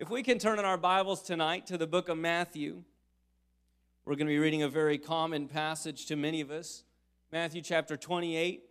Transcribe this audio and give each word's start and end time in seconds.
If 0.00 0.10
we 0.10 0.24
can 0.24 0.40
turn 0.40 0.58
in 0.58 0.64
our 0.64 0.76
Bibles 0.76 1.22
tonight 1.22 1.68
to 1.68 1.78
the 1.78 1.86
book 1.86 2.08
of 2.08 2.18
Matthew, 2.18 2.82
we're 4.04 4.16
going 4.16 4.26
to 4.26 4.32
be 4.32 4.40
reading 4.40 4.64
a 4.64 4.68
very 4.68 4.98
common 4.98 5.46
passage 5.46 6.06
to 6.06 6.16
many 6.16 6.40
of 6.40 6.50
us 6.50 6.82
Matthew 7.30 7.62
chapter 7.62 7.96
28 7.96 8.64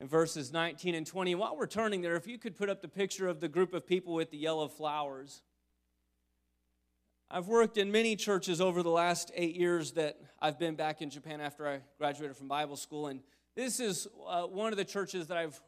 and 0.00 0.08
verses 0.08 0.54
19 0.54 0.94
and 0.94 1.06
20. 1.06 1.34
While 1.34 1.54
we're 1.54 1.66
turning 1.66 2.00
there, 2.00 2.16
if 2.16 2.26
you 2.26 2.38
could 2.38 2.56
put 2.56 2.70
up 2.70 2.80
the 2.80 2.88
picture 2.88 3.28
of 3.28 3.40
the 3.40 3.48
group 3.48 3.74
of 3.74 3.86
people 3.86 4.14
with 4.14 4.30
the 4.30 4.38
yellow 4.38 4.68
flowers. 4.68 5.42
I've 7.30 7.48
worked 7.48 7.76
in 7.76 7.92
many 7.92 8.16
churches 8.16 8.58
over 8.58 8.82
the 8.82 8.88
last 8.88 9.30
eight 9.34 9.54
years 9.54 9.92
that 9.92 10.18
I've 10.40 10.58
been 10.58 10.76
back 10.76 11.02
in 11.02 11.10
Japan 11.10 11.42
after 11.42 11.68
I 11.68 11.80
graduated 11.98 12.38
from 12.38 12.48
Bible 12.48 12.76
school, 12.76 13.08
and 13.08 13.20
this 13.54 13.80
is 13.80 14.08
uh, 14.26 14.44
one 14.44 14.72
of 14.72 14.78
the 14.78 14.84
churches 14.86 15.26
that 15.26 15.36
I've 15.36 15.60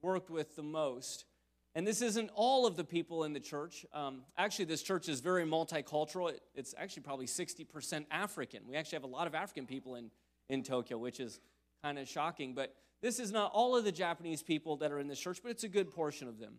worked 0.00 0.28
with 0.28 0.56
the 0.56 0.64
most. 0.64 1.24
And 1.74 1.86
this 1.86 2.02
isn't 2.02 2.30
all 2.34 2.66
of 2.66 2.76
the 2.76 2.84
people 2.84 3.24
in 3.24 3.32
the 3.32 3.40
church. 3.40 3.86
Um, 3.94 4.22
actually, 4.36 4.66
this 4.66 4.82
church 4.82 5.08
is 5.08 5.20
very 5.20 5.44
multicultural. 5.44 6.30
It, 6.30 6.40
it's 6.54 6.74
actually 6.76 7.02
probably 7.02 7.26
60% 7.26 8.04
African. 8.10 8.60
We 8.68 8.76
actually 8.76 8.96
have 8.96 9.04
a 9.04 9.08
lot 9.08 9.26
of 9.26 9.34
African 9.34 9.66
people 9.66 9.94
in, 9.94 10.10
in 10.50 10.62
Tokyo, 10.62 10.98
which 10.98 11.18
is 11.18 11.40
kind 11.82 11.98
of 11.98 12.06
shocking. 12.06 12.54
But 12.54 12.74
this 13.00 13.18
is 13.18 13.32
not 13.32 13.52
all 13.54 13.74
of 13.74 13.84
the 13.84 13.92
Japanese 13.92 14.42
people 14.42 14.76
that 14.76 14.92
are 14.92 14.98
in 14.98 15.08
this 15.08 15.18
church, 15.18 15.40
but 15.42 15.50
it's 15.50 15.64
a 15.64 15.68
good 15.68 15.90
portion 15.90 16.28
of 16.28 16.38
them. 16.38 16.56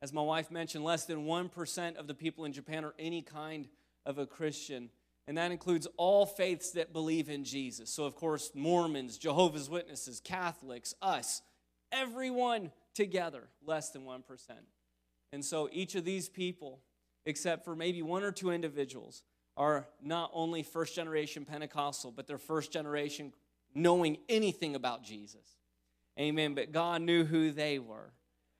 As 0.00 0.12
my 0.12 0.22
wife 0.22 0.50
mentioned, 0.50 0.84
less 0.84 1.04
than 1.04 1.26
1% 1.26 1.96
of 1.96 2.06
the 2.06 2.14
people 2.14 2.44
in 2.44 2.52
Japan 2.52 2.84
are 2.84 2.94
any 2.98 3.22
kind 3.22 3.68
of 4.06 4.18
a 4.18 4.26
Christian. 4.26 4.90
And 5.28 5.36
that 5.36 5.52
includes 5.52 5.86
all 5.96 6.24
faiths 6.24 6.72
that 6.72 6.92
believe 6.92 7.28
in 7.28 7.44
Jesus. 7.44 7.90
So, 7.90 8.04
of 8.04 8.14
course, 8.14 8.52
Mormons, 8.54 9.18
Jehovah's 9.18 9.68
Witnesses, 9.68 10.20
Catholics, 10.20 10.94
us, 11.02 11.42
everyone 11.90 12.70
together, 12.96 13.48
less 13.64 13.90
than 13.90 14.02
1%. 14.02 14.22
And 15.32 15.44
so 15.44 15.68
each 15.72 15.94
of 15.94 16.04
these 16.04 16.28
people, 16.28 16.80
except 17.24 17.64
for 17.64 17.76
maybe 17.76 18.02
one 18.02 18.24
or 18.24 18.32
two 18.32 18.50
individuals, 18.50 19.22
are 19.56 19.86
not 20.02 20.30
only 20.32 20.62
first 20.62 20.94
generation 20.94 21.44
Pentecostal, 21.44 22.10
but 22.10 22.26
they're 22.26 22.38
first 22.38 22.72
generation 22.72 23.32
knowing 23.74 24.18
anything 24.28 24.74
about 24.74 25.02
Jesus. 25.02 25.56
Amen. 26.18 26.54
But 26.54 26.72
God 26.72 27.02
knew 27.02 27.24
who 27.24 27.52
they 27.52 27.78
were. 27.78 28.12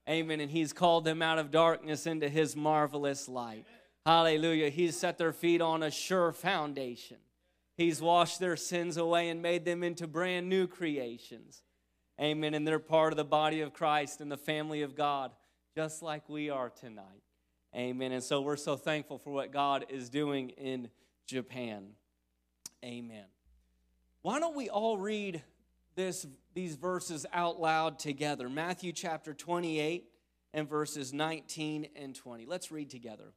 Amen. 0.08 0.40
And 0.40 0.50
He's 0.50 0.72
called 0.72 1.04
them 1.04 1.22
out 1.22 1.38
of 1.38 1.50
darkness 1.50 2.06
into 2.06 2.28
His 2.28 2.54
marvelous 2.54 3.28
light. 3.28 3.66
Hallelujah. 4.04 4.68
He's 4.68 4.96
set 4.96 5.18
their 5.18 5.32
feet 5.32 5.60
on 5.60 5.82
a 5.82 5.90
sure 5.90 6.32
foundation. 6.32 7.16
He's 7.76 8.00
washed 8.00 8.40
their 8.40 8.56
sins 8.56 8.96
away 8.96 9.28
and 9.28 9.42
made 9.42 9.64
them 9.64 9.82
into 9.82 10.06
brand 10.06 10.48
new 10.48 10.66
creations. 10.66 11.62
Amen. 12.20 12.54
And 12.54 12.66
they're 12.66 12.78
part 12.78 13.12
of 13.12 13.16
the 13.16 13.24
body 13.24 13.60
of 13.60 13.72
Christ 13.72 14.20
and 14.20 14.30
the 14.30 14.36
family 14.36 14.82
of 14.82 14.94
God, 14.94 15.32
just 15.74 16.02
like 16.02 16.28
we 16.28 16.50
are 16.50 16.70
tonight. 16.70 17.22
Amen. 17.74 18.12
And 18.12 18.22
so 18.22 18.40
we're 18.40 18.56
so 18.56 18.76
thankful 18.76 19.18
for 19.18 19.30
what 19.30 19.52
God 19.52 19.86
is 19.90 20.08
doing 20.08 20.50
in 20.50 20.88
Japan. 21.26 21.88
Amen. 22.84 23.24
Why 24.22 24.40
don't 24.40 24.56
we 24.56 24.70
all 24.70 24.96
read 24.96 25.42
this, 25.94 26.26
these 26.54 26.76
verses 26.76 27.26
out 27.32 27.60
loud 27.60 27.98
together? 27.98 28.48
Matthew 28.48 28.92
chapter 28.92 29.34
28 29.34 30.08
and 30.54 30.68
verses 30.68 31.12
19 31.12 31.88
and 31.94 32.14
20. 32.14 32.46
Let's 32.46 32.72
read 32.72 32.88
together. 32.88 33.34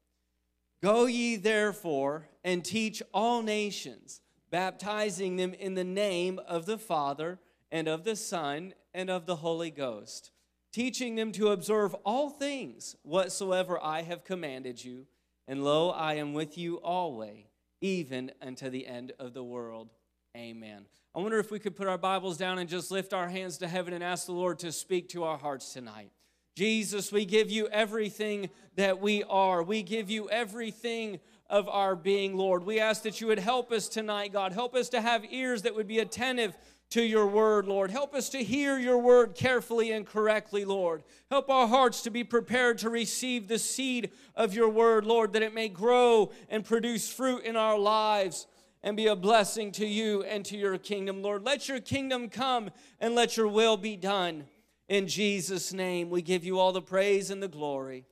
Go 0.82 1.06
ye 1.06 1.36
therefore 1.36 2.30
and 2.44 2.64
teach 2.64 3.04
all 3.14 3.42
nations, 3.42 4.22
baptizing 4.50 5.36
them 5.36 5.54
in 5.54 5.74
the 5.74 5.84
name 5.84 6.40
of 6.48 6.66
the 6.66 6.78
Father 6.78 7.40
and 7.72 7.88
of 7.88 8.04
the 8.04 8.16
Son, 8.16 8.74
and 8.94 9.10
of 9.10 9.26
the 9.26 9.38
Holy 9.38 9.72
Ghost, 9.72 10.32
teaching 10.72 11.16
them 11.16 11.32
to 11.34 11.50
observe 11.50 11.96
all 12.06 12.30
things 12.30 12.96
whatsoever 13.04 13.80
I 13.82 14.02
have 14.02 14.24
commanded 14.24 14.84
you. 14.84 15.06
And 15.48 15.64
lo, 15.64 15.90
I 15.90 16.16
am 16.16 16.34
with 16.34 16.58
you 16.58 16.76
always, 16.78 17.46
even 17.82 18.32
unto 18.42 18.70
the 18.70 18.88
end 18.88 19.14
of 19.20 19.34
the 19.34 19.44
world. 19.44 19.90
Amen. 20.38 20.86
I 21.16 21.20
wonder 21.20 21.40
if 21.40 21.50
we 21.50 21.60
could 21.60 21.76
put 21.76 21.88
our 21.88 21.98
Bibles 21.98 22.38
down 22.38 22.60
and 22.60 22.70
just 22.70 22.92
lift 22.92 23.14
our 23.14 23.28
hands 23.28 23.58
to 23.58 23.68
heaven 23.68 23.94
and 23.94 24.04
ask 24.04 24.28
the 24.28 24.32
Lord 24.32 24.60
to 24.60 24.72
speak 24.72 25.10
to 25.10 25.24
our 25.24 25.38
hearts 25.38 25.74
tonight. 25.74 26.12
Jesus, 26.56 27.12
we 27.12 27.26
give 27.26 27.50
you 27.50 27.68
everything 27.70 28.50
that 28.76 29.00
we 29.00 29.24
are. 29.24 29.64
We 29.64 29.82
give 29.82 30.10
you 30.10 30.30
everything 30.30 31.20
of 31.50 31.68
our 31.68 31.96
being, 31.96 32.38
Lord. 32.38 32.64
We 32.64 32.80
ask 32.80 33.04
that 33.04 33.22
you 33.22 33.28
would 33.28 33.40
help 33.40 33.72
us 33.72 33.88
tonight, 33.88 34.34
God. 34.34 34.54
Help 34.54 34.76
us 34.76 34.90
to 34.90 35.02
have 35.02 35.26
ears 35.32 35.64
that 35.64 35.74
would 35.74 35.88
be 35.88 36.00
attentive 36.00 36.56
to 36.90 37.04
your 37.04 37.28
word, 37.28 37.68
Lord. 37.68 37.92
Help 37.92 38.16
us 38.16 38.30
to 38.30 38.44
hear 38.44 38.78
your 38.78 38.98
word 38.98 39.36
carefully 39.36 39.92
and 39.92 40.06
correctly, 40.06 40.66
Lord. 40.66 41.04
Help 41.30 41.50
our 41.50 41.68
hearts 41.68 42.02
to 42.02 42.10
be 42.10 42.24
prepared 42.24 42.80
to 42.80 42.90
receive 42.90 43.48
the 43.48 43.60
seed 43.60 44.12
of 44.36 44.54
your 44.54 44.70
word, 44.70 45.06
Lord, 45.06 45.34
that 45.34 45.44
it 45.44 45.54
may 45.54 45.70
grow 45.70 46.32
and 46.50 46.66
produce 46.66 47.12
fruit 47.12 47.44
in 47.44 47.56
our 47.56 47.78
lives 47.78 48.48
and 48.82 48.98
be 48.98 49.08
a 49.08 49.16
blessing 49.16 49.72
to 49.74 49.86
you 49.86 50.24
and 50.24 50.44
to 50.46 50.58
your 50.58 50.78
kingdom, 50.78 51.22
Lord. 51.22 51.44
Let 51.44 51.68
your 51.68 51.80
kingdom 51.80 52.30
come 52.30 52.72
and 53.00 53.14
let 53.14 53.38
your 53.38 53.48
will 53.48 53.78
be 53.78 53.96
done. 53.96 54.46
In 54.88 55.08
Jesus' 55.08 55.72
name, 55.72 56.10
we 56.10 56.24
give 56.24 56.44
you 56.44 56.58
all 56.58 56.72
the 56.72 56.82
praise 56.82 57.30
and 57.30 57.44
the 57.44 57.48
glory. 57.48 58.06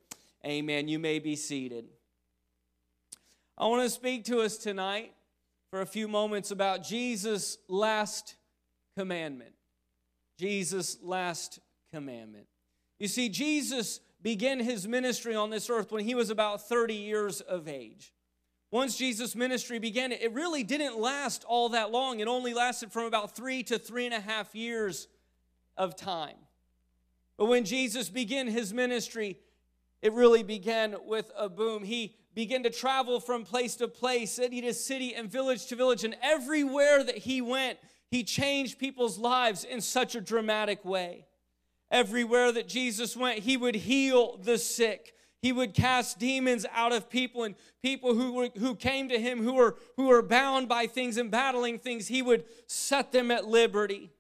Amen. 0.45 0.87
You 0.87 0.99
may 0.99 1.17
be 1.17 1.35
seated. 1.35 1.85
I 3.57 3.65
want 3.65 3.83
to 3.83 3.89
speak 3.89 4.25
to 4.25 4.41
us 4.41 4.57
tonight 4.57 5.13
for 5.71 5.81
a 5.81 5.85
few 5.87 6.07
moments 6.07 6.51
about 6.51 6.83
Jesus' 6.83 7.57
last 7.67 8.35
commandment. 8.97 9.53
Jesus' 10.39 10.97
last 11.03 11.59
commandment. 11.93 12.47
You 12.97 13.07
see, 13.07 13.29
Jesus 13.29 13.99
began 14.23 14.59
his 14.59 14.87
ministry 14.87 15.35
on 15.35 15.51
this 15.51 15.69
earth 15.69 15.91
when 15.91 16.03
he 16.03 16.15
was 16.15 16.31
about 16.31 16.67
30 16.67 16.95
years 16.95 17.39
of 17.39 17.67
age. 17.67 18.11
Once 18.71 18.97
Jesus' 18.97 19.35
ministry 19.35 19.77
began, 19.77 20.11
it 20.11 20.33
really 20.33 20.63
didn't 20.63 20.99
last 20.99 21.43
all 21.43 21.69
that 21.69 21.91
long. 21.91 22.21
It 22.21 22.27
only 22.27 22.55
lasted 22.55 22.91
from 22.91 23.05
about 23.05 23.35
three 23.35 23.61
to 23.63 23.77
three 23.77 24.05
and 24.05 24.15
a 24.15 24.19
half 24.19 24.55
years 24.55 25.07
of 25.77 25.95
time. 25.95 26.37
But 27.37 27.45
when 27.45 27.65
Jesus 27.65 28.09
began 28.09 28.47
his 28.47 28.73
ministry, 28.73 29.37
it 30.01 30.11
really 30.11 30.41
began 30.41 30.95
with 31.05 31.31
a 31.37 31.49
boom. 31.49 31.83
He 31.83 32.15
began 32.33 32.63
to 32.63 32.71
travel 32.71 33.19
from 33.19 33.45
place 33.45 33.75
to 33.75 33.87
place, 33.87 34.31
city 34.31 34.59
to 34.61 34.73
city, 34.73 35.13
and 35.13 35.31
village 35.31 35.67
to 35.67 35.75
village, 35.75 36.03
and 36.03 36.15
everywhere 36.23 37.03
that 37.03 37.19
he 37.19 37.41
went, 37.41 37.77
he 38.09 38.23
changed 38.23 38.79
people's 38.79 39.17
lives 39.17 39.63
in 39.63 39.81
such 39.81 40.15
a 40.15 40.21
dramatic 40.21 40.85
way. 40.85 41.25
Everywhere 41.91 42.51
that 42.51 42.67
Jesus 42.67 43.15
went, 43.15 43.39
he 43.39 43.57
would 43.57 43.75
heal 43.75 44.37
the 44.37 44.57
sick. 44.57 45.13
He 45.41 45.51
would 45.51 45.73
cast 45.73 46.19
demons 46.19 46.65
out 46.73 46.93
of 46.93 47.09
people 47.09 47.43
and 47.43 47.55
people 47.81 48.15
who, 48.15 48.33
were, 48.33 48.49
who 48.57 48.75
came 48.75 49.09
to 49.09 49.19
him 49.19 49.43
who 49.43 49.53
were, 49.53 49.77
who 49.95 50.07
were 50.07 50.21
bound 50.21 50.67
by 50.67 50.87
things 50.87 51.17
and 51.17 51.29
battling 51.29 51.79
things, 51.79 52.07
he 52.07 52.21
would 52.21 52.45
set 52.65 53.11
them 53.11 53.29
at 53.29 53.45
liberty. 53.45 54.11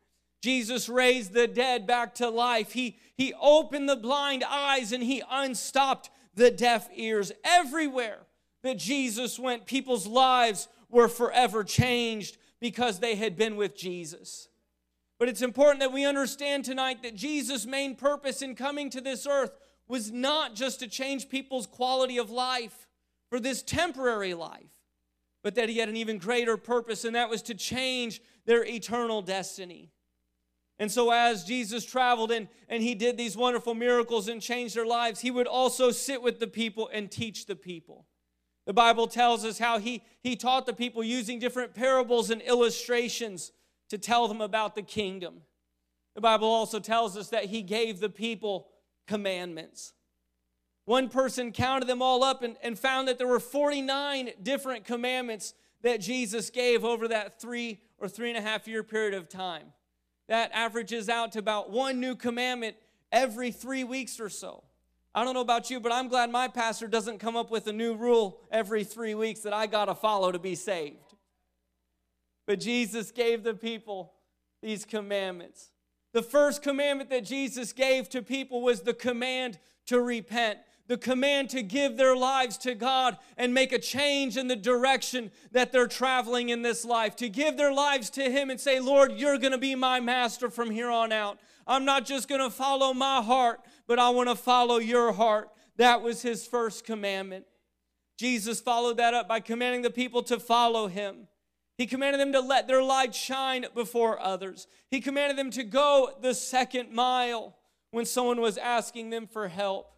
Jesus 0.41 0.87
raised 0.87 1.33
the 1.33 1.47
dead 1.47 1.87
back 1.87 2.13
to 2.15 2.29
life. 2.29 2.73
He, 2.73 2.97
he 3.15 3.33
opened 3.41 3.89
the 3.89 3.95
blind 3.95 4.43
eyes 4.47 4.91
and 4.91 5.03
he 5.03 5.23
unstopped 5.29 6.09
the 6.35 6.51
deaf 6.51 6.87
ears. 6.93 7.31
Everywhere 7.43 8.19
that 8.61 8.77
Jesus 8.77 9.39
went, 9.39 9.65
people's 9.65 10.07
lives 10.07 10.67
were 10.89 11.07
forever 11.07 11.63
changed 11.63 12.37
because 12.59 12.99
they 12.99 13.15
had 13.15 13.37
been 13.37 13.55
with 13.55 13.75
Jesus. 13.75 14.47
But 15.19 15.29
it's 15.29 15.41
important 15.41 15.79
that 15.79 15.93
we 15.93 16.05
understand 16.05 16.65
tonight 16.65 17.01
that 17.03 17.15
Jesus' 17.15 17.65
main 17.65 17.95
purpose 17.95 18.41
in 18.41 18.55
coming 18.55 18.89
to 18.91 19.01
this 19.01 19.25
earth 19.25 19.51
was 19.87 20.11
not 20.11 20.53
just 20.53 20.79
to 20.79 20.87
change 20.87 21.29
people's 21.29 21.65
quality 21.65 22.17
of 22.17 22.29
life 22.29 22.87
for 23.29 23.39
this 23.39 23.63
temporary 23.63 24.33
life, 24.33 24.83
but 25.43 25.55
that 25.55 25.69
he 25.69 25.77
had 25.77 25.89
an 25.89 25.97
even 25.97 26.17
greater 26.17 26.57
purpose, 26.57 27.05
and 27.05 27.15
that 27.15 27.29
was 27.29 27.41
to 27.43 27.55
change 27.55 28.21
their 28.45 28.63
eternal 28.65 29.21
destiny. 29.21 29.91
And 30.79 30.91
so, 30.91 31.11
as 31.11 31.43
Jesus 31.43 31.85
traveled 31.85 32.31
and, 32.31 32.47
and 32.69 32.83
he 32.83 32.93
did 32.93 33.17
these 33.17 33.35
wonderful 33.35 33.73
miracles 33.73 34.27
and 34.27 34.41
changed 34.41 34.75
their 34.75 34.85
lives, 34.85 35.21
he 35.21 35.31
would 35.31 35.47
also 35.47 35.89
sit 35.89 36.21
with 36.21 36.39
the 36.39 36.47
people 36.47 36.89
and 36.93 37.09
teach 37.09 37.47
the 37.47 37.55
people. 37.55 38.05
The 38.67 38.73
Bible 38.73 39.07
tells 39.07 39.45
us 39.45 39.57
how 39.57 39.79
he, 39.79 40.03
he 40.21 40.35
taught 40.35 40.65
the 40.65 40.73
people 40.73 41.01
using 41.01 41.39
different 41.39 41.73
parables 41.73 42.29
and 42.29 42.41
illustrations 42.41 43.53
to 43.87 43.97
tell 43.97 44.27
them 44.27 44.41
about 44.41 44.75
the 44.75 44.81
kingdom. 44.81 45.41
The 46.15 46.21
Bible 46.21 46.49
also 46.49 46.79
tells 46.81 47.15
us 47.15 47.29
that 47.29 47.45
he 47.45 47.61
gave 47.61 48.01
the 48.01 48.09
people 48.09 48.67
commandments. 49.07 49.93
One 50.83 51.07
person 51.07 51.53
counted 51.53 51.87
them 51.87 52.01
all 52.01 52.25
up 52.25 52.43
and, 52.43 52.57
and 52.61 52.77
found 52.77 53.07
that 53.07 53.17
there 53.17 53.27
were 53.27 53.39
49 53.39 54.31
different 54.43 54.83
commandments 54.83 55.53
that 55.81 56.01
Jesus 56.01 56.49
gave 56.49 56.83
over 56.83 57.07
that 57.07 57.39
three 57.39 57.79
or 57.97 58.09
three 58.09 58.27
and 58.27 58.37
a 58.37 58.41
half 58.41 58.67
year 58.67 58.83
period 58.83 59.13
of 59.13 59.29
time. 59.29 59.67
That 60.27 60.51
averages 60.53 61.07
out 61.07 61.31
to 61.33 61.39
about 61.39 61.71
one 61.71 62.01
new 62.01 62.15
commandment 62.17 62.75
every 63.13 63.51
three 63.51 63.85
weeks 63.85 64.19
or 64.19 64.27
so. 64.27 64.65
I 65.17 65.23
don't 65.23 65.33
know 65.33 65.41
about 65.41 65.71
you, 65.71 65.79
but 65.79 65.91
I'm 65.91 66.09
glad 66.09 66.29
my 66.29 66.47
pastor 66.47 66.87
doesn't 66.87 67.17
come 67.17 67.35
up 67.35 67.49
with 67.49 67.65
a 67.65 67.73
new 67.73 67.95
rule 67.95 68.39
every 68.51 68.83
three 68.83 69.15
weeks 69.15 69.39
that 69.39 69.51
I 69.51 69.65
got 69.65 69.85
to 69.85 69.95
follow 69.95 70.31
to 70.31 70.37
be 70.37 70.53
saved. 70.53 71.15
But 72.45 72.59
Jesus 72.59 73.09
gave 73.09 73.41
the 73.41 73.55
people 73.55 74.13
these 74.61 74.85
commandments. 74.85 75.71
The 76.13 76.21
first 76.21 76.61
commandment 76.61 77.09
that 77.09 77.25
Jesus 77.25 77.73
gave 77.73 78.09
to 78.09 78.21
people 78.21 78.61
was 78.61 78.81
the 78.81 78.93
command 78.93 79.57
to 79.87 79.99
repent. 79.99 80.59
the 80.87 80.97
command 80.97 81.49
to 81.49 81.61
give 81.61 81.97
their 81.97 82.15
lives 82.15 82.57
to 82.59 82.73
God 82.73 83.17
and 83.37 83.53
make 83.53 83.73
a 83.73 83.79
change 83.79 84.37
in 84.37 84.47
the 84.47 84.55
direction 84.55 85.31
that 85.51 85.71
they're 85.71 85.87
traveling 85.87 86.49
in 86.49 86.61
this 86.61 86.85
life, 86.85 87.15
to 87.17 87.29
give 87.29 87.57
their 87.57 87.73
lives 87.73 88.09
to 88.11 88.31
Him 88.31 88.49
and 88.49 88.59
say, 88.59 88.79
Lord, 88.79 89.13
you're 89.13 89.37
going 89.37 89.51
to 89.51 89.57
be 89.57 89.75
my 89.75 89.99
master 89.99 90.49
from 90.49 90.71
here 90.71 90.89
on 90.89 91.11
out. 91.11 91.39
I'm 91.67 91.83
not 91.83 92.05
just 92.05 92.29
going 92.29 92.41
to 92.41 92.49
follow 92.49 92.93
my 92.93 93.21
heart, 93.21 93.59
but 93.87 93.99
I 93.99 94.09
want 94.09 94.29
to 94.29 94.35
follow 94.35 94.77
your 94.77 95.13
heart. 95.13 95.49
That 95.77 96.01
was 96.01 96.21
His 96.21 96.45
first 96.45 96.85
commandment. 96.85 97.45
Jesus 98.17 98.59
followed 98.59 98.97
that 98.97 99.13
up 99.13 99.27
by 99.27 99.39
commanding 99.39 99.81
the 99.81 99.89
people 99.89 100.23
to 100.23 100.39
follow 100.39 100.87
Him. 100.87 101.27
He 101.77 101.85
commanded 101.85 102.19
them 102.19 102.33
to 102.33 102.39
let 102.39 102.67
their 102.67 102.81
light 102.81 103.13
shine 103.13 103.65
before 103.75 104.19
others. 104.19 104.67
He 104.89 104.99
commanded 104.99 105.37
them 105.37 105.51
to 105.51 105.63
go 105.63 106.11
the 106.21 106.33
second 106.33 106.91
mile 106.91 107.55
when 107.91 108.05
someone 108.05 108.41
was 108.41 108.57
asking 108.57 109.11
them 109.11 109.27
for 109.27 109.47
help. 109.47 109.93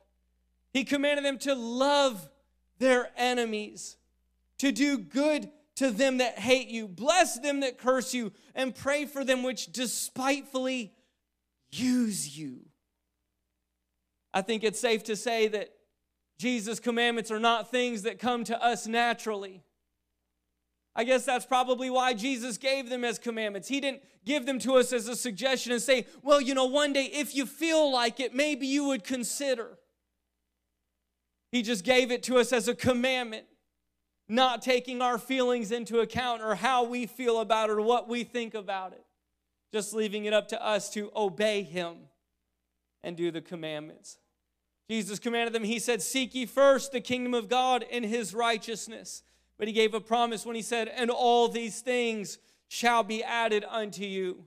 He 0.74 0.84
commanded 0.84 1.26
them 1.26 1.40
to 1.40 1.56
love 1.56 2.30
their 2.78 3.10
enemies, 3.18 3.98
to 4.60 4.72
do 4.72 4.98
good 4.98 5.50
to 5.78 5.90
them 5.90 6.18
that 6.18 6.38
hate 6.38 6.68
you, 6.68 6.88
bless 6.88 7.40
them 7.40 7.62
that 7.62 7.78
curse 7.78 8.14
you, 8.14 8.34
and 8.54 8.76
pray 8.76 9.06
for 9.06 9.24
them 9.24 9.44
which 9.44 9.72
despitefully 9.72 10.94
use 11.72 12.38
you. 12.38 12.69
I 14.34 14.42
think 14.42 14.64
it's 14.64 14.80
safe 14.80 15.04
to 15.06 15.16
say 15.16 15.48
that 15.48 15.70
Jesus' 16.38 16.80
commandments 16.80 17.32
are 17.32 17.40
not 17.40 17.72
things 17.72 18.04
that 18.04 18.20
come 18.20 18.44
to 18.46 18.64
us 18.64 18.88
naturally. 18.88 19.64
I 20.96 21.04
guess 21.04 21.26
that's 21.26 21.46
probably 21.46 21.90
why 21.90 22.14
Jesus 22.14 22.58
gave 22.58 22.90
them 22.90 23.04
as 23.04 23.20
commandments. 23.20 23.68
He 23.68 23.80
didn't 23.80 24.02
give 24.26 24.46
them 24.46 24.60
to 24.60 24.76
us 24.76 24.92
as 24.92 25.08
a 25.08 25.16
suggestion 25.16 25.72
and 25.72 25.82
say, 25.82 26.06
well, 26.22 26.42
you 26.42 26.54
know, 26.54 26.66
one 26.66 26.94
day 26.94 27.06
if 27.06 27.36
you 27.36 27.46
feel 27.46 27.92
like 27.92 28.20
it, 28.20 28.34
maybe 28.34 28.68
you 28.68 28.86
would 28.86 29.04
consider. 29.04 29.78
He 31.52 31.62
just 31.62 31.84
gave 31.84 32.12
it 32.12 32.24
to 32.24 32.38
us 32.38 32.54
as 32.54 32.68
a 32.68 32.76
commandment, 32.76 33.46
not 34.28 34.62
taking 34.62 35.02
our 35.02 35.18
feelings 35.18 35.72
into 35.72 36.00
account 36.00 36.42
or 36.42 36.56
how 36.56 36.84
we 36.84 37.06
feel 37.06 37.40
about 37.40 37.70
it 37.70 37.74
or 37.74 37.82
what 37.82 38.08
we 38.08 38.24
think 38.24 38.54
about 38.54 38.94
it, 38.94 39.04
just 39.74 39.94
leaving 39.94 40.26
it 40.26 40.34
up 40.34 40.48
to 40.50 40.64
us 40.64 40.90
to 40.92 41.12
obey 41.16 41.64
Him 41.64 42.09
and 43.04 43.16
do 43.16 43.32
the 43.32 43.42
commandments. 43.42 44.18
Jesus 44.90 45.20
commanded 45.20 45.54
them, 45.54 45.64
He 45.64 45.80
said, 45.80 46.02
Seek 46.02 46.34
ye 46.34 46.46
first 46.46 46.92
the 46.92 47.02
kingdom 47.02 47.34
of 47.34 47.50
God 47.50 47.86
and 47.92 48.04
His 48.06 48.34
righteousness 48.34 49.24
but 49.60 49.68
he 49.68 49.74
gave 49.74 49.94
a 49.94 50.00
promise 50.00 50.46
when 50.46 50.56
he 50.56 50.62
said, 50.62 50.88
And 50.88 51.12
all 51.12 51.50
these 51.50 51.82
things 51.82 52.40
shall 52.70 53.04
be 53.04 53.22
added 53.24 53.66
unto 53.70 54.06
you. 54.06 54.46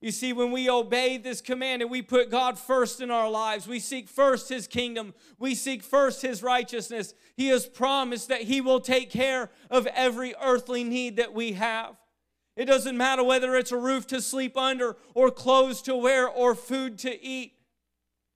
You 0.00 0.10
see, 0.10 0.32
when 0.32 0.50
we 0.50 0.68
obey 0.68 1.18
this 1.18 1.40
command 1.40 1.82
and 1.82 1.90
we 1.90 2.02
put 2.02 2.30
God 2.30 2.58
first 2.58 3.00
in 3.00 3.10
our 3.10 3.30
lives, 3.30 3.68
we 3.68 3.78
seek 3.78 4.08
first 4.08 4.48
His 4.48 4.66
kingdom, 4.66 5.14
we 5.38 5.54
seek 5.54 5.82
first 5.82 6.22
His 6.22 6.42
righteousness, 6.42 7.14
He 7.36 7.48
has 7.48 7.66
promised 7.66 8.28
that 8.28 8.42
He 8.42 8.60
will 8.60 8.80
take 8.80 9.10
care 9.10 9.50
of 9.70 9.86
every 9.88 10.34
earthly 10.42 10.82
need 10.82 11.16
that 11.16 11.34
we 11.34 11.52
have. 11.52 11.96
It 12.56 12.66
doesn't 12.66 12.96
matter 12.96 13.24
whether 13.24 13.54
it's 13.56 13.72
a 13.72 13.76
roof 13.76 14.06
to 14.08 14.22
sleep 14.22 14.56
under, 14.56 14.96
or 15.12 15.30
clothes 15.30 15.82
to 15.82 15.96
wear, 15.96 16.26
or 16.26 16.54
food 16.54 16.98
to 17.00 17.22
eat. 17.22 17.53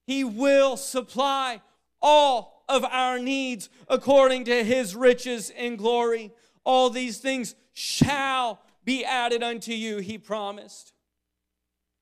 He 0.08 0.24
will 0.24 0.78
supply 0.78 1.60
all 2.00 2.64
of 2.66 2.82
our 2.82 3.18
needs 3.18 3.68
according 3.88 4.46
to 4.46 4.64
his 4.64 4.96
riches 4.96 5.52
and 5.54 5.76
glory. 5.76 6.32
All 6.64 6.88
these 6.88 7.18
things 7.18 7.54
shall 7.74 8.62
be 8.86 9.04
added 9.04 9.42
unto 9.42 9.72
you, 9.72 9.98
he 9.98 10.16
promised. 10.16 10.94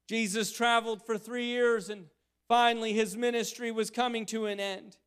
Jesus 0.08 0.52
traveled 0.52 1.04
for 1.04 1.18
three 1.18 1.46
years 1.46 1.90
and 1.90 2.06
finally 2.46 2.92
his 2.92 3.16
ministry 3.16 3.72
was 3.72 3.90
coming 3.90 4.24
to 4.26 4.46
an 4.46 4.60
end. 4.60 4.98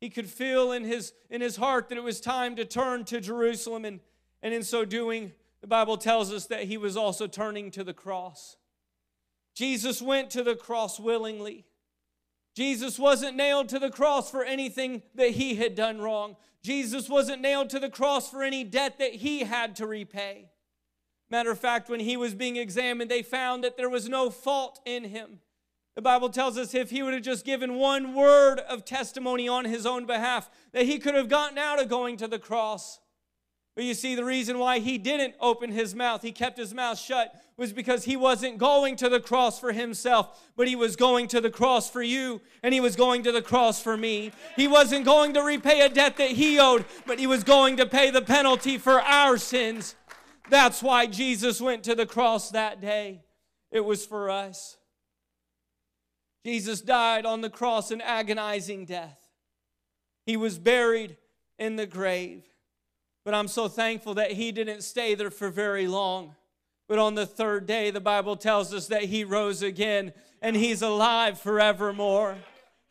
He 0.00 0.10
could 0.10 0.28
feel 0.28 0.72
in 0.72 0.82
his, 0.82 1.12
in 1.30 1.42
his 1.42 1.54
heart 1.54 1.88
that 1.88 1.98
it 1.98 2.02
was 2.02 2.20
time 2.20 2.56
to 2.56 2.64
turn 2.64 3.04
to 3.04 3.20
Jerusalem, 3.20 3.84
and, 3.84 4.00
and 4.42 4.52
in 4.52 4.64
so 4.64 4.84
doing, 4.84 5.34
the 5.60 5.68
Bible 5.68 5.98
tells 5.98 6.32
us 6.32 6.46
that 6.46 6.64
he 6.64 6.76
was 6.76 6.96
also 6.96 7.28
turning 7.28 7.70
to 7.70 7.84
the 7.84 7.94
cross. 7.94 8.56
Jesus 9.54 10.02
went 10.02 10.30
to 10.30 10.42
the 10.42 10.56
cross 10.56 10.98
willingly. 10.98 11.66
Jesus 12.60 12.98
wasn't 12.98 13.38
nailed 13.38 13.70
to 13.70 13.78
the 13.78 13.88
cross 13.88 14.30
for 14.30 14.44
anything 14.44 15.00
that 15.14 15.30
he 15.30 15.54
had 15.54 15.74
done 15.74 15.98
wrong. 15.98 16.36
Jesus 16.62 17.08
wasn't 17.08 17.40
nailed 17.40 17.70
to 17.70 17.78
the 17.78 17.88
cross 17.88 18.30
for 18.30 18.42
any 18.42 18.64
debt 18.64 18.98
that 18.98 19.14
he 19.14 19.44
had 19.44 19.74
to 19.76 19.86
repay. 19.86 20.50
Matter 21.30 21.50
of 21.50 21.58
fact, 21.58 21.88
when 21.88 22.00
he 22.00 22.18
was 22.18 22.34
being 22.34 22.56
examined, 22.56 23.10
they 23.10 23.22
found 23.22 23.64
that 23.64 23.78
there 23.78 23.88
was 23.88 24.10
no 24.10 24.28
fault 24.28 24.78
in 24.84 25.04
him. 25.04 25.38
The 25.94 26.02
Bible 26.02 26.28
tells 26.28 26.58
us 26.58 26.74
if 26.74 26.90
he 26.90 27.02
would 27.02 27.14
have 27.14 27.22
just 27.22 27.46
given 27.46 27.76
one 27.76 28.14
word 28.14 28.58
of 28.58 28.84
testimony 28.84 29.48
on 29.48 29.64
his 29.64 29.86
own 29.86 30.04
behalf, 30.04 30.50
that 30.72 30.84
he 30.84 30.98
could 30.98 31.14
have 31.14 31.30
gotten 31.30 31.56
out 31.56 31.80
of 31.80 31.88
going 31.88 32.18
to 32.18 32.28
the 32.28 32.38
cross. 32.38 33.00
But 33.76 33.84
you 33.84 33.94
see, 33.94 34.14
the 34.14 34.24
reason 34.24 34.58
why 34.58 34.80
he 34.80 34.98
didn't 34.98 35.34
open 35.40 35.70
his 35.70 35.94
mouth, 35.94 36.22
he 36.22 36.32
kept 36.32 36.58
his 36.58 36.74
mouth 36.74 36.98
shut, 36.98 37.32
was 37.56 37.72
because 37.72 38.04
he 38.04 38.16
wasn't 38.16 38.58
going 38.58 38.96
to 38.96 39.08
the 39.08 39.20
cross 39.20 39.60
for 39.60 39.72
himself, 39.72 40.50
but 40.56 40.66
he 40.66 40.74
was 40.74 40.96
going 40.96 41.28
to 41.28 41.40
the 41.40 41.50
cross 41.50 41.88
for 41.88 42.02
you, 42.02 42.40
and 42.62 42.74
he 42.74 42.80
was 42.80 42.96
going 42.96 43.22
to 43.22 43.32
the 43.32 43.42
cross 43.42 43.80
for 43.80 43.96
me. 43.96 44.32
He 44.56 44.66
wasn't 44.66 45.04
going 45.04 45.34
to 45.34 45.42
repay 45.42 45.82
a 45.82 45.88
debt 45.88 46.16
that 46.16 46.32
he 46.32 46.58
owed, 46.58 46.84
but 47.06 47.18
he 47.18 47.26
was 47.26 47.44
going 47.44 47.76
to 47.76 47.86
pay 47.86 48.10
the 48.10 48.22
penalty 48.22 48.76
for 48.76 49.00
our 49.00 49.38
sins. 49.38 49.94
That's 50.48 50.82
why 50.82 51.06
Jesus 51.06 51.60
went 51.60 51.84
to 51.84 51.94
the 51.94 52.06
cross 52.06 52.50
that 52.50 52.80
day. 52.80 53.22
It 53.70 53.84
was 53.84 54.04
for 54.04 54.30
us. 54.30 54.78
Jesus 56.44 56.80
died 56.80 57.24
on 57.24 57.40
the 57.40 57.50
cross 57.50 57.90
an 57.90 58.00
agonizing 58.00 58.84
death. 58.84 59.20
He 60.26 60.36
was 60.36 60.58
buried 60.58 61.16
in 61.58 61.76
the 61.76 61.86
grave. 61.86 62.49
But 63.24 63.34
I'm 63.34 63.48
so 63.48 63.68
thankful 63.68 64.14
that 64.14 64.32
he 64.32 64.52
didn't 64.52 64.82
stay 64.82 65.14
there 65.14 65.30
for 65.30 65.50
very 65.50 65.86
long. 65.86 66.34
But 66.88 66.98
on 66.98 67.14
the 67.14 67.26
third 67.26 67.66
day, 67.66 67.90
the 67.90 68.00
Bible 68.00 68.36
tells 68.36 68.74
us 68.74 68.88
that 68.88 69.04
he 69.04 69.22
rose 69.24 69.62
again 69.62 70.12
and 70.42 70.56
he's 70.56 70.82
alive 70.82 71.38
forevermore. 71.38 72.36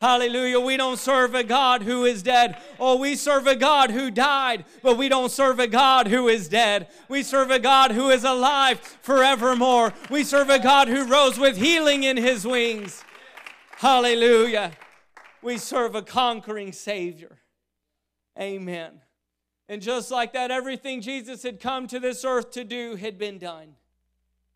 Hallelujah. 0.00 0.58
We 0.60 0.78
don't 0.78 0.98
serve 0.98 1.34
a 1.34 1.44
God 1.44 1.82
who 1.82 2.06
is 2.06 2.22
dead. 2.22 2.56
Oh, 2.78 2.96
we 2.96 3.14
serve 3.14 3.46
a 3.46 3.54
God 3.54 3.90
who 3.90 4.10
died, 4.10 4.64
but 4.82 4.96
we 4.96 5.10
don't 5.10 5.30
serve 5.30 5.60
a 5.60 5.66
God 5.66 6.06
who 6.06 6.28
is 6.28 6.48
dead. 6.48 6.88
We 7.10 7.22
serve 7.22 7.50
a 7.50 7.58
God 7.58 7.90
who 7.90 8.08
is 8.08 8.24
alive 8.24 8.80
forevermore. 9.02 9.92
We 10.08 10.24
serve 10.24 10.48
a 10.48 10.58
God 10.58 10.88
who 10.88 11.04
rose 11.04 11.38
with 11.38 11.58
healing 11.58 12.04
in 12.04 12.16
his 12.16 12.46
wings. 12.46 13.04
Hallelujah. 13.76 14.72
We 15.42 15.58
serve 15.58 15.94
a 15.94 16.02
conquering 16.02 16.72
Savior. 16.72 17.36
Amen. 18.38 19.02
And 19.70 19.80
just 19.80 20.10
like 20.10 20.32
that, 20.32 20.50
everything 20.50 21.00
Jesus 21.00 21.44
had 21.44 21.60
come 21.60 21.86
to 21.86 22.00
this 22.00 22.24
earth 22.24 22.50
to 22.50 22.64
do 22.64 22.96
had 22.96 23.18
been 23.18 23.38
done. 23.38 23.76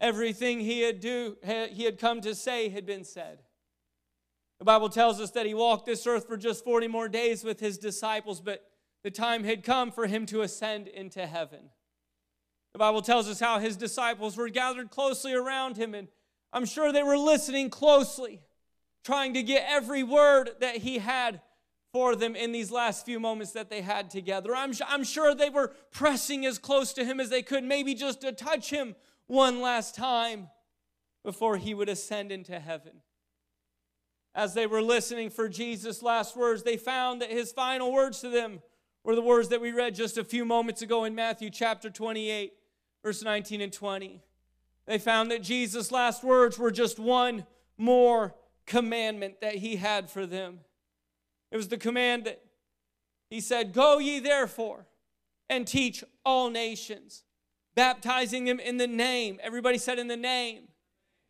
Everything 0.01 0.59
he 0.59 0.81
had, 0.81 0.99
do, 0.99 1.37
he 1.71 1.85
had 1.85 2.01
come 2.01 2.21
to 2.23 2.35
say 2.35 2.69
had 2.69 2.85
been 2.85 3.05
said. 3.05 3.39
The 4.59 4.65
Bible 4.65 4.89
tells 4.89 5.21
us 5.21 5.31
that 5.31 5.47
he 5.47 5.55
walked 5.55 5.87
this 5.87 6.05
earth 6.05 6.27
for 6.27 6.37
just 6.37 6.65
40 6.65 6.89
more 6.89 7.09
days 7.09 7.45
with 7.45 7.61
his 7.61 7.79
disciples, 7.79 8.41
but 8.41 8.69
the 9.05 9.11
time 9.13 9.45
had 9.45 9.63
come 9.63 9.93
for 9.93 10.09
him 10.09 10.27
to 10.27 10.43
ascend 10.43 10.89
into 10.89 11.25
heaven. 11.29 11.71
The 12.73 12.81
Bible 12.81 13.01
tells 13.01 13.29
us 13.29 13.39
how 13.39 13.61
his 13.61 13.77
disciples 13.77 14.37
were 14.37 14.49
gathered 14.49 14.91
closely 14.91 15.33
around 15.33 15.77
him, 15.77 15.95
and 15.95 16.09
I'm 16.53 16.67
sure 16.67 16.93
they 16.93 17.05
were 17.05 17.17
listening 17.17 17.71
closely, 17.71 18.43
trying 19.05 19.35
to 19.35 19.45
get 19.45 19.65
every 19.69 20.03
word 20.03 20.51
that 20.59 20.79
he 20.79 20.99
had 20.99 21.41
for 21.95 22.17
them 22.17 22.35
in 22.35 22.51
these 22.51 22.73
last 22.73 23.07
few 23.07 23.21
moments 23.21 23.53
that 23.53 23.71
they 23.71 23.81
had 23.81 24.11
together. 24.11 24.53
I'm, 24.53 24.73
I'm 24.89 25.05
sure 25.05 25.33
they 25.33 25.49
were 25.49 25.73
pressing 25.93 26.45
as 26.45 26.59
close 26.59 26.93
to 26.95 27.05
him 27.05 27.21
as 27.21 27.31
they 27.31 27.41
could, 27.41 27.63
maybe 27.63 27.95
just 27.95 28.23
to 28.23 28.33
touch 28.33 28.71
him 28.71 28.97
one 29.29 29.61
last 29.61 29.95
time 29.95 30.49
before 31.25 31.57
he 31.57 31.73
would 31.73 31.89
ascend 31.89 32.33
into 32.33 32.59
heaven. 32.59 32.95
As 34.35 34.55
they 34.55 34.67
were 34.67 34.83
listening 34.83 35.31
for 35.31 35.49
Jesus' 35.49 36.03
last 36.03 36.37
words, 36.37 36.65
they 36.65 36.77
found 36.77 37.23
that 37.23 37.31
his 37.31 37.53
final 37.53 37.93
words 37.93 38.19
to 38.23 38.29
them 38.29 38.61
were 39.05 39.15
the 39.15 39.23
words 39.23 39.49
that 39.51 39.61
we 39.61 39.71
read 39.71 39.95
just 39.95 40.19
a 40.19 40.25
few 40.25 40.45
moments 40.45 40.83
ago 40.83 41.05
in 41.05 41.15
Matthew 41.15 41.49
chapter 41.49 41.91
28, 41.91 42.55
verse 43.05 43.23
19 43.23 43.61
and 43.61 43.73
20. 43.73 44.21
They 44.87 44.99
found 44.99 45.31
that 45.31 45.45
Jesus' 45.45 45.93
last 45.93 46.25
words 46.25 46.59
were 46.59 46.73
just 46.73 46.99
one 46.99 47.47
more 47.79 48.35
commandment 48.67 49.41
that 49.43 49.55
he 49.55 49.77
had 49.77 50.11
for 50.11 50.27
them. 50.27 50.59
It 51.55 51.57
was 51.57 51.69
the 51.69 51.79
command 51.79 52.25
that 52.25 52.43
he 53.31 53.41
said, 53.41 53.73
Go 53.73 54.01
ye 54.01 54.19
therefore 54.19 54.87
and 55.49 55.65
teach 55.65 56.03
all 56.27 56.51
nations, 56.51 57.23
baptizing 57.77 58.45
them 58.45 58.59
in 58.59 58.77
the 58.77 58.89
name. 58.89 59.39
Everybody 59.41 59.79
said, 59.79 60.01
In 60.01 60.09
the 60.09 60.17
name. 60.17 60.65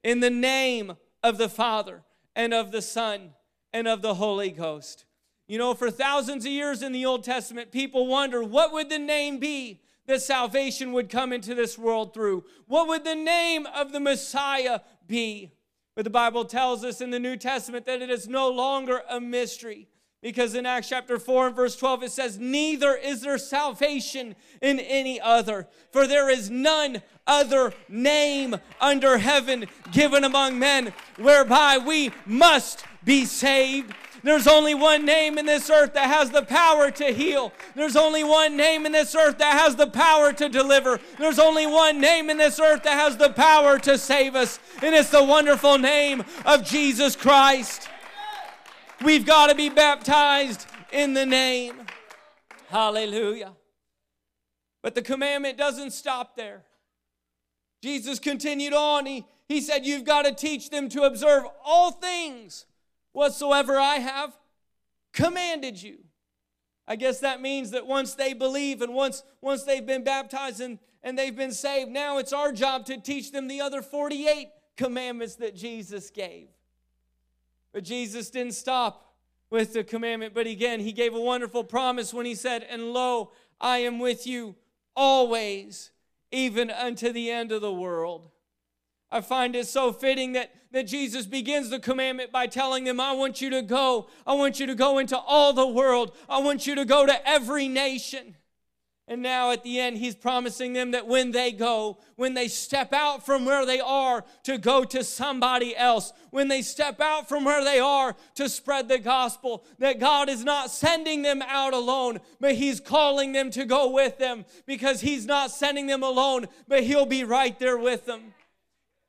In 0.02 0.20
the 0.20 0.30
name 0.30 0.94
of 1.22 1.36
the 1.36 1.50
Father 1.50 2.04
and 2.34 2.54
of 2.54 2.72
the 2.72 2.80
Son 2.80 3.34
and 3.74 3.86
of 3.86 4.00
the 4.00 4.14
Holy 4.14 4.50
Ghost. 4.50 5.04
You 5.46 5.58
know, 5.58 5.74
for 5.74 5.90
thousands 5.90 6.46
of 6.46 6.52
years 6.52 6.82
in 6.82 6.92
the 6.92 7.04
Old 7.04 7.22
Testament, 7.22 7.70
people 7.70 8.06
wonder 8.06 8.42
what 8.42 8.72
would 8.72 8.88
the 8.88 8.98
name 8.98 9.38
be 9.38 9.82
that 10.06 10.22
salvation 10.22 10.94
would 10.94 11.10
come 11.10 11.34
into 11.34 11.54
this 11.54 11.76
world 11.76 12.14
through? 12.14 12.44
What 12.66 12.88
would 12.88 13.04
the 13.04 13.14
name 13.14 13.66
of 13.66 13.92
the 13.92 14.00
Messiah 14.00 14.80
be? 15.06 15.52
But 15.94 16.04
the 16.04 16.10
Bible 16.10 16.46
tells 16.46 16.82
us 16.82 17.02
in 17.02 17.10
the 17.10 17.20
New 17.20 17.36
Testament 17.36 17.84
that 17.84 18.00
it 18.00 18.08
is 18.08 18.26
no 18.26 18.48
longer 18.48 19.02
a 19.10 19.20
mystery 19.20 19.88
Because 20.24 20.54
in 20.54 20.64
Acts 20.64 20.88
chapter 20.88 21.18
4 21.18 21.48
and 21.48 21.54
verse 21.54 21.76
12, 21.76 22.04
it 22.04 22.10
says, 22.10 22.38
Neither 22.38 22.94
is 22.94 23.20
there 23.20 23.36
salvation 23.36 24.34
in 24.62 24.80
any 24.80 25.20
other, 25.20 25.68
for 25.92 26.06
there 26.06 26.30
is 26.30 26.48
none 26.48 27.02
other 27.26 27.74
name 27.90 28.56
under 28.80 29.18
heaven 29.18 29.66
given 29.92 30.24
among 30.24 30.58
men 30.58 30.94
whereby 31.18 31.76
we 31.76 32.10
must 32.24 32.86
be 33.04 33.26
saved. 33.26 33.92
There's 34.22 34.46
only 34.46 34.74
one 34.74 35.04
name 35.04 35.36
in 35.36 35.44
this 35.44 35.68
earth 35.68 35.92
that 35.92 36.06
has 36.08 36.30
the 36.30 36.42
power 36.42 36.90
to 36.92 37.12
heal. 37.12 37.52
There's 37.74 37.94
only 37.94 38.24
one 38.24 38.56
name 38.56 38.86
in 38.86 38.92
this 38.92 39.14
earth 39.14 39.36
that 39.36 39.60
has 39.60 39.76
the 39.76 39.88
power 39.88 40.32
to 40.32 40.48
deliver. 40.48 40.98
There's 41.18 41.38
only 41.38 41.66
one 41.66 42.00
name 42.00 42.30
in 42.30 42.38
this 42.38 42.58
earth 42.58 42.84
that 42.84 42.98
has 42.98 43.18
the 43.18 43.28
power 43.28 43.78
to 43.80 43.98
save 43.98 44.36
us, 44.36 44.58
and 44.80 44.94
it's 44.94 45.10
the 45.10 45.22
wonderful 45.22 45.76
name 45.76 46.24
of 46.46 46.64
Jesus 46.64 47.14
Christ. 47.14 47.90
We've 49.04 49.26
got 49.26 49.48
to 49.48 49.54
be 49.54 49.68
baptized 49.68 50.66
in 50.90 51.12
the 51.12 51.26
name. 51.26 51.74
Hallelujah. 52.68 53.52
But 54.82 54.94
the 54.94 55.02
commandment 55.02 55.58
doesn't 55.58 55.90
stop 55.90 56.36
there. 56.36 56.62
Jesus 57.82 58.18
continued 58.18 58.72
on. 58.72 59.04
He, 59.04 59.26
he 59.46 59.60
said, 59.60 59.84
You've 59.84 60.04
got 60.04 60.22
to 60.22 60.32
teach 60.32 60.70
them 60.70 60.88
to 60.88 61.02
observe 61.02 61.44
all 61.62 61.90
things 61.90 62.64
whatsoever 63.12 63.78
I 63.78 63.96
have 63.96 64.38
commanded 65.12 65.82
you. 65.82 65.98
I 66.88 66.96
guess 66.96 67.20
that 67.20 67.42
means 67.42 67.72
that 67.72 67.86
once 67.86 68.14
they 68.14 68.32
believe 68.32 68.80
and 68.80 68.94
once, 68.94 69.22
once 69.42 69.64
they've 69.64 69.84
been 69.84 70.04
baptized 70.04 70.62
and, 70.62 70.78
and 71.02 71.18
they've 71.18 71.36
been 71.36 71.52
saved, 71.52 71.90
now 71.90 72.16
it's 72.16 72.32
our 72.32 72.52
job 72.52 72.86
to 72.86 72.98
teach 72.98 73.32
them 73.32 73.48
the 73.48 73.60
other 73.60 73.82
48 73.82 74.48
commandments 74.78 75.34
that 75.36 75.54
Jesus 75.54 76.08
gave. 76.08 76.48
But 77.74 77.82
Jesus 77.82 78.30
didn't 78.30 78.54
stop 78.54 79.14
with 79.50 79.72
the 79.72 79.82
commandment, 79.82 80.32
but 80.32 80.46
again, 80.46 80.78
he 80.78 80.92
gave 80.92 81.12
a 81.12 81.20
wonderful 81.20 81.64
promise 81.64 82.14
when 82.14 82.24
he 82.24 82.36
said, 82.36 82.64
And 82.70 82.92
lo, 82.92 83.32
I 83.60 83.78
am 83.78 83.98
with 83.98 84.26
you 84.28 84.54
always, 84.94 85.90
even 86.30 86.70
unto 86.70 87.12
the 87.12 87.30
end 87.30 87.50
of 87.50 87.60
the 87.60 87.72
world. 87.72 88.30
I 89.10 89.20
find 89.20 89.56
it 89.56 89.66
so 89.66 89.92
fitting 89.92 90.32
that, 90.32 90.54
that 90.70 90.86
Jesus 90.86 91.26
begins 91.26 91.68
the 91.68 91.80
commandment 91.80 92.30
by 92.30 92.46
telling 92.46 92.84
them, 92.84 93.00
I 93.00 93.12
want 93.12 93.40
you 93.40 93.50
to 93.50 93.62
go. 93.62 94.08
I 94.24 94.34
want 94.34 94.60
you 94.60 94.66
to 94.66 94.74
go 94.76 94.98
into 94.98 95.18
all 95.18 95.52
the 95.52 95.66
world. 95.66 96.16
I 96.28 96.38
want 96.38 96.68
you 96.68 96.76
to 96.76 96.84
go 96.84 97.06
to 97.06 97.28
every 97.28 97.66
nation. 97.66 98.36
And 99.06 99.20
now 99.20 99.50
at 99.50 99.62
the 99.62 99.80
end, 99.80 99.98
he's 99.98 100.14
promising 100.14 100.72
them 100.72 100.92
that 100.92 101.06
when 101.06 101.30
they 101.32 101.52
go, 101.52 101.98
when 102.16 102.32
they 102.32 102.48
step 102.48 102.94
out 102.94 103.26
from 103.26 103.44
where 103.44 103.66
they 103.66 103.78
are 103.78 104.24
to 104.44 104.56
go 104.56 104.82
to 104.84 105.04
somebody 105.04 105.76
else, 105.76 106.10
when 106.30 106.48
they 106.48 106.62
step 106.62 107.02
out 107.02 107.28
from 107.28 107.44
where 107.44 107.62
they 107.62 107.78
are 107.78 108.16
to 108.36 108.48
spread 108.48 108.88
the 108.88 108.98
gospel, 108.98 109.66
that 109.78 110.00
God 110.00 110.30
is 110.30 110.42
not 110.42 110.70
sending 110.70 111.20
them 111.20 111.42
out 111.42 111.74
alone, 111.74 112.18
but 112.40 112.54
he's 112.54 112.80
calling 112.80 113.32
them 113.32 113.50
to 113.50 113.66
go 113.66 113.90
with 113.90 114.16
them 114.16 114.46
because 114.64 115.02
he's 115.02 115.26
not 115.26 115.50
sending 115.50 115.86
them 115.86 116.02
alone, 116.02 116.46
but 116.66 116.84
he'll 116.84 117.04
be 117.04 117.24
right 117.24 117.58
there 117.58 117.78
with 117.78 118.06
them. 118.06 118.32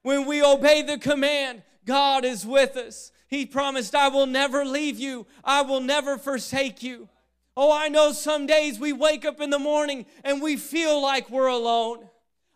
When 0.02 0.26
we 0.26 0.44
obey 0.44 0.82
the 0.82 0.98
command, 0.98 1.64
God 1.86 2.26
is 2.26 2.46
with 2.46 2.76
us. 2.76 3.14
He 3.28 3.46
promised, 3.46 3.96
I 3.96 4.10
will 4.10 4.28
never 4.28 4.66
leave 4.66 5.00
you, 5.00 5.26
I 5.44 5.62
will 5.62 5.80
never 5.80 6.18
forsake 6.18 6.84
you. 6.84 7.08
Oh, 7.58 7.72
I 7.72 7.88
know 7.88 8.12
some 8.12 8.46
days 8.46 8.80
we 8.80 8.92
wake 8.92 9.24
up 9.26 9.40
in 9.40 9.50
the 9.50 9.60
morning 9.60 10.06
and 10.24 10.42
we 10.42 10.58
feel 10.58 11.02
like 11.02 11.30
we're 11.30 11.48
alone. 11.48 12.10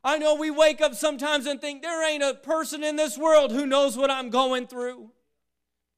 I 0.04 0.18
know 0.18 0.36
we 0.36 0.50
wake 0.50 0.82
up 0.82 0.96
sometimes 0.96 1.46
and 1.46 1.60
think 1.60 1.82
there 1.82 2.08
ain't 2.08 2.24
a 2.24 2.34
person 2.34 2.84
in 2.84 2.96
this 2.96 3.18
world 3.18 3.52
who 3.52 3.66
knows 3.66 3.98
what 3.98 4.12
I'm 4.12 4.30
going 4.30 4.68
through. 4.68 5.12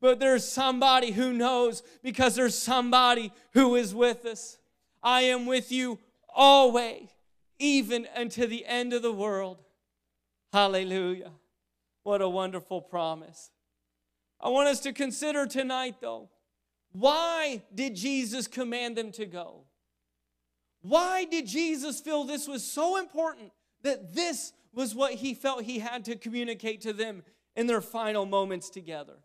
But 0.01 0.19
there's 0.19 0.47
somebody 0.47 1.11
who 1.11 1.31
knows 1.31 1.83
because 2.01 2.35
there's 2.35 2.57
somebody 2.57 3.31
who 3.53 3.75
is 3.75 3.93
with 3.93 4.25
us. 4.25 4.57
I 5.03 5.21
am 5.21 5.45
with 5.45 5.71
you 5.71 5.99
always, 6.33 7.09
even 7.59 8.07
unto 8.15 8.47
the 8.47 8.65
end 8.65 8.93
of 8.93 9.03
the 9.03 9.11
world. 9.11 9.59
Hallelujah. 10.51 11.31
What 12.03 12.21
a 12.21 12.29
wonderful 12.29 12.81
promise. 12.81 13.51
I 14.39 14.49
want 14.49 14.69
us 14.69 14.79
to 14.81 14.93
consider 14.93 15.45
tonight, 15.45 15.97
though, 16.01 16.29
why 16.91 17.63
did 17.73 17.95
Jesus 17.95 18.47
command 18.47 18.97
them 18.97 19.11
to 19.13 19.25
go? 19.25 19.61
Why 20.81 21.25
did 21.25 21.47
Jesus 21.47 22.01
feel 22.01 22.23
this 22.23 22.47
was 22.47 22.63
so 22.63 22.97
important 22.97 23.51
that 23.83 24.13
this 24.13 24.53
was 24.73 24.95
what 24.95 25.13
he 25.13 25.33
felt 25.33 25.63
he 25.63 25.79
had 25.79 26.05
to 26.05 26.15
communicate 26.15 26.81
to 26.81 26.93
them 26.93 27.23
in 27.55 27.67
their 27.67 27.81
final 27.81 28.25
moments 28.25 28.69
together? 28.69 29.17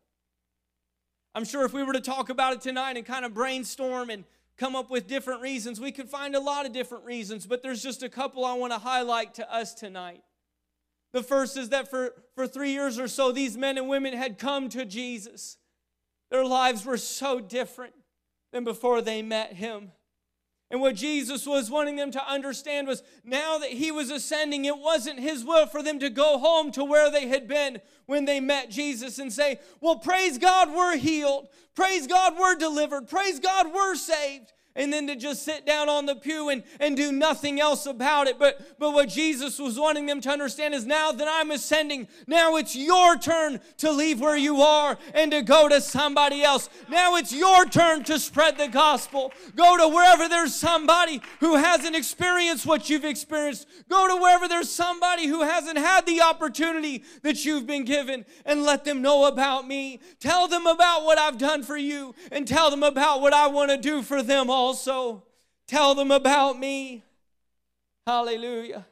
I'm 1.34 1.44
sure 1.44 1.64
if 1.64 1.72
we 1.72 1.82
were 1.82 1.92
to 1.92 2.00
talk 2.00 2.28
about 2.30 2.54
it 2.54 2.60
tonight 2.60 2.96
and 2.96 3.04
kind 3.04 3.24
of 3.24 3.34
brainstorm 3.34 4.10
and 4.10 4.24
come 4.56 4.74
up 4.74 4.90
with 4.90 5.06
different 5.06 5.42
reasons, 5.42 5.80
we 5.80 5.92
could 5.92 6.08
find 6.08 6.34
a 6.34 6.40
lot 6.40 6.66
of 6.66 6.72
different 6.72 7.04
reasons, 7.04 7.46
but 7.46 7.62
there's 7.62 7.82
just 7.82 8.02
a 8.02 8.08
couple 8.08 8.44
I 8.44 8.54
want 8.54 8.72
to 8.72 8.78
highlight 8.78 9.34
to 9.34 9.52
us 9.52 9.74
tonight. 9.74 10.22
The 11.12 11.22
first 11.22 11.56
is 11.56 11.70
that 11.70 11.88
for, 11.88 12.14
for 12.34 12.46
three 12.46 12.72
years 12.72 12.98
or 12.98 13.08
so, 13.08 13.32
these 13.32 13.56
men 13.56 13.78
and 13.78 13.88
women 13.88 14.14
had 14.14 14.38
come 14.38 14.68
to 14.70 14.84
Jesus. 14.84 15.58
Their 16.30 16.44
lives 16.44 16.84
were 16.84 16.96
so 16.96 17.40
different 17.40 17.94
than 18.52 18.64
before 18.64 19.00
they 19.00 19.22
met 19.22 19.54
him. 19.54 19.92
And 20.70 20.80
what 20.80 20.96
Jesus 20.96 21.46
was 21.46 21.70
wanting 21.70 21.94
them 21.94 22.10
to 22.10 22.28
understand 22.28 22.88
was 22.88 23.04
now 23.24 23.58
that 23.58 23.70
he 23.70 23.92
was 23.92 24.10
ascending, 24.10 24.64
it 24.64 24.78
wasn't 24.78 25.20
his 25.20 25.44
will 25.44 25.66
for 25.66 25.80
them 25.80 26.00
to 26.00 26.10
go 26.10 26.38
home 26.38 26.72
to 26.72 26.84
where 26.84 27.08
they 27.08 27.28
had 27.28 27.46
been 27.46 27.80
when 28.06 28.24
they 28.24 28.40
met 28.40 28.70
Jesus 28.70 29.20
and 29.20 29.32
say, 29.32 29.60
Well, 29.80 29.98
praise 29.98 30.38
God, 30.38 30.74
we're 30.74 30.96
healed. 30.96 31.48
Praise 31.76 32.08
God, 32.08 32.34
we're 32.36 32.56
delivered. 32.56 33.06
Praise 33.06 33.38
God, 33.38 33.72
we're 33.72 33.94
saved 33.94 34.52
and 34.76 34.92
then 34.92 35.06
to 35.06 35.16
just 35.16 35.42
sit 35.42 35.66
down 35.66 35.88
on 35.88 36.06
the 36.06 36.14
pew 36.14 36.50
and, 36.50 36.62
and 36.78 36.96
do 36.96 37.10
nothing 37.10 37.60
else 37.60 37.86
about 37.86 38.26
it. 38.26 38.38
But, 38.38 38.78
but 38.78 38.92
what 38.92 39.08
Jesus 39.08 39.58
was 39.58 39.78
wanting 39.78 40.06
them 40.06 40.20
to 40.20 40.30
understand 40.30 40.74
is 40.74 40.86
now 40.86 41.10
that 41.12 41.26
I'm 41.28 41.50
ascending, 41.50 42.08
now 42.26 42.56
it's 42.56 42.76
your 42.76 43.16
turn 43.16 43.60
to 43.78 43.90
leave 43.90 44.20
where 44.20 44.36
you 44.36 44.60
are 44.60 44.98
and 45.14 45.32
to 45.32 45.42
go 45.42 45.68
to 45.68 45.80
somebody 45.80 46.42
else. 46.42 46.68
Now 46.88 47.16
it's 47.16 47.32
your 47.32 47.64
turn 47.64 48.04
to 48.04 48.18
spread 48.18 48.58
the 48.58 48.68
gospel. 48.68 49.32
Go 49.54 49.76
to 49.76 49.88
wherever 49.88 50.28
there's 50.28 50.54
somebody 50.54 51.20
who 51.40 51.56
hasn't 51.56 51.96
experienced 51.96 52.66
what 52.66 52.90
you've 52.90 53.04
experienced. 53.04 53.66
Go 53.88 54.08
to 54.08 54.22
wherever 54.22 54.46
there's 54.46 54.70
somebody 54.70 55.26
who 55.26 55.42
hasn't 55.42 55.78
had 55.78 56.06
the 56.06 56.20
opportunity 56.20 57.02
that 57.22 57.44
you've 57.44 57.66
been 57.66 57.84
given 57.84 58.24
and 58.44 58.62
let 58.62 58.84
them 58.84 59.00
know 59.00 59.26
about 59.26 59.66
me. 59.66 60.00
Tell 60.20 60.48
them 60.48 60.66
about 60.66 61.04
what 61.04 61.18
I've 61.18 61.38
done 61.38 61.62
for 61.62 61.76
you 61.76 62.14
and 62.30 62.46
tell 62.46 62.70
them 62.70 62.82
about 62.82 63.20
what 63.20 63.32
I 63.32 63.46
want 63.46 63.70
to 63.70 63.76
do 63.76 64.02
for 64.02 64.22
them 64.22 64.50
all 64.50 64.65
also 64.66 65.22
tell 65.68 65.94
them 65.94 66.10
about 66.10 66.58
me. 66.58 67.04
Hallelujah. 68.04 68.84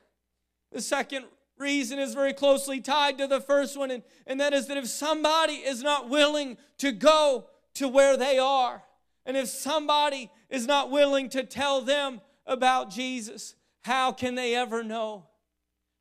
The 0.70 0.80
second 0.80 1.26
reason 1.58 1.98
is 1.98 2.14
very 2.14 2.32
closely 2.32 2.80
tied 2.80 3.18
to 3.18 3.26
the 3.26 3.40
first 3.40 3.76
one, 3.76 3.90
and, 3.90 4.04
and 4.26 4.40
that 4.40 4.52
is 4.52 4.68
that 4.68 4.76
if 4.76 4.86
somebody 4.86 5.54
is 5.54 5.82
not 5.82 6.08
willing 6.08 6.58
to 6.78 6.92
go 6.92 7.46
to 7.74 7.88
where 7.88 8.16
they 8.16 8.38
are, 8.38 8.84
and 9.26 9.36
if 9.36 9.48
somebody 9.48 10.30
is 10.48 10.66
not 10.66 10.90
willing 10.90 11.28
to 11.30 11.42
tell 11.42 11.80
them 11.80 12.20
about 12.46 12.90
Jesus, 12.90 13.56
how 13.82 14.12
can 14.12 14.36
they 14.36 14.54
ever 14.54 14.84
know? 14.84 15.26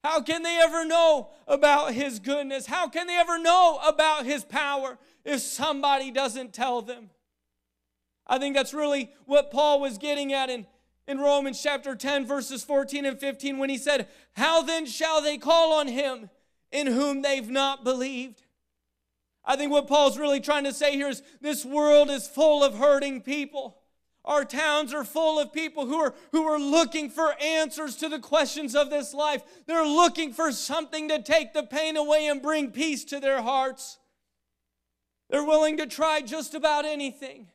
How 0.04 0.22
can 0.22 0.44
they 0.44 0.60
ever 0.62 0.86
know 0.86 1.30
about 1.48 1.94
His 1.94 2.20
goodness? 2.20 2.68
How 2.68 2.90
can 2.90 3.08
they 3.08 3.18
ever 3.18 3.40
know 3.40 3.80
about 3.88 4.26
His 4.26 4.44
power 4.44 5.00
if 5.26 5.40
somebody 5.40 6.12
doesn't 6.12 6.54
tell 6.54 6.82
them? 6.82 7.10
I 8.28 8.40
think 8.40 8.56
that's 8.56 8.74
really 8.74 9.12
what 9.26 9.52
Paul 9.52 9.82
was 9.82 9.98
getting 9.98 10.34
at 10.34 10.50
in, 10.50 10.66
in 11.08 11.20
Romans 11.20 11.62
chapter 11.62 11.96
10, 11.96 12.26
verses 12.26 12.64
14 12.64 13.06
and 13.06 13.20
15, 13.20 13.58
when 13.58 13.70
he 13.70 13.78
said, 13.78 14.08
How 14.34 14.62
then 14.62 14.86
shall 14.86 15.22
they 15.22 15.38
call 15.38 15.74
on 15.74 15.88
him 15.88 16.30
in 16.72 16.88
whom 16.88 17.22
they've 17.22 17.50
not 17.50 17.84
believed? 17.84 18.44
I 19.46 19.58
think 19.58 19.72
what 19.72 19.88
Paul's 19.88 20.18
really 20.18 20.40
trying 20.40 20.64
to 20.64 20.74
say 20.74 20.94
here 20.94 21.10
is 21.10 21.22
this 21.42 21.66
world 21.66 22.10
is 22.10 22.28
full 22.28 22.64
of 22.64 22.78
hurting 22.78 23.22
people. 23.22 23.78
Our 24.26 24.46
towns 24.46 24.94
are 24.94 25.04
full 25.04 25.38
of 25.38 25.52
people 25.52 25.86
who 25.86 25.98
are, 26.00 26.14
who 26.32 26.46
are 26.46 26.60
looking 26.60 27.10
for 27.10 27.36
answers 27.42 27.98
to 27.98 28.08
the 28.08 28.20
questions 28.20 28.74
of 28.74 28.90
this 28.90 29.14
life. 29.14 29.44
They're 29.66 29.86
looking 29.86 30.32
for 30.32 30.54
something 30.54 31.10
to 31.10 31.22
take 31.22 31.54
the 31.54 31.64
pain 31.64 31.98
away 31.98 32.28
and 32.28 32.42
bring 32.42 32.72
peace 32.72 33.04
to 33.06 33.20
their 33.20 33.42
hearts. 33.42 34.00
They're 35.30 35.44
willing 35.44 35.76
to 35.78 35.88
try 35.88 36.22
just 36.22 36.56
about 36.56 36.86
anything. 36.86 37.48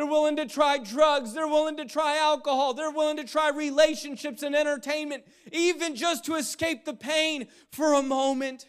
They're 0.00 0.08
willing 0.08 0.36
to 0.36 0.46
try 0.46 0.78
drugs. 0.78 1.34
They're 1.34 1.46
willing 1.46 1.76
to 1.76 1.84
try 1.84 2.16
alcohol. 2.16 2.72
They're 2.72 2.90
willing 2.90 3.18
to 3.18 3.24
try 3.24 3.50
relationships 3.50 4.42
and 4.42 4.56
entertainment, 4.56 5.24
even 5.52 5.94
just 5.94 6.24
to 6.24 6.36
escape 6.36 6.86
the 6.86 6.94
pain 6.94 7.48
for 7.70 7.92
a 7.92 8.02
moment. 8.02 8.66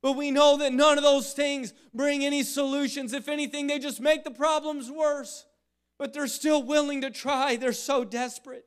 But 0.00 0.12
we 0.12 0.30
know 0.30 0.58
that 0.58 0.72
none 0.72 0.96
of 0.96 1.02
those 1.02 1.32
things 1.32 1.74
bring 1.92 2.24
any 2.24 2.44
solutions. 2.44 3.12
If 3.12 3.28
anything, 3.28 3.66
they 3.66 3.80
just 3.80 4.00
make 4.00 4.22
the 4.22 4.30
problems 4.30 4.92
worse. 4.92 5.44
But 5.98 6.12
they're 6.12 6.28
still 6.28 6.62
willing 6.62 7.00
to 7.00 7.10
try. 7.10 7.56
They're 7.56 7.72
so 7.72 8.04
desperate. 8.04 8.64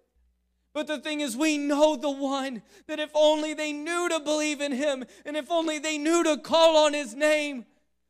But 0.73 0.87
the 0.87 0.99
thing 0.99 1.21
is, 1.21 1.37
we 1.37 1.57
know 1.57 1.95
the 1.95 2.11
one 2.11 2.63
that 2.87 2.99
if 2.99 3.11
only 3.13 3.53
they 3.53 3.71
knew 3.71 4.09
to 4.09 4.19
believe 4.19 4.59
in 4.59 4.73
him 4.73 5.05
and 5.25 5.37
if 5.37 5.49
only 5.49 5.79
they 5.79 5.97
knew 5.97 6.21
to 6.25 6.35
call 6.35 6.75
on 6.85 6.93
his 6.93 7.15
name, 7.15 7.65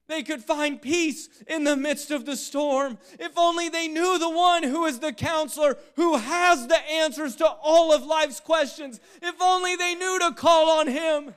they 0.08 0.22
could 0.22 0.44
find 0.44 0.82
peace 0.82 1.30
in 1.48 1.64
the 1.64 1.78
midst 1.78 2.12
of 2.12 2.26
the 2.26 2.36
storm. 2.36 2.98
If 3.20 3.38
only 3.38 3.70
they 3.70 3.88
knew 3.88 4.20
the 4.20 4.30
one 4.30 4.64
who 4.64 4.86
is 4.86 5.00
the 5.00 5.14
counselor, 5.14 5.78
who 5.96 6.18
has 6.18 6.68
the 6.68 6.80
answers 6.90 7.36
to 7.38 7.48
all 7.48 7.94
of 7.94 8.04
life's 8.04 8.42
questions. 8.42 9.00
If 9.22 9.36
only 9.42 9.76
they 9.76 9.96
knew 9.96 10.20
to 10.20 10.34
call 10.34 10.80
on 10.80 10.88
him, 10.88 11.34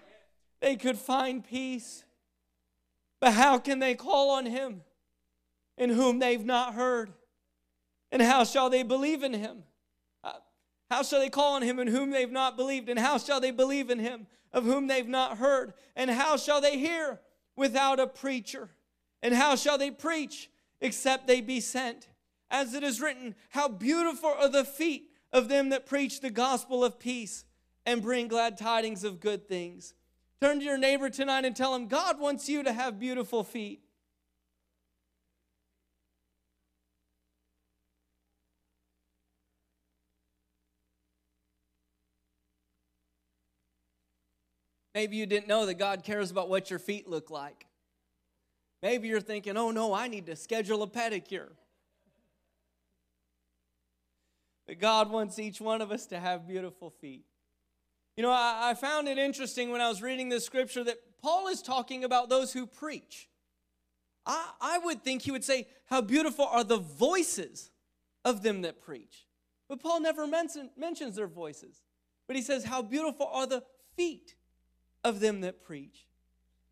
they 0.60 0.76
could 0.76 0.98
find 0.98 1.46
peace. 1.46 2.04
But 3.20 3.34
how 3.34 3.58
can 3.58 3.78
they 3.78 3.94
call 3.94 4.30
on 4.30 4.46
him 4.46 4.82
in 5.78 5.90
whom 5.90 6.18
they've 6.18 6.44
not 6.44 6.74
heard? 6.74 7.12
And 8.10 8.20
how 8.20 8.44
shall 8.44 8.68
they 8.68 8.82
believe 8.82 9.22
in 9.22 9.32
him? 9.32 9.62
Uh, 10.24 10.32
how 10.90 11.02
shall 11.02 11.20
they 11.20 11.30
call 11.30 11.54
on 11.54 11.62
him 11.62 11.78
in 11.78 11.86
whom 11.86 12.10
they've 12.10 12.30
not 12.30 12.56
believed? 12.56 12.88
And 12.88 12.98
how 12.98 13.18
shall 13.18 13.40
they 13.40 13.52
believe 13.52 13.90
in 13.90 14.00
him 14.00 14.26
of 14.52 14.64
whom 14.64 14.88
they've 14.88 15.08
not 15.08 15.38
heard? 15.38 15.72
And 15.94 16.10
how 16.10 16.36
shall 16.36 16.60
they 16.60 16.78
hear 16.78 17.20
without 17.56 17.98
a 17.98 18.06
preacher? 18.06 18.70
And 19.22 19.34
how 19.34 19.56
shall 19.56 19.78
they 19.78 19.90
preach 19.90 20.50
except 20.80 21.26
they 21.26 21.40
be 21.40 21.60
sent? 21.60 22.08
As 22.50 22.74
it 22.74 22.84
is 22.84 23.00
written, 23.00 23.34
How 23.50 23.68
beautiful 23.68 24.30
are 24.30 24.48
the 24.48 24.64
feet 24.64 25.10
of 25.32 25.48
them 25.48 25.70
that 25.70 25.86
preach 25.86 26.20
the 26.20 26.30
gospel 26.30 26.84
of 26.84 26.98
peace 26.98 27.44
and 27.84 28.02
bring 28.02 28.28
glad 28.28 28.58
tidings 28.58 29.04
of 29.04 29.20
good 29.20 29.48
things. 29.48 29.94
Turn 30.40 30.58
to 30.58 30.64
your 30.64 30.78
neighbor 30.78 31.08
tonight 31.08 31.44
and 31.44 31.56
tell 31.56 31.74
him, 31.74 31.86
God 31.86 32.20
wants 32.20 32.48
you 32.48 32.62
to 32.62 32.72
have 32.72 32.98
beautiful 32.98 33.42
feet. 33.42 33.80
Maybe 44.96 45.18
you 45.18 45.26
didn't 45.26 45.46
know 45.46 45.66
that 45.66 45.74
God 45.74 46.04
cares 46.04 46.30
about 46.30 46.48
what 46.48 46.70
your 46.70 46.78
feet 46.78 47.06
look 47.06 47.30
like. 47.30 47.66
Maybe 48.82 49.08
you're 49.08 49.20
thinking, 49.20 49.54
oh 49.58 49.70
no, 49.70 49.92
I 49.92 50.08
need 50.08 50.24
to 50.24 50.36
schedule 50.36 50.82
a 50.82 50.86
pedicure. 50.86 51.50
But 54.66 54.78
God 54.78 55.10
wants 55.10 55.38
each 55.38 55.60
one 55.60 55.82
of 55.82 55.92
us 55.92 56.06
to 56.06 56.18
have 56.18 56.48
beautiful 56.48 56.88
feet. 56.88 57.26
You 58.16 58.22
know, 58.22 58.30
I, 58.30 58.70
I, 58.70 58.74
found 58.74 59.06
it 59.06 59.18
interesting 59.18 59.70
when 59.70 59.82
I 59.82 59.90
was 59.90 60.00
reading 60.00 60.30
this 60.30 60.46
scripture 60.46 60.82
that 60.84 60.96
Paul 61.20 61.48
is 61.48 61.60
talking 61.60 62.02
about 62.02 62.30
those 62.30 62.54
who 62.54 62.66
preach. 62.66 63.28
I, 64.24 64.48
I 64.62 64.78
would 64.78 65.04
think 65.04 65.20
he 65.20 65.30
would 65.30 65.44
say, 65.44 65.66
How 65.90 66.00
beautiful 66.00 66.46
are 66.46 66.64
the 66.64 66.78
voices 66.78 67.70
of 68.24 68.42
them 68.42 68.62
that 68.62 68.80
preach. 68.80 69.26
But 69.68 69.82
Paul 69.82 70.00
never 70.00 70.26
mention, 70.26 70.70
mentions 70.74 71.16
their 71.16 71.26
voices. 71.26 71.82
But 72.26 72.36
he 72.36 72.40
says, 72.40 72.64
How 72.64 72.80
beautiful 72.80 73.26
are 73.26 73.46
the 73.46 73.62
feet 73.94 74.36
of 75.06 75.20
them 75.20 75.40
that 75.42 75.62
preach. 75.62 76.06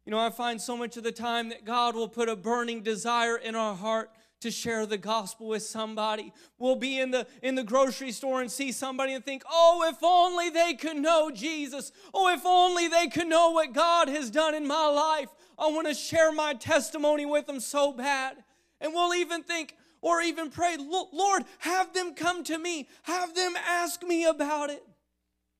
You 0.04 0.10
know, 0.10 0.18
I 0.18 0.30
find 0.30 0.60
so 0.60 0.76
much 0.76 0.96
of 0.96 1.04
the 1.04 1.12
time 1.12 1.48
that 1.50 1.64
God 1.64 1.94
will 1.94 2.08
put 2.08 2.28
a 2.28 2.36
burning 2.36 2.82
desire 2.82 3.36
in 3.36 3.54
our 3.54 3.74
heart 3.74 4.10
to 4.40 4.50
share 4.50 4.84
the 4.84 4.98
gospel 4.98 5.46
with 5.46 5.62
somebody. 5.62 6.32
We'll 6.58 6.76
be 6.76 6.98
in 6.98 7.12
the 7.12 7.26
in 7.42 7.54
the 7.54 7.62
grocery 7.62 8.12
store 8.12 8.42
and 8.42 8.50
see 8.50 8.72
somebody 8.72 9.14
and 9.14 9.24
think, 9.24 9.42
"Oh, 9.48 9.88
if 9.88 9.96
only 10.02 10.50
they 10.50 10.74
could 10.74 10.96
know 10.96 11.30
Jesus. 11.30 11.92
Oh, 12.12 12.28
if 12.28 12.44
only 12.44 12.88
they 12.88 13.06
could 13.06 13.28
know 13.28 13.50
what 13.50 13.72
God 13.72 14.08
has 14.08 14.30
done 14.30 14.54
in 14.54 14.66
my 14.66 14.86
life. 14.86 15.30
I 15.58 15.68
want 15.68 15.86
to 15.86 15.94
share 15.94 16.32
my 16.32 16.52
testimony 16.52 17.24
with 17.24 17.46
them 17.46 17.60
so 17.60 17.92
bad." 17.92 18.44
And 18.80 18.92
we'll 18.92 19.14
even 19.14 19.44
think 19.44 19.76
or 20.02 20.20
even 20.20 20.50
pray, 20.50 20.76
"Lord, 20.76 21.44
have 21.60 21.94
them 21.94 22.14
come 22.14 22.44
to 22.44 22.58
me. 22.58 22.88
Have 23.04 23.34
them 23.34 23.56
ask 23.56 24.02
me 24.02 24.24
about 24.24 24.68
it." 24.68 24.84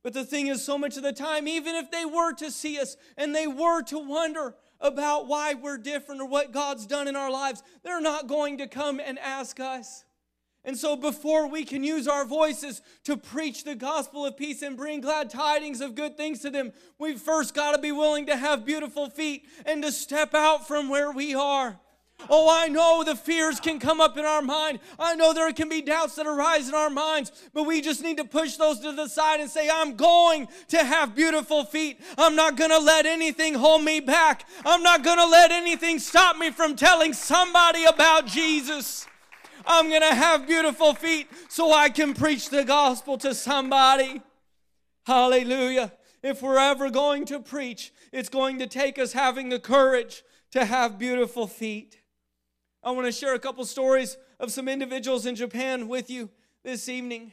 But 0.05 0.13
the 0.13 0.25
thing 0.25 0.49
is, 0.49 0.63
so 0.63 0.77
much 0.77 0.99
of 0.99 1.03
the 1.03 1.15
time, 1.15 1.49
even 1.49 1.75
if 1.75 1.91
they 1.91 2.05
were 2.05 2.35
to 2.35 2.51
see 2.51 2.79
us 2.79 2.97
and 3.17 3.35
they 3.35 3.47
were 3.47 3.83
to 3.85 3.99
wonder 3.99 4.55
about 4.79 5.27
why 5.27 5.55
we're 5.55 5.79
different 5.79 6.21
or 6.21 6.29
what 6.29 6.53
God's 6.53 6.87
done 6.87 7.09
in 7.09 7.17
our 7.17 7.31
lives, 7.31 7.63
they're 7.83 8.03
not 8.03 8.27
going 8.27 8.59
to 8.59 8.67
come 8.67 9.01
and 9.01 9.19
ask 9.19 9.59
us. 9.59 10.05
And 10.63 10.77
so, 10.77 10.95
before 10.95 11.47
we 11.47 11.65
can 11.65 11.83
use 11.83 12.07
our 12.07 12.27
voices 12.27 12.83
to 13.05 13.17
preach 13.17 13.65
the 13.65 13.75
gospel 13.75 14.27
of 14.27 14.37
peace 14.37 14.61
and 14.61 14.77
bring 14.77 15.01
glad 15.01 15.31
tidings 15.31 15.81
of 15.81 15.95
good 15.95 16.19
things 16.19 16.41
to 16.41 16.51
them, 16.51 16.73
we've 16.99 17.21
first 17.21 17.55
got 17.55 17.73
to 17.73 17.81
be 17.81 17.93
willing 17.93 18.27
to 18.27 18.37
have 18.37 18.65
beautiful 18.65 19.09
feet 19.09 19.47
and 19.65 19.83
to 19.83 19.93
step 19.93 20.35
out 20.35 20.69
from 20.69 20.91
where 20.91 21.13
we 21.13 21.35
are. 21.35 21.81
Oh, 22.31 22.49
I 22.51 22.69
know 22.69 23.03
the 23.05 23.17
fears 23.17 23.61
can 23.61 23.79
come 23.79 24.01
up 24.01 24.17
in 24.17 24.25
our 24.25 24.41
mind. 24.41 24.81
I 24.99 25.15
know 25.15 25.33
there 25.33 25.53
can 25.53 25.69
be 25.69 25.83
doubts 25.83 26.15
that 26.15 26.27
arise 26.27 26.69
in 26.69 26.75
our 26.75 26.89
minds, 26.89 27.33
but 27.53 27.65
we 27.65 27.81
just 27.81 28.03
need 28.03 28.17
to 28.17 28.25
push 28.25 28.57
those 28.57 28.81
to 28.81 28.93
the 28.93 29.09
side 29.09 29.41
and 29.41 29.51
say, 29.51 29.69
I'm 29.71 29.97
going 29.97 30.49
to 30.69 30.83
have 30.83 31.15
beautiful 31.15 31.65
feet. 31.65 32.01
I'm 32.17 32.35
not 32.35 32.57
going 32.57 32.71
to 32.71 32.79
let 32.79 33.05
anything 33.05 33.55
hold 33.55 33.83
me 33.83 34.01
back. 34.01 34.47
I'm 34.65 34.83
not 34.83 35.03
going 35.05 35.19
to 35.19 35.27
let 35.27 35.51
anything 35.51 35.99
stop 35.99 36.39
me 36.39 36.51
from 36.51 36.77
telling 36.77 37.13
somebody 37.13 37.85
about 37.85 38.27
Jesus. 38.27 39.07
I'm 39.67 39.89
going 39.89 40.03
to 40.03 40.15
have 40.15 40.47
beautiful 40.47 40.95
feet 40.95 41.29
so 41.49 41.73
I 41.73 41.89
can 41.89 42.15
preach 42.15 42.49
the 42.49 42.65
gospel 42.65 43.19
to 43.19 43.35
somebody. 43.35 44.23
Hallelujah. 45.07 45.93
If 46.23 46.41
we're 46.41 46.59
ever 46.59 46.89
going 46.89 47.27
to 47.27 47.41
preach, 47.41 47.93
it's 48.13 48.31
going 48.31 48.59
to 48.61 48.67
take 48.67 48.99
us 48.99 49.13
having 49.13 49.51
the 49.51 49.59
courage 49.59 50.23
to 50.53 50.65
have 50.65 50.99
beautiful 50.99 51.47
feet. 51.47 51.99
I 52.85 52.91
want 52.91 53.07
to 53.07 53.13
share 53.13 53.33
a 53.33 53.39
couple 53.39 53.65
stories 53.65 54.19
of 54.39 54.53
some 54.53 54.69
individuals 54.69 55.25
in 55.25 55.37
Japan 55.37 55.89
with 55.89 56.11
you 56.11 56.29
this 56.63 56.87
evening. 56.87 57.33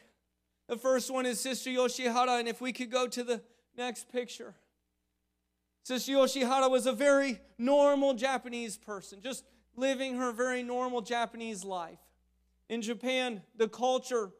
The 0.70 0.78
first 0.78 1.12
one 1.12 1.26
is 1.26 1.42
Sister 1.42 1.70
Yoshihara, 1.70 2.40
and 2.40 2.48
if 2.48 2.62
we 2.62 2.72
could 2.72 2.90
go 2.90 3.06
to 3.08 3.22
the 3.22 3.42
next 3.78 4.10
picture. 4.10 4.56
Sister 5.84 6.14
Yoshihara 6.14 6.72
was 6.72 6.86
a 6.86 6.94
very 6.94 7.42
normal 7.58 8.14
Japanese 8.14 8.78
person, 8.78 9.20
just 9.22 9.44
living 9.76 10.16
her 10.16 10.32
very 10.32 10.64
normal 10.64 11.02
Japanese 11.02 11.66
life. 11.66 12.00
In 12.70 12.82
Japan, 12.82 13.42
the 13.58 13.68
culture 13.68 14.32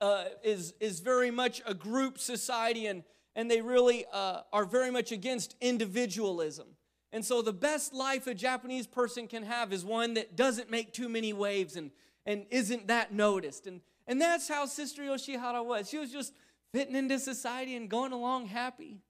uh, 0.00 0.26
is, 0.44 0.74
is 0.78 1.00
very 1.00 1.32
much 1.32 1.60
a 1.66 1.74
group 1.74 2.20
society, 2.20 2.86
and, 2.86 3.02
and 3.34 3.50
they 3.50 3.62
really 3.62 4.04
uh, 4.12 4.42
are 4.52 4.64
very 4.64 4.92
much 4.92 5.10
against 5.10 5.56
individualism. 5.60 6.75
And 7.16 7.24
so, 7.24 7.40
the 7.40 7.50
best 7.50 7.94
life 7.94 8.26
a 8.26 8.34
Japanese 8.34 8.86
person 8.86 9.26
can 9.26 9.42
have 9.42 9.72
is 9.72 9.86
one 9.86 10.12
that 10.14 10.36
doesn't 10.36 10.70
make 10.70 10.92
too 10.92 11.08
many 11.08 11.32
waves 11.32 11.74
and, 11.74 11.90
and 12.26 12.44
isn't 12.50 12.88
that 12.88 13.10
noticed. 13.10 13.66
And, 13.66 13.80
and 14.06 14.20
that's 14.20 14.46
how 14.46 14.66
Sister 14.66 15.00
Yoshihara 15.00 15.64
was. 15.64 15.88
She 15.88 15.96
was 15.96 16.12
just 16.12 16.34
fitting 16.74 16.94
into 16.94 17.18
society 17.18 17.74
and 17.74 17.88
going 17.88 18.12
along 18.12 18.48
happy. 18.48 19.00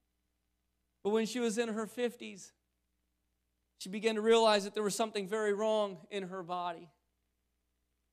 But 1.03 1.09
when 1.09 1.25
she 1.25 1.41
was 1.41 1.57
in 1.57 1.67
her 1.67 1.85
50s, 1.85 2.53
she 3.79 3.89
began 3.89 4.15
to 4.15 4.21
realize 4.21 4.63
that 4.63 4.73
there 4.73 4.83
was 4.83 4.95
something 4.95 5.27
very 5.27 5.51
wrong 5.51 5.97
in 6.09 6.29
her 6.29 6.43
body. 6.43 6.89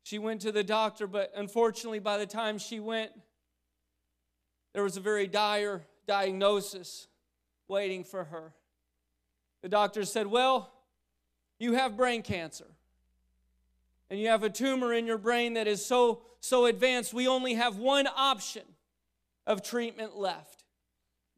She 0.02 0.18
went 0.18 0.40
to 0.40 0.50
the 0.50 0.64
doctor, 0.64 1.06
but 1.06 1.30
unfortunately, 1.36 2.00
by 2.00 2.18
the 2.18 2.26
time 2.26 2.58
she 2.58 2.80
went, 2.80 3.12
there 4.72 4.82
was 4.82 4.96
a 4.96 5.00
very 5.00 5.28
dire 5.28 5.86
diagnosis 6.08 7.06
waiting 7.68 8.02
for 8.02 8.24
her. 8.24 8.54
The 9.64 9.70
doctor 9.70 10.04
said, 10.04 10.26
Well, 10.26 10.70
you 11.58 11.72
have 11.72 11.96
brain 11.96 12.20
cancer. 12.20 12.66
And 14.10 14.20
you 14.20 14.28
have 14.28 14.42
a 14.42 14.50
tumor 14.50 14.92
in 14.92 15.06
your 15.06 15.16
brain 15.16 15.54
that 15.54 15.66
is 15.66 15.82
so, 15.82 16.20
so 16.40 16.66
advanced, 16.66 17.14
we 17.14 17.26
only 17.26 17.54
have 17.54 17.78
one 17.78 18.06
option 18.14 18.64
of 19.46 19.62
treatment 19.62 20.18
left. 20.18 20.64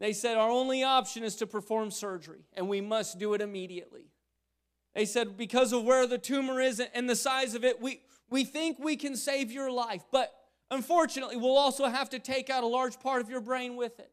They 0.01 0.13
said, 0.13 0.37
Our 0.37 0.51
only 0.51 0.83
option 0.83 1.23
is 1.23 1.37
to 1.37 1.47
perform 1.47 1.93
surgery, 1.93 2.41
and 2.55 2.69
we 2.69 2.81
must 2.81 3.17
do 3.21 3.33
it 3.35 3.41
immediately. 3.41 4.11
They 4.93 5.05
said, 5.05 5.37
Because 5.37 5.73
of 5.73 5.85
where 5.85 6.09
the 6.09 6.19
tumor 6.19 6.61
is 6.61 6.81
and 6.81 7.09
the 7.09 7.15
size 7.15 7.55
of 7.55 7.65
it, 7.65 7.81
we, 7.81 8.01
we 8.29 8.43
think 8.43 8.81
we 8.81 8.97
can 8.97 9.15
save 9.15 9.53
your 9.53 9.71
life, 9.71 10.03
but 10.11 10.35
unfortunately, 10.73 11.37
we'll 11.37 11.57
also 11.57 11.87
have 11.87 12.11
to 12.11 12.19
take 12.19 12.51
out 12.51 12.65
a 12.65 12.67
large 12.67 12.99
part 12.99 13.23
of 13.23 13.31
your 13.31 13.41
brain 13.41 13.77
with 13.77 14.01
it. 14.01 14.11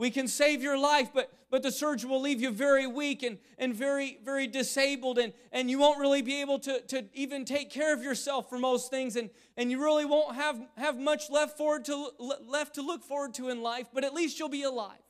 We 0.00 0.10
can 0.10 0.28
save 0.28 0.62
your 0.62 0.78
life, 0.78 1.10
but, 1.12 1.30
but 1.50 1.62
the 1.62 1.70
surgery 1.70 2.08
will 2.08 2.22
leave 2.22 2.40
you 2.40 2.50
very 2.50 2.86
weak 2.86 3.22
and, 3.22 3.36
and 3.58 3.74
very, 3.74 4.18
very 4.24 4.46
disabled, 4.46 5.18
and, 5.18 5.34
and 5.52 5.70
you 5.70 5.78
won't 5.78 6.00
really 6.00 6.22
be 6.22 6.40
able 6.40 6.58
to, 6.60 6.80
to 6.86 7.04
even 7.12 7.44
take 7.44 7.68
care 7.68 7.92
of 7.92 8.02
yourself 8.02 8.48
for 8.48 8.58
most 8.58 8.88
things, 8.88 9.14
and, 9.14 9.28
and 9.58 9.70
you 9.70 9.78
really 9.78 10.06
won't 10.06 10.36
have, 10.36 10.58
have 10.78 10.96
much 10.96 11.28
left, 11.28 11.58
forward 11.58 11.84
to, 11.84 12.12
left 12.18 12.76
to 12.76 12.82
look 12.82 13.04
forward 13.04 13.34
to 13.34 13.50
in 13.50 13.60
life, 13.60 13.88
but 13.92 14.02
at 14.02 14.14
least 14.14 14.38
you'll 14.38 14.48
be 14.48 14.62
alive. 14.62 15.02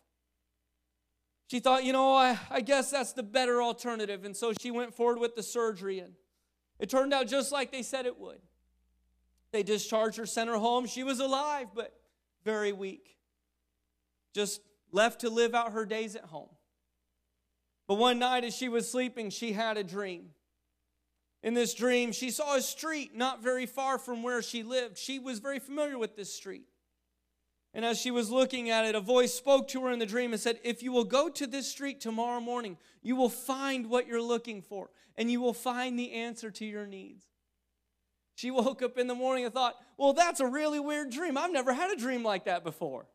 She 1.46 1.60
thought, 1.60 1.84
you 1.84 1.92
know, 1.92 2.16
I, 2.16 2.36
I 2.50 2.60
guess 2.60 2.90
that's 2.90 3.12
the 3.12 3.22
better 3.22 3.62
alternative, 3.62 4.24
and 4.24 4.36
so 4.36 4.52
she 4.60 4.72
went 4.72 4.92
forward 4.92 5.20
with 5.20 5.36
the 5.36 5.42
surgery, 5.44 6.00
and 6.00 6.14
it 6.80 6.90
turned 6.90 7.14
out 7.14 7.28
just 7.28 7.52
like 7.52 7.70
they 7.70 7.84
said 7.84 8.06
it 8.06 8.18
would. 8.18 8.40
They 9.52 9.62
discharged 9.62 10.16
her, 10.16 10.26
sent 10.26 10.50
her 10.50 10.58
home. 10.58 10.86
She 10.86 11.04
was 11.04 11.20
alive, 11.20 11.68
but 11.76 11.94
very 12.44 12.72
weak. 12.72 13.18
Just 14.34 14.62
left 14.92 15.20
to 15.20 15.30
live 15.30 15.54
out 15.54 15.72
her 15.72 15.86
days 15.86 16.16
at 16.16 16.24
home. 16.24 16.48
But 17.86 17.96
one 17.96 18.18
night 18.18 18.44
as 18.44 18.54
she 18.54 18.68
was 18.68 18.90
sleeping, 18.90 19.30
she 19.30 19.52
had 19.52 19.76
a 19.76 19.84
dream. 19.84 20.30
In 21.42 21.54
this 21.54 21.74
dream, 21.74 22.12
she 22.12 22.30
saw 22.30 22.54
a 22.54 22.60
street 22.60 23.16
not 23.16 23.42
very 23.42 23.66
far 23.66 23.98
from 23.98 24.22
where 24.22 24.42
she 24.42 24.62
lived. 24.62 24.98
She 24.98 25.18
was 25.18 25.38
very 25.38 25.58
familiar 25.58 25.98
with 25.98 26.14
this 26.14 26.32
street. 26.32 26.66
And 27.72 27.84
as 27.84 27.98
she 27.98 28.10
was 28.10 28.30
looking 28.30 28.68
at 28.68 28.84
it, 28.84 28.94
a 28.94 29.00
voice 29.00 29.32
spoke 29.32 29.68
to 29.68 29.82
her 29.82 29.92
in 29.92 30.00
the 30.00 30.06
dream 30.06 30.32
and 30.32 30.40
said, 30.40 30.58
If 30.64 30.82
you 30.82 30.92
will 30.92 31.04
go 31.04 31.28
to 31.28 31.46
this 31.46 31.70
street 31.70 32.00
tomorrow 32.00 32.40
morning, 32.40 32.76
you 33.02 33.16
will 33.16 33.28
find 33.28 33.88
what 33.88 34.06
you're 34.06 34.20
looking 34.20 34.60
for, 34.60 34.90
and 35.16 35.30
you 35.30 35.40
will 35.40 35.54
find 35.54 35.98
the 35.98 36.12
answer 36.12 36.50
to 36.50 36.64
your 36.64 36.86
needs. 36.86 37.24
She 38.34 38.50
woke 38.50 38.82
up 38.82 38.98
in 38.98 39.06
the 39.06 39.14
morning 39.14 39.44
and 39.44 39.54
thought, 39.54 39.76
Well, 39.96 40.12
that's 40.12 40.40
a 40.40 40.46
really 40.46 40.80
weird 40.80 41.10
dream. 41.10 41.38
I've 41.38 41.52
never 41.52 41.72
had 41.72 41.90
a 41.90 41.96
dream 41.96 42.24
like 42.24 42.44
that 42.44 42.64
before. 42.64 43.06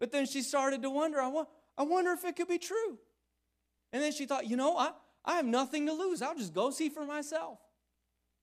But 0.00 0.10
then 0.10 0.26
she 0.26 0.42
started 0.42 0.82
to 0.82 0.90
wonder, 0.90 1.20
I, 1.20 1.44
I 1.78 1.82
wonder 1.84 2.10
if 2.12 2.24
it 2.24 2.34
could 2.34 2.48
be 2.48 2.58
true. 2.58 2.98
And 3.92 4.02
then 4.02 4.10
she 4.10 4.26
thought, 4.26 4.48
You 4.48 4.56
know, 4.56 4.76
I, 4.76 4.90
I 5.24 5.36
have 5.36 5.46
nothing 5.46 5.86
to 5.86 5.92
lose. 5.92 6.22
I'll 6.22 6.34
just 6.34 6.54
go 6.54 6.70
see 6.70 6.88
for 6.88 7.04
myself. 7.04 7.58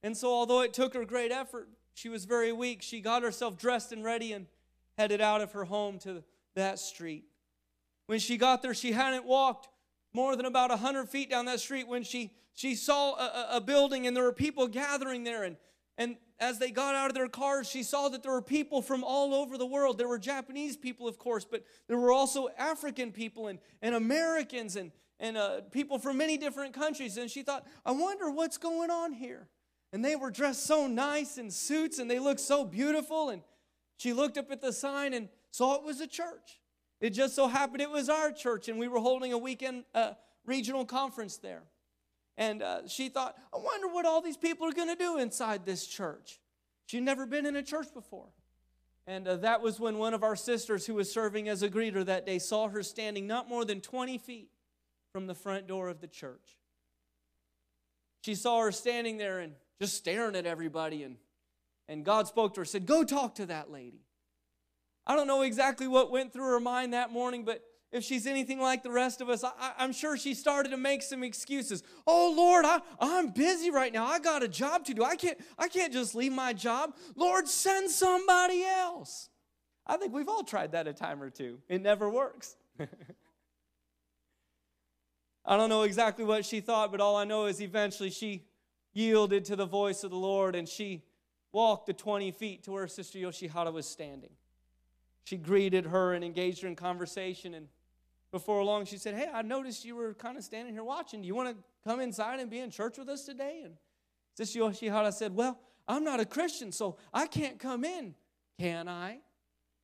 And 0.04 0.16
so, 0.16 0.30
although 0.30 0.62
it 0.62 0.74
took 0.74 0.94
her 0.94 1.04
great 1.04 1.32
effort, 1.32 1.68
she 1.96 2.08
was 2.08 2.26
very 2.26 2.54
weak. 2.54 2.84
She 2.84 3.02
got 3.02 3.24
herself 3.24 3.58
dressed 3.58 3.92
and 3.92 4.04
ready 4.04 4.32
and 4.32 4.46
headed 4.98 5.20
out 5.20 5.42
of 5.42 5.52
her 5.54 5.66
home 5.66 5.98
to 6.00 6.24
that 6.56 6.78
street. 6.80 7.26
When 8.06 8.20
she 8.20 8.38
got 8.38 8.62
there, 8.62 8.76
she 8.76 8.92
hadn't 8.92 9.26
walked 9.26 9.68
more 10.14 10.36
than 10.36 10.46
about 10.46 10.70
100 10.70 11.10
feet 11.10 11.30
down 11.30 11.46
that 11.46 11.60
street 11.60 11.88
when 11.88 12.04
she, 12.04 12.32
she 12.54 12.76
saw 12.76 13.16
a, 13.16 13.58
a 13.58 13.62
building 13.62 14.08
and 14.08 14.16
there 14.16 14.24
were 14.24 14.32
people 14.32 14.68
gathering 14.68 15.24
there. 15.24 15.44
And, 15.44 15.58
and 15.98 16.18
as 16.40 16.60
they 16.60 16.70
got 16.70 16.94
out 16.94 17.10
of 17.10 17.16
their 17.16 17.28
cars, 17.28 17.68
she 17.68 17.82
saw 17.82 18.10
that 18.10 18.22
there 18.22 18.32
were 18.32 18.42
people 18.42 18.82
from 18.82 19.04
all 19.04 19.34
over 19.34 19.58
the 19.58 19.66
world. 19.66 19.98
There 19.98 20.08
were 20.08 20.20
Japanese 20.20 20.78
people, 20.78 21.08
of 21.08 21.18
course, 21.18 21.46
but 21.46 21.64
there 21.88 21.98
were 21.98 22.12
also 22.12 22.50
African 22.58 23.12
people 23.12 23.48
and, 23.48 23.60
and 23.82 23.96
Americans 23.96 24.76
and, 24.76 24.92
and 25.20 25.36
uh, 25.36 25.62
people 25.72 25.98
from 25.98 26.18
many 26.18 26.38
different 26.38 26.74
countries. 26.74 27.18
And 27.18 27.32
she 27.32 27.42
thought, 27.42 27.66
I 27.86 27.92
wonder 27.92 28.30
what's 28.30 28.58
going 28.58 28.92
on 28.92 29.14
here. 29.14 29.48
And 29.92 30.06
they 30.06 30.16
were 30.16 30.30
dressed 30.30 30.66
so 30.66 30.86
nice 30.86 31.40
in 31.40 31.50
suits 31.50 31.98
and 31.98 32.12
they 32.12 32.20
looked 32.20 32.42
so 32.42 32.64
beautiful. 32.64 33.30
And 33.30 33.42
she 33.98 34.14
looked 34.14 34.38
up 34.38 34.52
at 34.52 34.62
the 34.62 34.72
sign 34.72 35.14
and 35.14 35.30
saw 35.50 35.76
it 35.76 35.84
was 35.84 36.00
a 36.02 36.08
church. 36.08 36.62
It 37.00 37.12
just 37.12 37.36
so 37.36 37.48
happened 37.48 37.82
it 37.82 37.90
was 37.90 38.10
our 38.10 38.32
church, 38.32 38.70
and 38.70 38.80
we 38.80 38.88
were 38.88 39.00
holding 39.00 39.32
a 39.32 39.38
weekend 39.38 39.84
uh, 39.94 40.14
regional 40.46 40.86
conference 40.86 41.38
there. 41.38 41.64
And 42.38 42.62
uh, 42.62 42.88
she 42.88 43.10
thought, 43.10 43.36
I 43.54 43.58
wonder 43.58 43.88
what 43.88 44.06
all 44.06 44.22
these 44.22 44.38
people 44.38 44.68
are 44.68 44.74
going 44.74 44.90
to 44.90 44.96
do 44.96 45.18
inside 45.18 45.66
this 45.66 45.88
church. 45.88 46.40
She'd 46.86 47.04
never 47.04 47.26
been 47.26 47.46
in 47.46 47.56
a 47.56 47.64
church 47.64 47.88
before. 47.94 48.30
And 49.08 49.28
uh, 49.28 49.38
that 49.38 49.62
was 49.62 49.80
when 49.80 49.98
one 49.98 50.14
of 50.14 50.24
our 50.24 50.36
sisters, 50.36 50.86
who 50.86 50.94
was 50.94 51.12
serving 51.12 51.50
as 51.50 51.64
a 51.64 51.70
greeter 51.70 52.06
that 52.06 52.26
day, 52.26 52.40
saw 52.40 52.68
her 52.68 52.84
standing 52.84 53.26
not 53.26 53.50
more 53.50 53.66
than 53.66 53.82
20 53.82 54.18
feet 54.18 54.50
from 55.12 55.28
the 55.28 55.34
front 55.34 55.68
door 55.68 55.90
of 55.90 56.02
the 56.02 56.08
church. 56.08 56.58
She 58.24 58.36
saw 58.36 58.62
her 58.62 58.72
standing 58.72 59.18
there 59.18 59.40
and 59.40 59.54
just 59.82 59.96
staring 59.96 60.36
at 60.36 60.46
everybody 60.46 61.04
and 61.04 61.18
and 61.90 62.04
God 62.04 62.28
spoke 62.28 62.54
to 62.56 62.62
her, 62.62 62.66
said, 62.66 62.86
Go 62.86 63.04
talk 63.04 63.36
to 63.36 63.46
that 63.48 63.72
lady. 63.72 64.02
I 65.06 65.16
don't 65.16 65.28
know 65.28 65.42
exactly 65.42 65.88
what 65.88 66.12
went 66.12 66.34
through 66.34 66.52
her 66.52 66.60
mind 66.60 66.94
that 66.94 67.12
morning, 67.12 67.46
but 67.46 67.64
if 67.92 68.04
she's 68.04 68.28
anything 68.28 68.60
like 68.60 68.84
the 68.84 68.92
rest 68.92 69.22
of 69.22 69.30
us, 69.30 69.44
I, 69.44 69.74
am 69.80 69.94
sure 69.94 70.18
she 70.18 70.34
started 70.34 70.70
to 70.70 70.78
make 70.78 71.02
some 71.02 71.24
excuses. 71.24 71.84
Oh 72.06 72.34
Lord, 72.36 72.66
I, 72.66 72.82
I'm 73.00 73.30
busy 73.30 73.72
right 73.72 73.94
now. 73.94 74.06
I 74.06 74.20
got 74.20 74.44
a 74.44 74.48
job 74.48 74.84
to 74.86 74.94
do. 74.94 75.04
I 75.04 75.16
can't, 75.16 75.38
I 75.58 75.70
can't 75.70 75.94
just 75.94 76.14
leave 76.14 76.34
my 76.34 76.54
job. 76.54 76.96
Lord, 77.16 77.48
send 77.48 77.90
somebody 77.90 78.64
else. 78.64 79.30
I 79.86 79.96
think 79.98 80.14
we've 80.14 80.28
all 80.28 80.44
tried 80.44 80.74
that 80.74 80.88
a 80.88 80.94
time 80.94 81.24
or 81.24 81.30
two. 81.30 81.60
It 81.70 81.82
never 81.82 82.10
works. 82.10 82.58
I 85.46 85.56
don't 85.56 85.70
know 85.70 85.84
exactly 85.84 86.26
what 86.26 86.46
she 86.46 86.60
thought, 86.60 86.92
but 86.92 87.00
all 87.00 87.16
I 87.16 87.24
know 87.24 87.46
is 87.46 87.62
eventually 87.62 88.10
she 88.10 88.44
yielded 88.94 89.46
to 89.46 89.56
the 89.56 89.66
voice 89.66 90.04
of 90.04 90.12
the 90.12 90.18
Lord 90.18 90.56
and 90.56 90.68
she 90.68 91.04
walked 91.54 91.86
the 91.86 91.94
20 91.94 92.32
feet 92.32 92.64
to 92.64 92.72
where 92.72 92.88
Sister 92.90 93.18
Yoshihara 93.18 93.72
was 93.72 93.88
standing. 93.88 94.32
She 95.24 95.38
greeted 95.38 95.86
her 95.86 96.14
and 96.14 96.24
engaged 96.24 96.64
her 96.64 96.68
in 96.68 96.76
conversation. 96.76 97.54
And 97.54 97.68
before 98.32 98.64
long, 98.64 98.86
she 98.86 98.98
said, 98.98 99.16
Hey, 99.16 99.28
I 99.34 99.42
noticed 99.42 99.86
you 99.86 99.96
were 99.96 100.14
kind 100.14 100.38
of 100.38 100.44
standing 100.44 100.74
here 100.74 100.84
watching. 100.84 101.22
Do 101.22 101.28
you 101.28 101.36
want 101.36 101.50
to 101.50 101.64
come 101.88 102.00
inside 102.00 102.40
and 102.40 102.50
be 102.50 102.60
in 102.60 102.70
church 102.70 102.98
with 102.98 103.10
us 103.10 103.24
today? 103.24 103.62
And 103.64 103.76
Sister 104.36 104.60
Yoshihara 104.60 105.14
said, 105.14 105.36
Well, 105.36 105.60
I'm 105.88 106.04
not 106.04 106.20
a 106.20 106.26
Christian, 106.26 106.72
so 106.72 106.98
I 107.14 107.28
can't 107.28 107.60
come 107.60 107.86
in. 107.86 108.16
Can 108.60 108.88
I? 108.88 109.20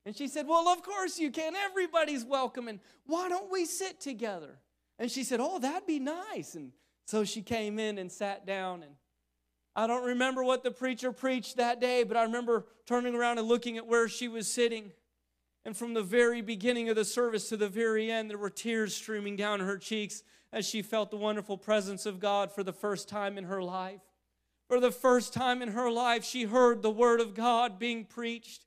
And 0.06 0.16
she 0.16 0.28
said, 0.28 0.48
Well, 0.48 0.68
of 0.68 0.84
course 0.84 1.18
you 1.18 1.32
can. 1.32 1.56
Everybody's 1.56 2.26
welcome. 2.26 2.68
And 2.68 2.80
why 3.06 3.30
don't 3.30 3.52
we 3.52 3.66
sit 3.66 4.00
together? 4.02 4.60
And 5.00 5.10
she 5.10 5.24
said, 5.24 5.40
Oh, 5.42 5.60
that'd 5.60 5.88
be 5.88 6.00
nice. 6.00 6.56
And 6.56 6.72
so 7.06 7.24
she 7.24 7.42
came 7.42 7.80
in 7.80 7.98
and 7.98 8.12
sat 8.12 8.46
down. 8.46 8.84
And 8.84 8.94
I 9.76 9.88
don't 9.88 10.06
remember 10.06 10.44
what 10.44 10.64
the 10.64 10.72
preacher 10.72 11.12
preached 11.12 11.58
that 11.58 11.80
day, 11.80 12.04
but 12.04 12.18
I 12.18 12.24
remember 12.24 12.66
turning 12.86 13.16
around 13.16 13.40
and 13.40 13.48
looking 13.48 13.78
at 13.78 13.88
where 13.88 14.08
she 14.08 14.28
was 14.28 14.54
sitting. 14.54 14.92
And 15.66 15.76
from 15.78 15.94
the 15.94 16.04
very 16.04 16.42
beginning 16.42 16.90
of 16.90 16.96
the 16.96 17.06
service 17.06 17.50
to 17.50 17.58
the 17.58 17.70
very 17.70 18.12
end, 18.12 18.30
there 18.30 18.38
were 18.38 18.50
tears 18.50 18.96
streaming 18.96 19.36
down 19.36 19.60
her 19.62 19.78
cheeks 19.78 20.24
as 20.52 20.68
she 20.68 20.82
felt 20.82 21.10
the 21.10 21.18
wonderful 21.18 21.58
presence 21.58 22.06
of 22.06 22.20
God 22.20 22.52
for 22.52 22.64
the 22.64 22.74
first 22.74 23.08
time 23.08 23.38
in 23.38 23.46
her 23.46 23.64
life. 23.64 24.02
For 24.68 24.80
the 24.80 24.92
first 24.92 25.34
time 25.34 25.62
in 25.62 25.70
her 25.70 25.90
life, 25.90 26.24
she 26.24 26.44
heard 26.44 26.82
the 26.82 26.92
word 26.92 27.20
of 27.20 27.34
God 27.34 27.80
being 27.80 28.06
preached 28.06 28.66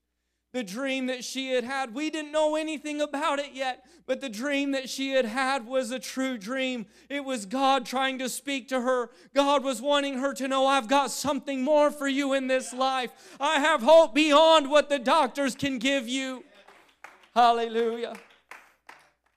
the 0.57 0.63
dream 0.63 1.07
that 1.07 1.23
she 1.23 1.51
had 1.51 1.65
had. 1.65 1.93
We 1.93 2.09
didn't 2.09 2.33
know 2.33 2.57
anything 2.57 3.03
about 3.03 3.39
it 3.39 3.51
yet, 3.53 3.85
but 4.07 4.23
the 4.23 4.31
dream 4.31 4.71
that 4.71 4.89
she 4.89 5.11
had 5.11 5.27
had 5.27 5.67
was 5.67 5.91
a 5.91 5.99
true 5.99 6.39
dream. 6.39 6.87
It 7.11 7.27
was 7.27 7.45
God 7.45 7.85
trying 7.85 8.19
to 8.21 8.29
speak 8.31 8.69
to 8.69 8.81
her. 8.81 9.11
God 9.35 9.63
was 9.63 9.83
wanting 9.83 10.19
her 10.19 10.33
to 10.33 10.49
know, 10.49 10.67
I've 10.67 10.89
got 10.89 11.11
something 11.11 11.63
more 11.63 11.91
for 11.91 12.09
you 12.09 12.33
in 12.33 12.47
this 12.47 12.73
life. 12.73 13.11
I 13.39 13.61
have 13.61 13.83
hope 13.83 14.15
beyond 14.15 14.71
what 14.71 14.89
the 14.89 14.99
doctors 14.99 15.55
can 15.55 15.79
give 15.79 16.09
you. 16.09 16.43
Hallelujah. 17.37 18.15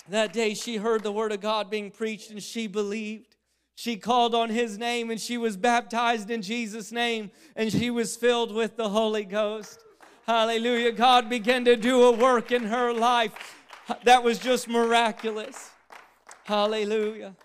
That 0.08 0.32
day 0.32 0.54
she 0.54 0.78
heard 0.78 1.04
the 1.04 1.12
word 1.12 1.34
of 1.34 1.42
God 1.42 1.70
being 1.70 1.92
preached 1.92 2.32
and 2.32 2.42
she 2.42 2.66
believed. 2.66 3.36
She 3.76 3.98
called 3.98 4.34
on 4.34 4.50
his 4.50 4.78
name 4.78 5.12
and 5.12 5.20
she 5.20 5.38
was 5.38 5.58
baptized 5.58 6.32
in 6.32 6.42
Jesus' 6.42 6.94
name 6.94 7.30
and 7.58 7.70
she 7.70 7.90
was 7.90 8.16
filled 8.16 8.56
with 8.56 8.78
the 8.78 8.88
Holy 8.88 9.26
Ghost. 9.26 9.84
Hallelujah. 10.26 10.94
God 10.94 11.30
began 11.30 11.66
to 11.66 11.76
do 11.76 12.04
a 12.04 12.12
work 12.14 12.54
in 12.54 12.64
her 12.64 12.94
life 12.94 13.34
that 14.06 14.24
was 14.24 14.40
just 14.40 14.70
miraculous. 14.70 15.70
Hallelujah. 16.46 17.36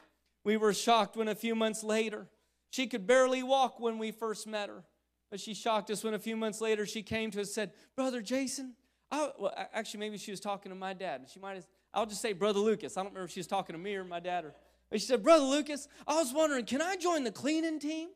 We 0.44 0.56
were 0.56 0.72
shocked 0.72 1.16
when 1.16 1.26
a 1.26 1.34
few 1.34 1.56
months 1.56 1.82
later, 1.82 2.28
she 2.70 2.86
could 2.86 3.08
barely 3.08 3.42
walk 3.42 3.80
when 3.80 3.98
we 3.98 4.12
first 4.12 4.46
met 4.46 4.68
her. 4.68 4.84
But 5.32 5.40
she 5.40 5.52
shocked 5.52 5.90
us 5.90 6.04
when 6.04 6.14
a 6.14 6.20
few 6.20 6.36
months 6.36 6.60
later 6.60 6.86
she 6.86 7.02
came 7.02 7.32
to 7.32 7.40
us 7.40 7.48
and 7.48 7.54
said, 7.54 7.72
Brother 7.96 8.22
Jason, 8.22 8.76
I, 9.14 9.31
well, 9.38 9.55
actually, 9.72 10.00
maybe 10.00 10.18
she 10.18 10.31
was 10.31 10.40
talking 10.40 10.70
to 10.70 10.77
my 10.77 10.92
dad. 10.92 11.27
She 11.33 11.38
might 11.38 11.55
have, 11.55 11.66
I'll 11.92 12.07
just 12.07 12.20
say 12.20 12.33
Brother 12.33 12.59
Lucas. 12.59 12.96
I 12.96 13.03
don't 13.03 13.11
remember 13.11 13.27
if 13.27 13.31
she 13.31 13.40
was 13.40 13.46
talking 13.46 13.74
to 13.74 13.79
me 13.79 13.94
or 13.94 14.05
my 14.05 14.20
dad. 14.20 14.44
Or, 14.44 14.55
but 14.90 15.00
she 15.00 15.07
said, 15.07 15.22
Brother 15.22 15.44
Lucas, 15.44 15.88
I 16.07 16.14
was 16.14 16.33
wondering, 16.33 16.66
can 16.66 16.83
I 16.83 16.96
join 16.96 17.22
the 17.22 17.31
cleaning 17.31 17.79
team? 17.79 18.09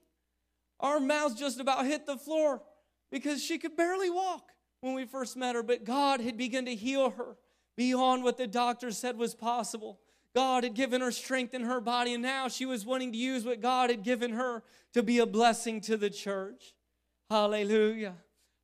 Our 0.81 0.99
mouths 0.99 1.39
just 1.39 1.61
about 1.61 1.87
hit 1.87 2.07
the 2.07 2.17
floor 2.17 2.63
because 3.11 3.43
she 3.43 3.59
could 3.59 3.77
barely 3.77 4.11
walk 4.11 4.51
when 4.81 4.95
we 4.95 5.05
first 5.05 5.37
met 5.37 5.55
her, 5.55 5.63
but 5.63 5.85
God 5.85 6.21
had 6.21 6.37
begun 6.37 6.65
to 6.67 6.75
heal 6.75 7.11
her 7.11 7.37
beyond 7.77 8.25
what 8.25 8.37
the 8.37 8.47
doctors 8.47 8.99
said 8.99 9.17
was 9.17 9.35
possible. 9.35 10.01
God 10.35 10.65
had 10.65 10.75
given 10.75 11.01
her 11.01 11.11
strength 11.11 11.55
in 11.55 11.63
her 11.63 11.81
body, 11.81 12.15
and 12.15 12.23
now 12.23 12.49
she 12.49 12.67
was 12.67 12.85
wanting 12.85 13.13
to 13.13 13.19
use 13.19 13.45
what 13.45 13.61
God 13.61 13.91
had 13.91 14.03
given 14.03 14.33
her 14.33 14.63
to 14.95 15.03
be 15.03 15.19
a 15.19 15.27
blessing 15.27 15.81
to 15.83 15.97
the 15.97 16.11
church. 16.11 16.75
Hallelujah. 17.31 18.15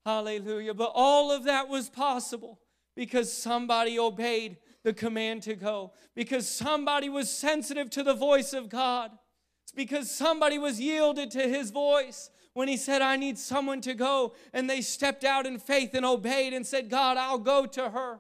Hallelujah. 0.04 0.74
But 0.74 0.92
all 0.94 1.32
of 1.32 1.44
that 1.44 1.68
was 1.68 1.88
possible 1.88 2.58
because 2.94 3.32
somebody 3.32 3.98
obeyed 3.98 4.58
the 4.82 4.92
command 4.92 5.42
to 5.42 5.54
go, 5.54 5.92
because 6.14 6.48
somebody 6.48 7.08
was 7.08 7.30
sensitive 7.30 7.88
to 7.90 8.02
the 8.02 8.14
voice 8.14 8.52
of 8.52 8.68
God. 8.68 9.10
It's 9.62 9.72
because 9.72 10.10
somebody 10.10 10.58
was 10.58 10.78
yielded 10.78 11.30
to 11.32 11.48
his 11.48 11.70
voice 11.70 12.30
when 12.52 12.68
he 12.68 12.76
said, 12.76 13.00
I 13.00 13.16
need 13.16 13.38
someone 13.38 13.80
to 13.80 13.94
go. 13.94 14.34
And 14.52 14.68
they 14.68 14.82
stepped 14.82 15.24
out 15.24 15.46
in 15.46 15.58
faith 15.58 15.94
and 15.94 16.04
obeyed 16.04 16.52
and 16.52 16.66
said, 16.66 16.90
God, 16.90 17.16
I'll 17.16 17.38
go 17.38 17.64
to 17.66 17.90
her. 17.90 18.18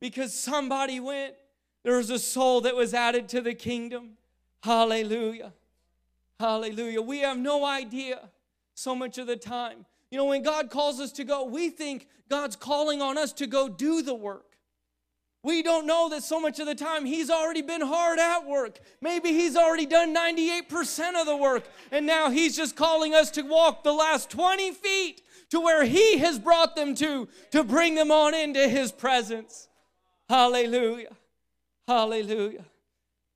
Because 0.00 0.38
somebody 0.38 1.00
went. 1.00 1.34
There 1.82 1.96
was 1.96 2.10
a 2.10 2.18
soul 2.18 2.60
that 2.62 2.76
was 2.76 2.92
added 2.94 3.28
to 3.30 3.40
the 3.40 3.54
kingdom. 3.54 4.12
Hallelujah. 4.62 5.52
Hallelujah. 6.38 7.00
We 7.00 7.20
have 7.20 7.38
no 7.38 7.64
idea 7.64 8.30
so 8.74 8.94
much 8.94 9.18
of 9.18 9.26
the 9.26 9.36
time. 9.36 9.86
You 10.14 10.18
know, 10.18 10.26
when 10.26 10.44
God 10.44 10.70
calls 10.70 11.00
us 11.00 11.10
to 11.14 11.24
go, 11.24 11.42
we 11.42 11.70
think 11.70 12.06
God's 12.30 12.54
calling 12.54 13.02
on 13.02 13.18
us 13.18 13.32
to 13.32 13.48
go 13.48 13.68
do 13.68 14.00
the 14.00 14.14
work. 14.14 14.46
We 15.42 15.60
don't 15.60 15.88
know 15.88 16.08
that 16.10 16.22
so 16.22 16.38
much 16.38 16.60
of 16.60 16.66
the 16.66 16.74
time 16.76 17.04
He's 17.04 17.30
already 17.30 17.62
been 17.62 17.80
hard 17.80 18.20
at 18.20 18.46
work. 18.46 18.78
Maybe 19.00 19.30
He's 19.30 19.56
already 19.56 19.86
done 19.86 20.14
98% 20.14 21.20
of 21.20 21.26
the 21.26 21.36
work, 21.36 21.64
and 21.90 22.06
now 22.06 22.30
He's 22.30 22.56
just 22.56 22.76
calling 22.76 23.12
us 23.12 23.32
to 23.32 23.42
walk 23.42 23.82
the 23.82 23.92
last 23.92 24.30
20 24.30 24.70
feet 24.74 25.20
to 25.50 25.58
where 25.58 25.84
He 25.84 26.18
has 26.18 26.38
brought 26.38 26.76
them 26.76 26.94
to, 26.94 27.26
to 27.50 27.64
bring 27.64 27.96
them 27.96 28.12
on 28.12 28.34
into 28.34 28.68
His 28.68 28.92
presence. 28.92 29.66
Hallelujah. 30.28 31.16
Hallelujah. 31.88 32.66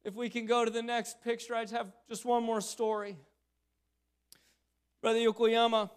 If 0.04 0.14
we 0.14 0.30
can 0.30 0.46
go 0.46 0.64
to 0.64 0.70
the 0.70 0.82
next 0.82 1.24
picture, 1.24 1.56
I 1.56 1.62
just 1.64 1.74
have 1.74 1.90
just 2.08 2.24
one 2.24 2.44
more 2.44 2.60
story. 2.60 3.16
Brother 5.02 5.18
Yokoyama 5.18 5.90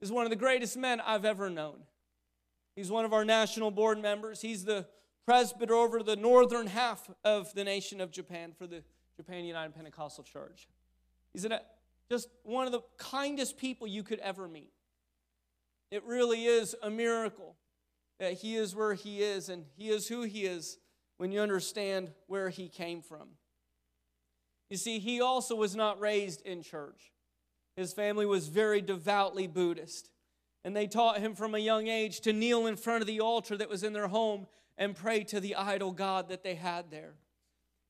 is 0.00 0.10
one 0.10 0.24
of 0.24 0.30
the 0.30 0.36
greatest 0.36 0.76
men 0.76 1.00
I've 1.00 1.24
ever 1.24 1.50
known. 1.50 1.80
He's 2.74 2.90
one 2.90 3.04
of 3.04 3.12
our 3.12 3.24
national 3.24 3.70
board 3.70 4.00
members. 4.00 4.40
He's 4.40 4.64
the 4.64 4.86
presbyter 5.26 5.74
over 5.74 6.02
the 6.02 6.16
northern 6.16 6.66
half 6.66 7.10
of 7.24 7.52
the 7.54 7.64
nation 7.64 8.00
of 8.00 8.10
Japan 8.10 8.52
for 8.56 8.66
the 8.66 8.82
Japan 9.16 9.44
United 9.44 9.74
Pentecostal 9.74 10.24
Church. 10.24 10.66
He's 11.32 11.44
an, 11.44 11.52
uh, 11.52 11.58
just 12.10 12.28
one 12.42 12.66
of 12.66 12.72
the 12.72 12.80
kindest 12.96 13.56
people 13.56 13.86
you 13.86 14.02
could 14.02 14.18
ever 14.20 14.48
meet. 14.48 14.72
It 15.90 16.04
really 16.04 16.46
is 16.46 16.74
a 16.82 16.90
miracle 16.90 17.56
that 18.18 18.34
he 18.34 18.56
is 18.56 18.74
where 18.74 18.94
he 18.94 19.22
is 19.22 19.48
and 19.48 19.64
he 19.76 19.88
is 19.88 20.08
who 20.08 20.22
he 20.22 20.44
is 20.44 20.78
when 21.16 21.32
you 21.32 21.40
understand 21.40 22.12
where 22.26 22.48
he 22.48 22.68
came 22.68 23.02
from. 23.02 23.28
You 24.68 24.76
see, 24.76 25.00
he 25.00 25.20
also 25.20 25.54
was 25.54 25.74
not 25.74 26.00
raised 26.00 26.42
in 26.46 26.62
church. 26.62 27.12
His 27.76 27.92
family 27.92 28.26
was 28.26 28.48
very 28.48 28.80
devoutly 28.80 29.46
Buddhist. 29.46 30.10
And 30.64 30.76
they 30.76 30.86
taught 30.86 31.18
him 31.18 31.34
from 31.34 31.54
a 31.54 31.58
young 31.58 31.88
age 31.88 32.20
to 32.20 32.32
kneel 32.32 32.66
in 32.66 32.76
front 32.76 33.00
of 33.00 33.06
the 33.06 33.20
altar 33.20 33.56
that 33.56 33.70
was 33.70 33.82
in 33.82 33.92
their 33.92 34.08
home 34.08 34.46
and 34.76 34.94
pray 34.94 35.24
to 35.24 35.40
the 35.40 35.54
idol 35.54 35.92
God 35.92 36.28
that 36.28 36.42
they 36.42 36.54
had 36.54 36.90
there. 36.90 37.14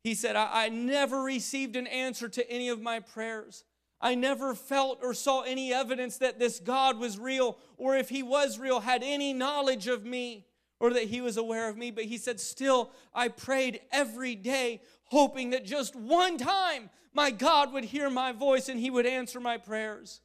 He 0.03 0.15
said, 0.15 0.37
I, 0.37 0.49
I 0.65 0.69
never 0.69 1.23
received 1.23 1.77
an 1.77 1.87
answer 1.87 2.29
to 2.29 2.51
any 2.51 2.69
of 2.69 2.81
my 2.81 3.01
prayers. 3.01 3.65
I 4.01 4.15
never 4.15 4.55
felt 4.55 5.01
or 5.03 5.13
saw 5.13 5.43
any 5.43 5.73
evidence 5.75 6.19
that 6.19 6.39
this 6.39 6.59
God 6.59 6.99
was 6.99 7.19
real, 7.19 7.59
or 7.77 7.97
if 7.97 8.09
he 8.09 8.23
was 8.23 8.59
real, 8.59 8.81
had 8.81 9.03
any 9.03 9.33
knowledge 9.33 9.89
of 9.89 10.05
me, 10.05 10.47
or 10.79 10.95
that 10.95 11.05
he 11.05 11.21
was 11.21 11.37
aware 11.37 11.69
of 11.69 11.77
me. 11.77 11.91
But 11.91 12.05
he 12.05 12.17
said, 12.17 12.41
Still, 12.41 12.93
I 13.15 13.29
prayed 13.29 13.81
every 13.93 14.35
day, 14.35 14.81
hoping 15.05 15.51
that 15.51 15.67
just 15.67 15.95
one 15.95 16.39
time 16.39 16.89
my 17.13 17.31
God 17.31 17.73
would 17.73 17.85
hear 17.85 18.09
my 18.09 18.33
voice 18.33 18.69
and 18.69 18.79
he 18.79 18.91
would 18.91 19.07
answer 19.07 19.41
my 19.41 19.57
prayers. 19.57 20.21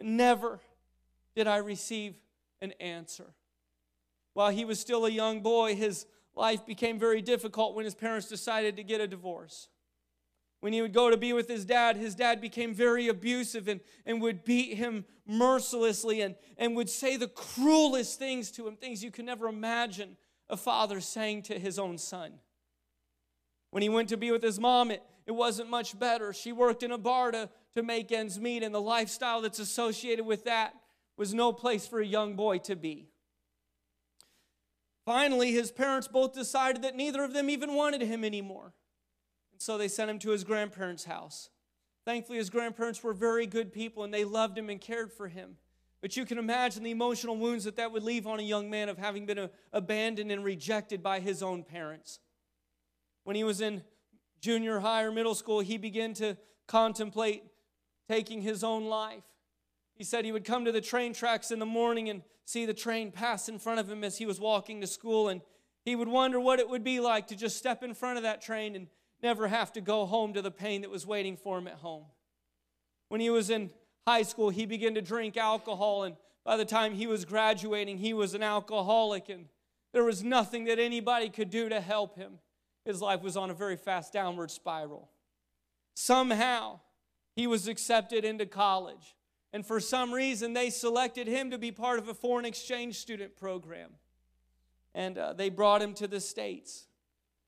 Never 0.00 0.60
did 1.34 1.46
I 1.46 1.56
receive 1.56 2.14
an 2.60 2.72
answer. 2.80 3.34
While 4.32 4.50
he 4.50 4.64
was 4.64 4.78
still 4.78 5.06
a 5.06 5.10
young 5.10 5.40
boy, 5.40 5.74
his 5.74 6.06
life 6.34 6.64
became 6.64 6.98
very 6.98 7.20
difficult 7.20 7.74
when 7.74 7.84
his 7.84 7.94
parents 7.94 8.28
decided 8.28 8.76
to 8.76 8.84
get 8.84 9.00
a 9.00 9.08
divorce. 9.08 9.68
When 10.60 10.72
he 10.72 10.82
would 10.82 10.92
go 10.92 11.10
to 11.10 11.16
be 11.16 11.32
with 11.32 11.48
his 11.48 11.64
dad, 11.64 11.96
his 11.96 12.14
dad 12.14 12.40
became 12.40 12.74
very 12.74 13.08
abusive 13.08 13.68
and, 13.68 13.80
and 14.04 14.20
would 14.20 14.44
beat 14.44 14.76
him 14.76 15.04
mercilessly 15.26 16.20
and, 16.20 16.34
and 16.56 16.74
would 16.76 16.90
say 16.90 17.16
the 17.16 17.28
cruelest 17.28 18.18
things 18.18 18.50
to 18.52 18.66
him, 18.66 18.76
things 18.76 19.04
you 19.04 19.10
can 19.10 19.26
never 19.26 19.46
imagine 19.46 20.16
a 20.48 20.56
father 20.56 21.00
saying 21.00 21.42
to 21.42 21.58
his 21.58 21.78
own 21.78 21.98
son. 21.98 22.34
When 23.70 23.82
he 23.82 23.88
went 23.88 24.08
to 24.10 24.16
be 24.16 24.30
with 24.30 24.42
his 24.42 24.58
mom, 24.58 24.90
it, 24.90 25.02
it 25.26 25.32
wasn't 25.32 25.70
much 25.70 25.98
better. 25.98 26.32
She 26.32 26.52
worked 26.52 26.82
in 26.82 26.92
a 26.92 26.98
bar 26.98 27.30
to, 27.32 27.50
to 27.74 27.82
make 27.82 28.10
ends 28.12 28.40
meet, 28.40 28.62
and 28.62 28.74
the 28.74 28.80
lifestyle 28.80 29.42
that's 29.42 29.58
associated 29.58 30.24
with 30.24 30.44
that 30.44 30.74
was 31.16 31.34
no 31.34 31.52
place 31.52 31.86
for 31.86 32.00
a 32.00 32.06
young 32.06 32.34
boy 32.34 32.58
to 32.58 32.76
be. 32.76 33.08
Finally, 35.04 35.52
his 35.52 35.70
parents 35.70 36.06
both 36.06 36.34
decided 36.34 36.82
that 36.82 36.94
neither 36.94 37.24
of 37.24 37.32
them 37.32 37.48
even 37.48 37.74
wanted 37.74 38.02
him 38.02 38.24
anymore. 38.24 38.74
And 39.52 39.60
So 39.60 39.78
they 39.78 39.88
sent 39.88 40.10
him 40.10 40.18
to 40.20 40.30
his 40.30 40.44
grandparents' 40.44 41.04
house. 41.04 41.50
Thankfully, 42.04 42.38
his 42.38 42.50
grandparents 42.50 43.02
were 43.02 43.12
very 43.12 43.46
good 43.46 43.72
people 43.72 44.04
and 44.04 44.12
they 44.12 44.24
loved 44.24 44.56
him 44.56 44.70
and 44.70 44.80
cared 44.80 45.12
for 45.12 45.28
him. 45.28 45.56
But 46.00 46.16
you 46.16 46.24
can 46.24 46.38
imagine 46.38 46.82
the 46.82 46.90
emotional 46.90 47.36
wounds 47.36 47.64
that 47.64 47.76
that 47.76 47.90
would 47.90 48.02
leave 48.02 48.26
on 48.26 48.38
a 48.38 48.42
young 48.42 48.70
man 48.70 48.88
of 48.88 48.98
having 48.98 49.26
been 49.26 49.38
uh, 49.38 49.48
abandoned 49.72 50.30
and 50.30 50.44
rejected 50.44 51.02
by 51.02 51.20
his 51.20 51.42
own 51.42 51.64
parents. 51.64 52.20
When 53.28 53.36
he 53.36 53.44
was 53.44 53.60
in 53.60 53.82
junior 54.40 54.80
high 54.80 55.02
or 55.02 55.12
middle 55.12 55.34
school, 55.34 55.60
he 55.60 55.76
began 55.76 56.14
to 56.14 56.38
contemplate 56.66 57.44
taking 58.08 58.40
his 58.40 58.64
own 58.64 58.86
life. 58.86 59.22
He 59.92 60.02
said 60.02 60.24
he 60.24 60.32
would 60.32 60.46
come 60.46 60.64
to 60.64 60.72
the 60.72 60.80
train 60.80 61.12
tracks 61.12 61.50
in 61.50 61.58
the 61.58 61.66
morning 61.66 62.08
and 62.08 62.22
see 62.46 62.64
the 62.64 62.72
train 62.72 63.12
pass 63.12 63.46
in 63.46 63.58
front 63.58 63.80
of 63.80 63.90
him 63.90 64.02
as 64.02 64.16
he 64.16 64.24
was 64.24 64.40
walking 64.40 64.80
to 64.80 64.86
school, 64.86 65.28
and 65.28 65.42
he 65.84 65.94
would 65.94 66.08
wonder 66.08 66.40
what 66.40 66.58
it 66.58 66.70
would 66.70 66.82
be 66.82 67.00
like 67.00 67.26
to 67.26 67.36
just 67.36 67.58
step 67.58 67.82
in 67.82 67.92
front 67.92 68.16
of 68.16 68.22
that 68.22 68.40
train 68.40 68.74
and 68.74 68.86
never 69.22 69.46
have 69.48 69.74
to 69.74 69.82
go 69.82 70.06
home 70.06 70.32
to 70.32 70.40
the 70.40 70.50
pain 70.50 70.80
that 70.80 70.90
was 70.90 71.06
waiting 71.06 71.36
for 71.36 71.58
him 71.58 71.68
at 71.68 71.74
home. 71.74 72.06
When 73.10 73.20
he 73.20 73.28
was 73.28 73.50
in 73.50 73.72
high 74.06 74.22
school, 74.22 74.48
he 74.48 74.64
began 74.64 74.94
to 74.94 75.02
drink 75.02 75.36
alcohol, 75.36 76.04
and 76.04 76.16
by 76.46 76.56
the 76.56 76.64
time 76.64 76.94
he 76.94 77.06
was 77.06 77.26
graduating, 77.26 77.98
he 77.98 78.14
was 78.14 78.32
an 78.32 78.42
alcoholic, 78.42 79.28
and 79.28 79.48
there 79.92 80.04
was 80.04 80.24
nothing 80.24 80.64
that 80.64 80.78
anybody 80.78 81.28
could 81.28 81.50
do 81.50 81.68
to 81.68 81.82
help 81.82 82.16
him. 82.16 82.38
His 82.88 83.02
life 83.02 83.20
was 83.20 83.36
on 83.36 83.50
a 83.50 83.54
very 83.54 83.76
fast 83.76 84.14
downward 84.14 84.50
spiral. 84.50 85.10
Somehow, 85.92 86.80
he 87.36 87.46
was 87.46 87.68
accepted 87.68 88.24
into 88.24 88.46
college, 88.46 89.14
and 89.52 89.66
for 89.66 89.78
some 89.78 90.10
reason, 90.10 90.54
they 90.54 90.70
selected 90.70 91.26
him 91.26 91.50
to 91.50 91.58
be 91.58 91.70
part 91.70 91.98
of 91.98 92.08
a 92.08 92.14
foreign 92.14 92.46
exchange 92.46 92.96
student 92.96 93.36
program. 93.36 93.90
And 94.94 95.18
uh, 95.18 95.34
they 95.34 95.50
brought 95.50 95.82
him 95.82 95.92
to 95.96 96.08
the 96.08 96.18
States. 96.18 96.86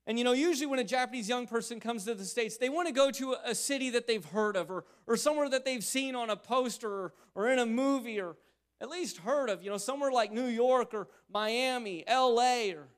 And 0.07 0.18
you 0.18 0.24
know, 0.24 0.33
usually 0.33 0.66
when 0.66 0.79
a 0.79 0.85
Japanese 0.85 1.26
young 1.26 1.46
person 1.46 1.81
comes 1.81 2.05
to 2.05 2.14
the 2.14 2.26
States, 2.26 2.59
they 2.59 2.68
want 2.68 2.88
to 2.88 2.92
go 2.92 3.11
to 3.11 3.37
a 3.42 3.55
city 3.55 3.88
that 3.88 4.07
they've 4.07 4.22
heard 4.22 4.57
of 4.57 4.70
or, 4.70 4.85
or 5.07 5.16
somewhere 5.16 5.48
that 5.48 5.64
they've 5.64 5.83
seen 5.83 6.14
on 6.14 6.29
a 6.29 6.37
poster 6.37 6.90
or, 6.90 7.14
or 7.35 7.48
in 7.48 7.59
a 7.59 7.64
movie 7.64 8.20
or 8.20 8.37
at 8.79 8.90
least 8.90 9.16
heard 9.16 9.48
of, 9.48 9.62
you 9.62 9.70
know, 9.70 9.79
somewhere 9.79 10.12
like 10.12 10.33
New 10.33 10.48
York 10.48 10.92
or 10.92 11.09
Miami, 11.33 12.05
LA, 12.07 12.72
or 12.74 12.88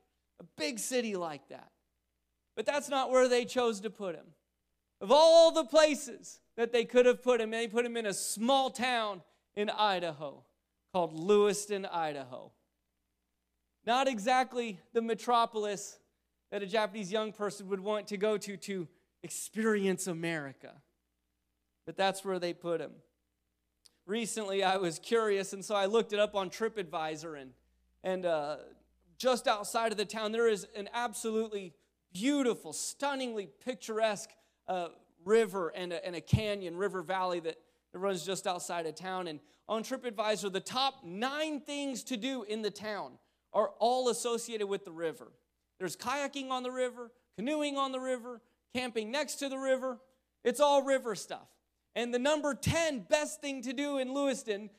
a 0.41 0.43
big 0.57 0.77
city 0.77 1.15
like 1.15 1.47
that. 1.47 1.69
But 2.55 2.65
that's 2.65 2.89
not 2.89 3.09
where 3.11 3.27
they 3.27 3.45
chose 3.45 3.79
to 3.81 3.89
put 3.89 4.15
him. 4.15 4.25
Of 5.01 5.11
all 5.11 5.51
the 5.51 5.65
places 5.65 6.39
that 6.55 6.71
they 6.71 6.85
could 6.85 7.05
have 7.05 7.23
put 7.23 7.41
him, 7.41 7.51
they 7.51 7.67
put 7.67 7.85
him 7.85 7.97
in 7.97 8.05
a 8.05 8.13
small 8.13 8.69
town 8.69 9.21
in 9.55 9.69
Idaho 9.69 10.43
called 10.93 11.13
Lewiston, 11.13 11.85
Idaho. 11.85 12.51
Not 13.85 14.07
exactly 14.07 14.79
the 14.93 15.01
metropolis 15.01 15.99
that 16.51 16.63
a 16.63 16.67
Japanese 16.67 17.11
young 17.11 17.33
person 17.33 17.67
would 17.69 17.79
want 17.79 18.07
to 18.07 18.17
go 18.17 18.37
to 18.37 18.55
to 18.55 18.87
experience 19.23 20.07
America. 20.07 20.73
But 21.85 21.97
that's 21.97 22.23
where 22.23 22.39
they 22.39 22.53
put 22.53 22.79
him. 22.79 22.91
Recently, 24.05 24.63
I 24.63 24.77
was 24.77 24.99
curious, 24.99 25.53
and 25.53 25.63
so 25.63 25.75
I 25.75 25.85
looked 25.85 26.13
it 26.13 26.19
up 26.19 26.35
on 26.35 26.49
TripAdvisor, 26.49 27.41
and, 27.41 27.51
and 28.03 28.25
uh, 28.25 28.57
just 29.17 29.47
outside 29.47 29.91
of 29.91 29.97
the 29.97 30.05
town, 30.05 30.31
there 30.31 30.47
is 30.47 30.67
an 30.75 30.89
absolutely 30.93 31.73
beautiful, 32.13 32.73
stunningly 32.73 33.49
picturesque 33.65 34.29
uh, 34.67 34.89
river 35.25 35.69
and 35.69 35.91
a, 35.91 36.05
and 36.05 36.15
a 36.15 36.21
canyon, 36.21 36.77
river 36.77 37.01
valley 37.01 37.39
that, 37.41 37.57
runs 37.95 38.25
just 38.25 38.47
outside 38.47 38.87
of 38.87 38.95
town. 38.95 39.27
And 39.27 39.39
on 39.69 39.83
TripAdvisor, 39.83 40.51
the 40.51 40.59
top 40.59 41.03
nine 41.03 41.59
things 41.59 42.03
to 42.05 42.17
do 42.17 42.41
in 42.41 42.63
the 42.63 42.71
town 42.71 43.19
are 43.53 43.69
all 43.77 44.09
associated 44.09 44.65
with 44.65 44.83
the 44.83 44.91
river. 44.91 45.31
There's 45.77 45.95
kayaking 45.95 46.49
on 46.49 46.63
the 46.63 46.71
river, 46.71 47.11
canoeing 47.35 47.77
on 47.77 47.91
the 47.91 47.99
river, 47.99 48.41
camping 48.73 49.11
next 49.11 49.35
to 49.35 49.49
the 49.49 49.59
river. 49.59 49.99
It's 50.43 50.59
all 50.59 50.81
river 50.81 51.13
stuff. 51.13 51.47
And 51.95 52.11
the 52.11 52.19
number 52.19 52.55
10 52.55 53.05
best 53.09 53.41
thing 53.41 53.61
to 53.61 53.73
do 53.73 53.99
in 53.99 54.11
Lewiston 54.13 54.71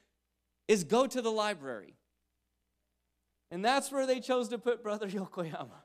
is 0.67 0.83
go 0.83 1.07
to 1.07 1.23
the 1.23 1.31
library. 1.31 1.95
And 3.51 3.65
that's 3.65 3.93
where 3.93 4.07
they 4.07 4.19
chose 4.19 4.49
to 4.49 4.59
put 4.59 4.83
Brother 4.83 5.07
Yokoyama. 5.09 5.84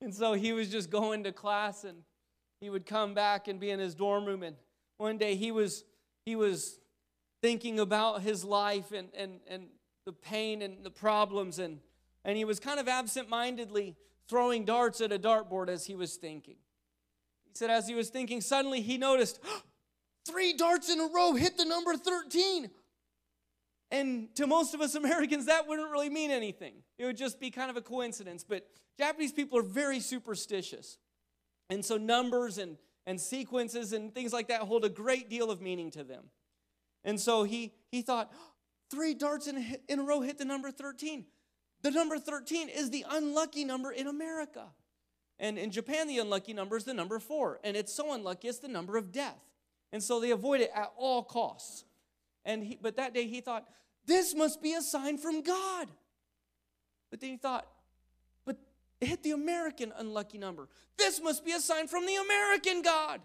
And 0.00 0.14
so 0.14 0.34
he 0.34 0.52
was 0.52 0.68
just 0.68 0.90
going 0.90 1.24
to 1.24 1.32
class 1.32 1.84
and 1.84 1.98
he 2.60 2.70
would 2.70 2.86
come 2.86 3.14
back 3.14 3.48
and 3.48 3.58
be 3.58 3.70
in 3.70 3.78
his 3.78 3.94
dorm 3.94 4.24
room. 4.24 4.42
And 4.42 4.56
one 4.98 5.18
day 5.18 5.36
he 5.36 5.52
was, 5.52 5.84
he 6.24 6.36
was 6.36 6.78
thinking 7.42 7.80
about 7.80 8.22
his 8.22 8.44
life 8.44 8.92
and, 8.92 9.08
and, 9.16 9.40
and 9.48 9.68
the 10.04 10.12
pain 10.12 10.62
and 10.62 10.84
the 10.84 10.90
problems. 10.90 11.58
And 11.58 11.80
and 12.26 12.36
he 12.36 12.44
was 12.44 12.58
kind 12.58 12.80
of 12.80 12.88
absent 12.88 13.28
mindedly 13.28 13.94
throwing 14.28 14.64
darts 14.64 15.00
at 15.00 15.12
a 15.12 15.18
dartboard 15.18 15.68
as 15.68 15.86
he 15.86 15.94
was 15.94 16.16
thinking. 16.16 16.56
He 17.44 17.52
said, 17.54 17.70
as 17.70 17.86
he 17.86 17.94
was 17.94 18.10
thinking, 18.10 18.40
suddenly 18.40 18.80
he 18.80 18.98
noticed 18.98 19.38
three 20.28 20.52
darts 20.52 20.90
in 20.90 21.00
a 21.00 21.06
row 21.06 21.34
hit 21.34 21.56
the 21.56 21.64
number 21.64 21.94
13. 21.94 22.68
And 23.90 24.34
to 24.36 24.46
most 24.46 24.74
of 24.74 24.80
us 24.80 24.94
Americans, 24.96 25.46
that 25.46 25.68
wouldn't 25.68 25.90
really 25.90 26.10
mean 26.10 26.30
anything. 26.30 26.74
It 26.98 27.04
would 27.04 27.16
just 27.16 27.40
be 27.40 27.50
kind 27.50 27.70
of 27.70 27.76
a 27.76 27.82
coincidence. 27.82 28.44
But 28.44 28.66
Japanese 28.98 29.32
people 29.32 29.58
are 29.58 29.62
very 29.62 30.00
superstitious. 30.00 30.98
And 31.70 31.84
so 31.84 31.96
numbers 31.96 32.58
and, 32.58 32.76
and 33.06 33.20
sequences 33.20 33.92
and 33.92 34.14
things 34.14 34.32
like 34.32 34.48
that 34.48 34.62
hold 34.62 34.84
a 34.84 34.88
great 34.88 35.28
deal 35.28 35.50
of 35.50 35.60
meaning 35.60 35.90
to 35.92 36.04
them. 36.04 36.24
And 37.04 37.20
so 37.20 37.44
he, 37.44 37.72
he 37.90 38.02
thought, 38.02 38.32
three 38.90 39.14
darts 39.14 39.46
in 39.46 39.78
in 39.88 40.00
a 40.00 40.02
row 40.02 40.20
hit 40.20 40.38
the 40.38 40.44
number 40.44 40.70
13. 40.70 41.24
The 41.82 41.90
number 41.90 42.18
13 42.18 42.68
is 42.68 42.90
the 42.90 43.04
unlucky 43.10 43.64
number 43.64 43.92
in 43.92 44.06
America. 44.06 44.66
And 45.38 45.58
in 45.58 45.70
Japan, 45.70 46.08
the 46.08 46.18
unlucky 46.18 46.52
number 46.52 46.76
is 46.76 46.84
the 46.84 46.94
number 46.94 47.18
four. 47.18 47.60
And 47.62 47.76
it's 47.76 47.92
so 47.92 48.12
unlucky, 48.12 48.48
it's 48.48 48.58
the 48.58 48.68
number 48.68 48.96
of 48.96 49.12
death. 49.12 49.38
And 49.92 50.02
so 50.02 50.20
they 50.20 50.30
avoid 50.30 50.60
it 50.60 50.70
at 50.74 50.92
all 50.96 51.22
costs. 51.22 51.84
And 52.46 52.62
he, 52.62 52.78
but 52.80 52.96
that 52.96 53.12
day 53.12 53.26
he 53.26 53.42
thought, 53.42 53.66
this 54.06 54.34
must 54.34 54.62
be 54.62 54.72
a 54.72 54.80
sign 54.80 55.18
from 55.18 55.42
God. 55.42 55.88
But 57.10 57.20
then 57.20 57.30
he 57.30 57.36
thought, 57.36 57.66
but 58.46 58.56
it 59.00 59.08
hit 59.08 59.22
the 59.22 59.32
American 59.32 59.92
unlucky 59.98 60.38
number. 60.38 60.68
This 60.96 61.20
must 61.20 61.44
be 61.44 61.52
a 61.52 61.60
sign 61.60 61.88
from 61.88 62.06
the 62.06 62.16
American 62.16 62.82
God. 62.82 63.20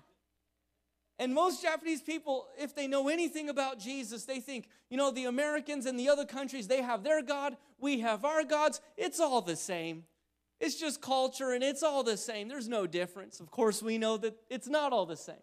And 1.20 1.36
most 1.36 1.62
Japanese 1.62 2.02
people, 2.02 2.48
if 2.58 2.74
they 2.74 2.88
know 2.88 3.08
anything 3.08 3.48
about 3.48 3.78
Jesus, 3.78 4.26
they 4.26 4.40
think, 4.40 4.68
you 4.90 4.98
know, 4.98 5.12
the 5.12 5.26
Americans 5.26 5.86
and 5.86 6.00
the 6.00 6.10
other 6.10 6.26
countries, 6.26 6.68
they 6.68 6.82
have 6.82 7.04
their 7.04 7.22
God, 7.22 7.58
we 7.80 8.00
have 8.00 8.26
our 8.26 8.44
gods. 8.44 8.82
It's 8.98 9.20
all 9.20 9.42
the 9.42 9.56
same. 9.56 10.06
It's 10.60 10.76
just 10.76 11.00
culture 11.00 11.52
and 11.52 11.64
it's 11.64 11.84
all 11.84 12.04
the 12.04 12.18
same. 12.18 12.48
There's 12.48 12.68
no 12.68 12.88
difference. 12.88 13.40
Of 13.40 13.52
course, 13.52 13.84
we 13.84 14.00
know 14.00 14.18
that 14.18 14.36
it's 14.50 14.68
not 14.68 14.94
all 14.94 15.06
the 15.06 15.18
same. 15.18 15.36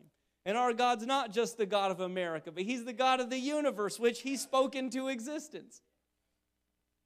And 0.46 0.56
our 0.56 0.72
God's 0.72 1.04
not 1.04 1.32
just 1.32 1.58
the 1.58 1.66
God 1.66 1.90
of 1.90 2.00
America, 2.00 2.50
but 2.50 2.62
He's 2.62 2.84
the 2.84 2.92
God 2.92 3.20
of 3.20 3.30
the 3.30 3.38
universe, 3.38 3.98
which 3.98 4.22
He 4.22 4.36
spoke 4.36 4.74
into 4.74 5.08
existence. 5.08 5.82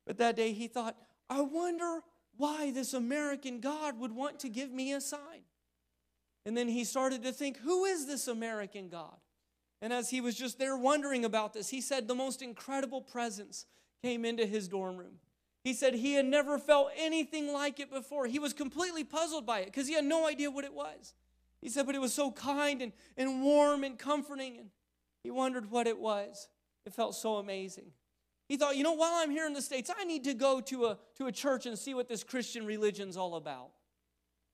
But 0.07 0.19
that 0.19 0.37
day 0.37 0.53
he 0.53 0.69
thought, 0.69 0.97
I 1.31 1.43
wonder 1.43 2.01
why 2.37 2.71
this 2.73 2.95
American 2.95 3.61
God 3.61 3.99
would 3.99 4.13
want 4.13 4.41
to 4.41 4.49
give 4.49 4.71
me 4.71 4.93
a 4.93 5.01
sign. 5.01 5.43
And 6.45 6.57
then 6.57 6.69
he 6.69 6.85
started 6.85 7.23
to 7.23 7.33
think, 7.33 7.59
who 7.59 7.85
is 7.85 8.07
this 8.07 8.27
American 8.27 8.89
God? 8.89 9.17
And 9.81 9.93
as 9.93 10.11
he 10.11 10.21
was 10.21 10.35
just 10.35 10.59
there 10.59 10.77
wondering 10.77 11.25
about 11.25 11.53
this, 11.53 11.69
he 11.69 11.81
said 11.81 12.09
the 12.09 12.15
most 12.15 12.43
incredible 12.43 13.01
presence 13.01 13.67
came 14.03 14.25
into 14.25 14.47
his 14.47 14.69
dorm 14.69 14.97
room. 14.97 15.19
He 15.63 15.75
said 15.75 15.95
he 15.95 16.15
had 16.15 16.25
never 16.25 16.59
felt 16.59 16.91
anything 16.97 17.53
like 17.53 17.79
it 17.79 17.91
before. 17.91 18.27
He 18.27 18.41
was 18.41 18.53
completely 18.53 19.05
puzzled 19.05 19.47
by 19.47 19.61
it 19.61 19.67
because 19.67 19.87
he 19.87 19.95
had 19.95 20.05
no 20.05 20.27
idea 20.27 20.51
what 20.51 20.65
it 20.65 20.75
was. 20.75 21.15
He 21.63 21.69
said, 21.69 21.87
but 21.87 21.95
it 21.95 22.01
was 22.01 22.13
so 22.13 22.31
kind 22.31 22.83
and, 22.83 22.93
and 23.17 23.43
warm 23.43 23.85
and 23.85 23.99
comforting. 23.99 24.59
And 24.59 24.71
he 25.23 25.31
wondered 25.31 25.71
what 25.71 25.87
it 25.87 25.99
was. 25.99 26.49
It 26.85 26.93
felt 26.93 27.15
so 27.15 27.37
amazing. 27.37 27.93
He 28.49 28.57
thought, 28.57 28.77
you 28.77 28.83
know, 28.83 28.93
while 28.93 29.15
I'm 29.15 29.31
here 29.31 29.47
in 29.47 29.53
the 29.55 29.63
States, 29.63 29.91
I 29.97 30.05
need 30.05 30.25
to 30.25 30.35
go 30.35 30.61
to 30.61 30.87
a, 30.87 30.99
to 31.17 31.27
a 31.27 31.33
church 31.33 31.65
and 31.65 31.79
see 31.79 31.95
what 31.95 32.09
this 32.09 32.25
Christian 32.25 32.67
religion's 32.67 33.17
all 33.17 33.37
about. 33.37 33.71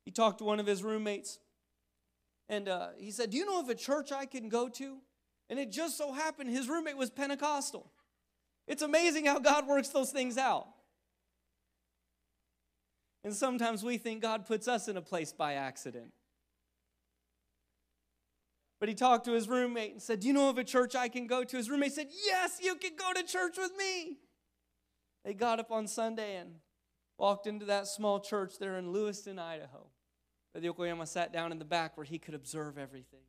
He 0.05 0.11
talked 0.11 0.39
to 0.39 0.45
one 0.45 0.61
of 0.61 0.67
his 0.67 0.85
roommates 0.85 1.39
and 2.49 2.69
uh, 2.69 2.89
he 2.99 3.11
said, 3.11 3.31
Do 3.31 3.37
you 3.37 3.45
know 3.45 3.61
of 3.61 3.69
a 3.69 3.75
church 3.75 4.13
I 4.13 4.27
can 4.27 4.49
go 4.49 4.69
to? 4.69 4.99
And 5.51 5.59
it 5.59 5.71
just 5.71 5.97
so 5.97 6.13
happened 6.13 6.51
his 6.51 6.69
roommate 6.69 6.97
was 6.97 7.11
Pentecostal. 7.11 7.91
It's 8.67 8.83
amazing 8.83 9.25
how 9.25 9.39
God 9.39 9.67
works 9.67 9.89
those 9.89 10.11
things 10.11 10.37
out. 10.37 10.67
And 13.25 13.35
sometimes 13.35 13.83
we 13.83 13.99
think 13.99 14.23
God 14.23 14.47
puts 14.47 14.69
us 14.69 14.89
in 14.89 14.97
a 14.97 15.03
place 15.03 15.33
by 15.33 15.55
accident. 15.55 16.13
But 18.81 18.89
he 18.89 18.95
talked 18.95 19.25
to 19.25 19.33
his 19.33 19.49
roommate 19.49 19.93
and 19.93 20.03
said, 20.03 20.21
Do 20.21 20.29
you 20.29 20.33
know 20.33 20.49
of 20.51 20.59
a 20.59 20.65
church 20.65 20.95
I 20.95 21.09
can 21.09 21.27
go 21.27 21.43
to? 21.43 21.57
His 21.57 21.69
roommate 21.69 21.93
said, 21.93 22.09
Yes, 22.25 22.59
you 22.63 22.77
can 22.77 22.93
go 22.97 23.13
to 23.13 23.27
church 23.27 23.57
with 23.57 23.73
me. 23.77 24.19
They 25.25 25.35
got 25.35 25.59
up 25.59 25.73
on 25.73 25.87
Sunday 25.87 26.37
and 26.37 26.55
walked 27.19 27.47
into 27.47 27.67
that 27.67 27.89
small 27.89 28.21
church 28.21 28.59
there 28.59 28.79
in 28.79 28.93
Lewiston, 28.93 29.39
Idaho. 29.39 29.89
But 30.53 30.63
the 30.63 30.69
Yokoyama 30.69 31.07
sat 31.09 31.33
down 31.33 31.53
in 31.53 31.59
the 31.59 31.65
back 31.65 31.97
where 31.97 32.05
he 32.05 32.19
could 32.19 32.35
observe 32.35 32.79
everything. 32.79 33.21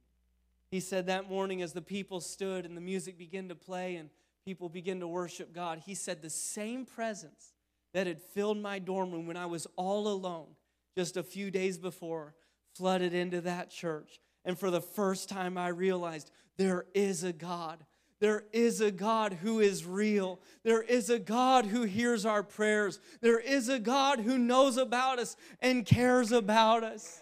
He 0.69 0.79
said 0.79 1.07
that 1.07 1.29
morning 1.29 1.61
as 1.63 1.73
the 1.73 1.81
people 1.81 2.21
stood 2.21 2.65
and 2.65 2.77
the 2.77 2.81
music 2.81 3.17
began 3.17 3.49
to 3.49 3.55
play 3.55 3.95
and 3.95 4.09
people 4.45 4.69
began 4.69 4.99
to 4.99 5.07
worship 5.07 5.53
God, 5.53 5.79
he 5.79 5.95
said 5.95 6.21
the 6.21 6.29
same 6.29 6.85
presence 6.85 7.53
that 7.93 8.07
had 8.07 8.21
filled 8.21 8.59
my 8.59 8.77
dorm 8.77 9.11
room 9.11 9.25
when 9.25 9.37
I 9.37 9.47
was 9.47 9.67
all 9.75 10.07
alone 10.07 10.49
just 10.95 11.17
a 11.17 11.23
few 11.23 11.49
days 11.49 11.77
before 11.77 12.35
flooded 12.75 13.13
into 13.13 13.41
that 13.41 13.71
church. 13.71 14.19
And 14.45 14.57
for 14.57 14.71
the 14.71 14.81
first 14.81 15.29
time, 15.29 15.57
I 15.57 15.69
realized 15.69 16.31
there 16.57 16.85
is 16.93 17.23
a 17.23 17.33
God. 17.33 17.85
There 18.19 18.43
is 18.51 18.81
a 18.81 18.91
God 18.91 19.33
who 19.33 19.59
is 19.59 19.85
real. 19.85 20.41
There 20.63 20.81
is 20.81 21.09
a 21.09 21.19
God 21.19 21.65
who 21.65 21.83
hears 21.83 22.25
our 22.25 22.43
prayers. 22.43 22.99
There 23.21 23.39
is 23.39 23.69
a 23.69 23.79
God 23.79 24.19
who 24.19 24.37
knows 24.37 24.77
about 24.77 25.19
us 25.19 25.37
and 25.61 25.85
cares 25.85 26.31
about 26.31 26.83
us. 26.83 27.21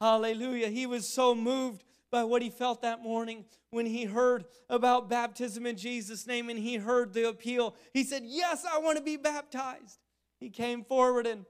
Hallelujah. 0.00 0.68
He 0.68 0.86
was 0.86 1.08
so 1.08 1.34
moved 1.34 1.84
by 2.10 2.24
what 2.24 2.42
he 2.42 2.50
felt 2.50 2.82
that 2.82 3.02
morning 3.02 3.44
when 3.70 3.86
he 3.86 4.04
heard 4.04 4.44
about 4.68 5.08
baptism 5.08 5.66
in 5.66 5.76
Jesus' 5.76 6.26
name 6.26 6.48
and 6.48 6.58
he 6.58 6.76
heard 6.76 7.12
the 7.12 7.28
appeal. 7.28 7.74
He 7.92 8.04
said, 8.04 8.22
Yes, 8.24 8.64
I 8.64 8.78
want 8.78 8.98
to 8.98 9.04
be 9.04 9.16
baptized. 9.16 9.98
He 10.38 10.48
came 10.48 10.84
forward 10.84 11.26
and 11.26 11.44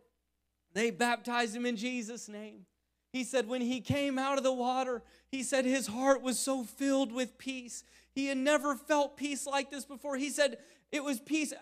they 0.72 0.90
baptized 0.90 1.54
him 1.54 1.66
in 1.66 1.76
Jesus' 1.76 2.28
name. 2.28 2.66
He 3.12 3.24
said, 3.24 3.48
when 3.48 3.60
he 3.60 3.80
came 3.80 4.18
out 4.18 4.38
of 4.38 4.44
the 4.44 4.52
water, 4.52 5.02
he 5.28 5.42
said 5.42 5.64
his 5.64 5.88
heart 5.88 6.22
was 6.22 6.38
so 6.38 6.62
filled 6.62 7.12
with 7.12 7.38
peace. 7.38 7.82
He 8.12 8.26
had 8.26 8.38
never 8.38 8.74
felt 8.76 9.16
peace 9.16 9.46
like 9.46 9.70
this 9.70 9.84
before. 9.84 10.16
He 10.16 10.30
said, 10.30 10.58
it 10.92 11.02
was 11.02 11.20
peace, 11.20 11.52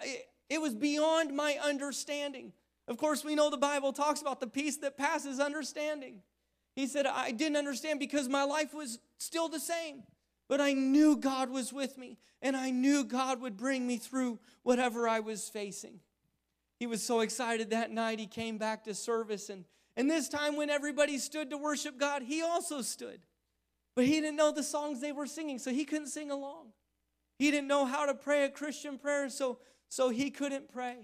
it 0.51 0.61
was 0.61 0.75
beyond 0.75 1.35
my 1.35 1.59
understanding. 1.63 2.53
Of 2.87 2.97
course, 2.97 3.25
we 3.25 3.35
know 3.35 3.51
the 3.51 3.57
Bible 3.57 3.93
talks 3.93 4.21
about 4.21 4.41
the 4.41 4.47
peace 4.47 4.79
that 4.79 4.97
passes 4.97 5.41
understanding. 5.41 6.23
He 6.75 6.87
said, 6.87 7.07
I 7.07 7.33
didn't 7.33 7.57
understand 7.57 7.99
because 7.99 8.29
my 8.29 8.45
life 8.45 8.73
was 8.73 8.99
still 9.19 9.49
the 9.49 9.61
same, 9.61 10.05
but 10.49 10.61
I 10.61 10.73
knew 10.73 11.17
God 11.17 11.51
was 11.51 11.73
with 11.73 11.99
me 11.99 12.19
and 12.41 12.57
I 12.57 12.71
knew 12.71 13.05
God 13.05 13.41
would 13.41 13.57
bring 13.57 13.87
me 13.87 13.97
through 13.97 14.39
whatever 14.63 15.09
I 15.09 15.21
was 15.21 15.49
facing. 15.49 16.01
He 16.79 16.87
was 16.87 17.03
so 17.03 17.21
excited 17.21 17.71
that 17.71 17.91
night. 17.91 18.21
He 18.21 18.27
came 18.27 18.59
back 18.59 18.85
to 18.85 18.95
service 18.95 19.51
and 19.51 19.65
and 19.99 20.09
this 20.09 20.29
time, 20.29 20.55
when 20.55 20.71
everybody 20.71 21.19
stood 21.19 21.51
to 21.51 21.59
worship 21.59 21.99
God, 21.99 22.23
he 22.23 22.41
also 22.41 22.83
stood. 22.83 23.19
But 23.97 24.05
he 24.05 24.21
didn't 24.21 24.37
know 24.37 24.53
the 24.53 24.63
songs 24.63 25.01
they 25.01 25.11
were 25.11 25.27
singing, 25.27 25.59
so 25.59 25.73
he 25.73 25.85
couldn't 25.85 26.07
sing 26.07 26.31
along. 26.31 26.69
He 27.37 27.51
didn't 27.51 27.67
know 27.67 27.85
how 27.85 28.07
to 28.07 28.15
pray 28.15 28.45
a 28.45 28.49
Christian 28.49 28.97
prayer, 28.97 29.29
so, 29.29 29.59
so 29.89 30.11
he 30.11 30.31
couldn't 30.31 30.73
pray. 30.73 30.99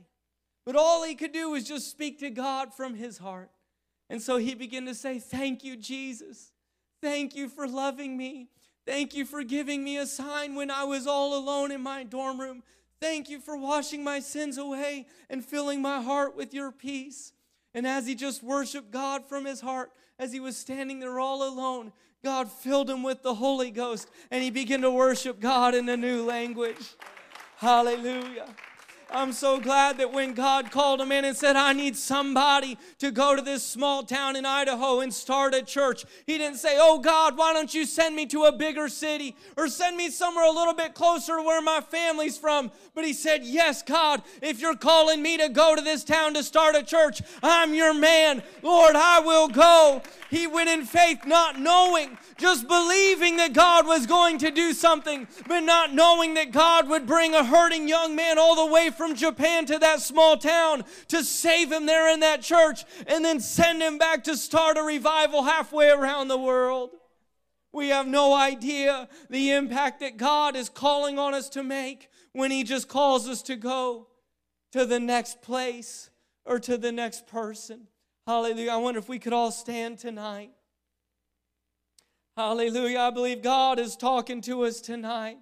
But 0.64 0.76
all 0.76 1.02
he 1.02 1.16
could 1.16 1.33
do 1.33 1.50
was 1.50 1.64
just 1.64 1.90
speak 1.90 2.20
to 2.20 2.30
God 2.30 2.72
from 2.72 2.94
his 2.94 3.18
heart. 3.18 3.50
And 4.09 4.22
so 4.22 4.37
he 4.37 4.54
began 4.54 4.87
to 4.87 4.94
say, 4.94 5.18
Thank 5.18 5.64
you, 5.64 5.76
Jesus. 5.76 6.52
Thank 7.02 7.35
you 7.35 7.48
for 7.48 7.66
loving 7.66 8.16
me. 8.16 8.48
Thank 8.87 9.12
you 9.12 9.24
for 9.24 9.42
giving 9.42 9.83
me 9.83 9.98
a 9.98 10.07
sign 10.07 10.54
when 10.54 10.70
I 10.70 10.85
was 10.85 11.09
all 11.09 11.37
alone 11.37 11.72
in 11.72 11.80
my 11.80 12.04
dorm 12.04 12.40
room. 12.40 12.62
Thank 13.00 13.28
you 13.28 13.40
for 13.40 13.57
washing 13.57 14.04
my 14.04 14.20
sins 14.20 14.57
away 14.57 15.09
and 15.28 15.44
filling 15.44 15.83
my 15.83 16.00
heart 16.00 16.37
with 16.37 16.54
your 16.54 16.70
peace. 16.70 17.33
And 17.74 17.87
as 17.87 18.06
he 18.06 18.14
just 18.14 18.42
worshiped 18.42 18.90
God 18.90 19.26
from 19.26 19.44
his 19.44 19.60
heart, 19.60 19.90
as 20.18 20.32
he 20.32 20.40
was 20.40 20.56
standing 20.56 21.00
there 21.00 21.18
all 21.18 21.46
alone, 21.46 21.92
God 22.22 22.50
filled 22.50 22.88
him 22.88 23.02
with 23.02 23.22
the 23.22 23.34
Holy 23.34 23.70
Ghost 23.70 24.08
and 24.30 24.42
he 24.42 24.50
began 24.50 24.80
to 24.82 24.90
worship 24.90 25.40
God 25.40 25.74
in 25.74 25.88
a 25.88 25.96
new 25.96 26.24
language. 26.24 26.94
Hallelujah. 27.56 28.46
I'm 29.11 29.33
so 29.33 29.61
glad 29.61 29.99
that 29.99 30.12
when 30.12 30.35
God 30.35 30.71
called 30.71 31.01
him 31.01 31.12
in 31.12 31.25
and 31.25 31.37
said, 31.37 31.57
I 31.57 31.73
need 31.73 31.97
somebody 31.97 32.77
to 32.99 33.11
go 33.11 33.37
to 33.37 33.43
this 33.43 33.62
small 33.62 34.03
town 34.03 34.35
in 34.35 34.45
Idaho 34.45 35.01
and 35.01 35.12
start 35.12 35.55
a 35.55 35.62
church, 35.62 36.05
he 36.27 36.38
didn't 36.38 36.59
say, 36.59 36.77
Oh 36.79 36.99
God, 36.99 37.37
why 37.37 37.53
don't 37.53 37.73
you 37.73 37.87
send 37.87 38.17
me 38.17 38.27
to 38.27 38.45
a 38.45 38.53
bigger 38.53 38.88
city 38.88 39.37
or 39.57 39.69
send 39.69 39.97
me 39.97 40.11
somewhere 40.11 40.47
a 40.47 40.51
little 40.51 40.75
bit 40.75 40.95
closer 40.95 41.37
to 41.37 41.43
where 41.43 41.62
my 41.62 41.81
family's 41.81 42.38
from? 42.38 42.73
But 42.95 43.05
he 43.05 43.12
said, 43.12 43.45
Yes, 43.45 43.83
God, 43.83 44.23
if 44.43 44.61
you're 44.61 44.77
calling 44.77 45.23
me 45.23 45.37
to 45.38 45.49
go 45.49 45.77
to 45.77 45.83
this 45.83 46.05
town 46.05 46.35
to 46.35 46.43
start 46.43 46.75
a 46.75 46.83
church, 46.83 47.23
I'm 47.43 47.75
your 47.75 47.95
man. 47.95 48.43
Lord, 48.62 48.97
I 48.97 49.21
will 49.21 49.49
go. 49.49 50.03
He 50.31 50.47
went 50.49 50.69
in 50.69 50.85
faith, 50.85 51.25
not 51.25 51.61
knowing, 51.61 52.19
just 52.38 52.67
believing 52.67 53.37
that 53.37 53.53
God 53.53 53.87
was 53.87 54.07
going 54.07 54.38
to 54.38 54.51
do 54.51 54.73
something, 54.73 55.29
but 55.47 55.61
not 55.61 55.95
knowing 55.95 56.35
that 56.35 56.51
God 56.51 56.88
would 56.88 57.07
bring 57.07 57.35
a 57.35 57.45
hurting 57.45 57.87
young 57.87 58.17
man 58.17 58.38
all 58.38 58.67
the 58.67 58.73
way 58.73 58.90
from 58.94 59.14
Japan 59.14 59.66
to 59.66 59.78
that 59.78 60.00
small 60.00 60.37
town 60.37 60.85
to 61.09 61.22
save 61.22 61.70
him 61.70 61.87
there 61.87 62.12
in 62.12 62.20
that 62.20 62.42
church 62.42 62.85
and 63.07 63.24
then 63.24 63.40
send 63.40 63.83
him 63.83 63.98
back 63.98 64.24
to 64.24 64.37
start 64.37 64.78
a 64.78 64.83
revival 64.83 65.42
halfway 65.44 65.90
around 65.90 66.28
the 66.28 66.38
world. 66.38 66.90
We 67.74 67.88
have 67.88 68.07
no 68.07 68.33
idea 68.33 69.09
the 69.28 69.50
impact 69.50 69.98
that 69.98 70.16
God 70.16 70.54
is 70.54 70.68
calling 70.68 71.18
on 71.18 71.35
us 71.35 71.48
to 71.50 71.64
make 71.64 72.09
when 72.33 72.52
He 72.52 72.62
just 72.62 72.88
calls 72.88 73.28
us 73.28 73.42
to 73.42 73.57
go 73.57 74.07
to 74.70 74.87
the 74.87 75.00
next 75.00 75.42
place 75.42 76.09
or 76.44 76.61
to 76.61 76.78
the 76.78 76.92
next 76.92 77.26
person. 77.26 77.88
Hallelujah. 78.28 78.70
I 78.70 78.76
wonder 78.76 79.00
if 79.00 79.09
we 79.09 79.18
could 79.18 79.33
all 79.33 79.50
stand 79.50 79.98
tonight. 79.98 80.50
Hallelujah. 82.37 83.00
I 83.00 83.11
believe 83.11 83.42
God 83.42 83.80
is 83.80 83.96
talking 83.96 84.40
to 84.42 84.64
us 84.64 84.80
tonight. 84.80 85.38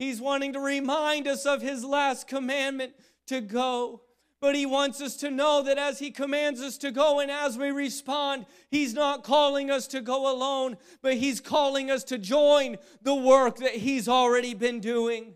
He's 0.00 0.18
wanting 0.18 0.54
to 0.54 0.60
remind 0.60 1.28
us 1.28 1.44
of 1.44 1.60
His 1.60 1.84
last 1.84 2.26
commandment 2.26 2.94
to 3.26 3.42
go. 3.42 4.00
But 4.40 4.56
He 4.56 4.64
wants 4.64 5.02
us 5.02 5.14
to 5.16 5.30
know 5.30 5.62
that 5.62 5.76
as 5.76 5.98
He 5.98 6.10
commands 6.10 6.62
us 6.62 6.78
to 6.78 6.90
go 6.90 7.20
and 7.20 7.30
as 7.30 7.58
we 7.58 7.70
respond, 7.70 8.46
He's 8.70 8.94
not 8.94 9.24
calling 9.24 9.70
us 9.70 9.86
to 9.88 10.00
go 10.00 10.34
alone, 10.34 10.78
but 11.02 11.18
He's 11.18 11.38
calling 11.38 11.90
us 11.90 12.02
to 12.04 12.16
join 12.16 12.78
the 13.02 13.14
work 13.14 13.58
that 13.58 13.74
He's 13.74 14.08
already 14.08 14.54
been 14.54 14.80
doing. 14.80 15.34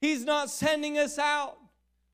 He's 0.00 0.24
not 0.24 0.48
sending 0.48 0.96
us 0.96 1.18
out 1.18 1.58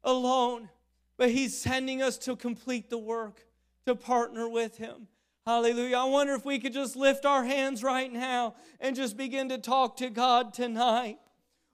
alone, 0.03 0.71
but 1.19 1.31
He's 1.31 1.61
sending 1.61 2.01
us 2.01 2.17
to 2.19 2.35
complete 2.35 2.89
the 2.89 2.97
work 2.97 3.45
to 3.85 3.95
partner 3.95 4.49
with 4.49 4.79
Him. 4.79 5.07
Hallelujah. 5.45 5.99
I 5.99 6.05
wonder 6.05 6.33
if 6.33 6.47
we 6.47 6.59
could 6.61 6.73
just 6.73 6.97
lift 6.97 7.27
our 7.27 7.45
hands 7.45 7.83
right 7.83 8.11
now 8.11 8.55
and 8.81 8.97
just 8.97 9.19
begin 9.19 9.51
to 9.51 9.59
talk 9.59 9.99
to 9.99 10.09
God 10.09 10.55
tonight. 10.55 11.19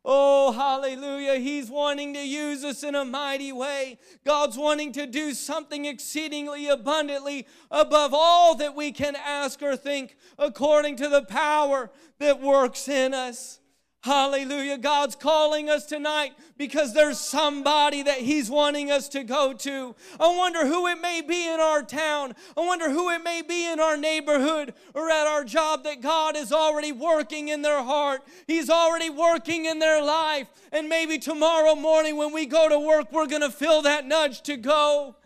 Oh, 0.09 0.53
hallelujah. 0.53 1.41
He's 1.41 1.69
wanting 1.69 2.15
to 2.15 2.25
use 2.25 2.63
us 2.63 2.85
in 2.85 2.95
a 2.95 3.05
mighty 3.05 3.51
way. 3.51 3.99
God's 4.25 4.57
wanting 4.57 4.93
to 4.93 5.05
do 5.05 5.35
something 5.35 5.85
exceedingly 5.85 6.69
abundantly 6.69 7.49
above 7.73 8.13
all 8.15 8.55
that 8.55 8.77
we 8.77 8.93
can 8.93 9.17
ask 9.17 9.61
or 9.65 9.77
think, 9.77 10.17
according 10.39 10.95
to 10.97 11.09
the 11.09 11.23
power 11.23 11.91
that 12.21 12.41
works 12.41 12.87
in 12.87 13.15
us. 13.15 13.59
Hallelujah. 14.07 14.79
God's 14.79 15.17
calling 15.17 15.69
us 15.69 15.85
tonight 15.85 16.31
because 16.57 16.95
there's 16.95 17.19
somebody 17.19 18.05
that 18.05 18.19
He's 18.19 18.49
wanting 18.49 18.89
us 18.89 19.09
to 19.09 19.25
go 19.25 19.53
to. 19.53 19.97
I 20.21 20.37
wonder 20.37 20.65
who 20.65 20.87
it 20.87 21.01
may 21.01 21.23
be 21.23 21.49
in 21.53 21.59
our 21.59 21.83
town. 21.83 22.37
I 22.57 22.61
wonder 22.61 22.89
who 22.89 23.11
it 23.11 23.25
may 23.25 23.43
be 23.43 23.69
in 23.69 23.81
our 23.81 23.97
neighborhood 23.97 24.75
or 24.95 25.11
at 25.11 25.27
our 25.27 25.43
job 25.43 25.83
that 25.83 26.03
God 26.03 26.37
is 26.37 26.53
already 26.53 26.93
working 26.93 27.49
in 27.49 27.63
their 27.63 27.83
heart. 27.83 28.23
He's 28.47 28.71
already 28.71 29.11
working 29.11 29.65
in 29.65 29.81
their 29.81 30.01
life. 30.01 30.47
And 30.71 30.89
maybe 30.89 31.19
tomorrow 31.19 31.75
morning 31.75 32.17
when 32.17 32.33
we 32.33 32.47
go 32.47 32.69
to 32.69 32.79
work, 32.79 33.11
we're 33.11 33.27
going 33.27 33.43
to 33.43 33.51
feel 33.51 33.83
that 33.83 34.07
nudge 34.07 34.41
to 34.43 34.57
go 34.57 35.17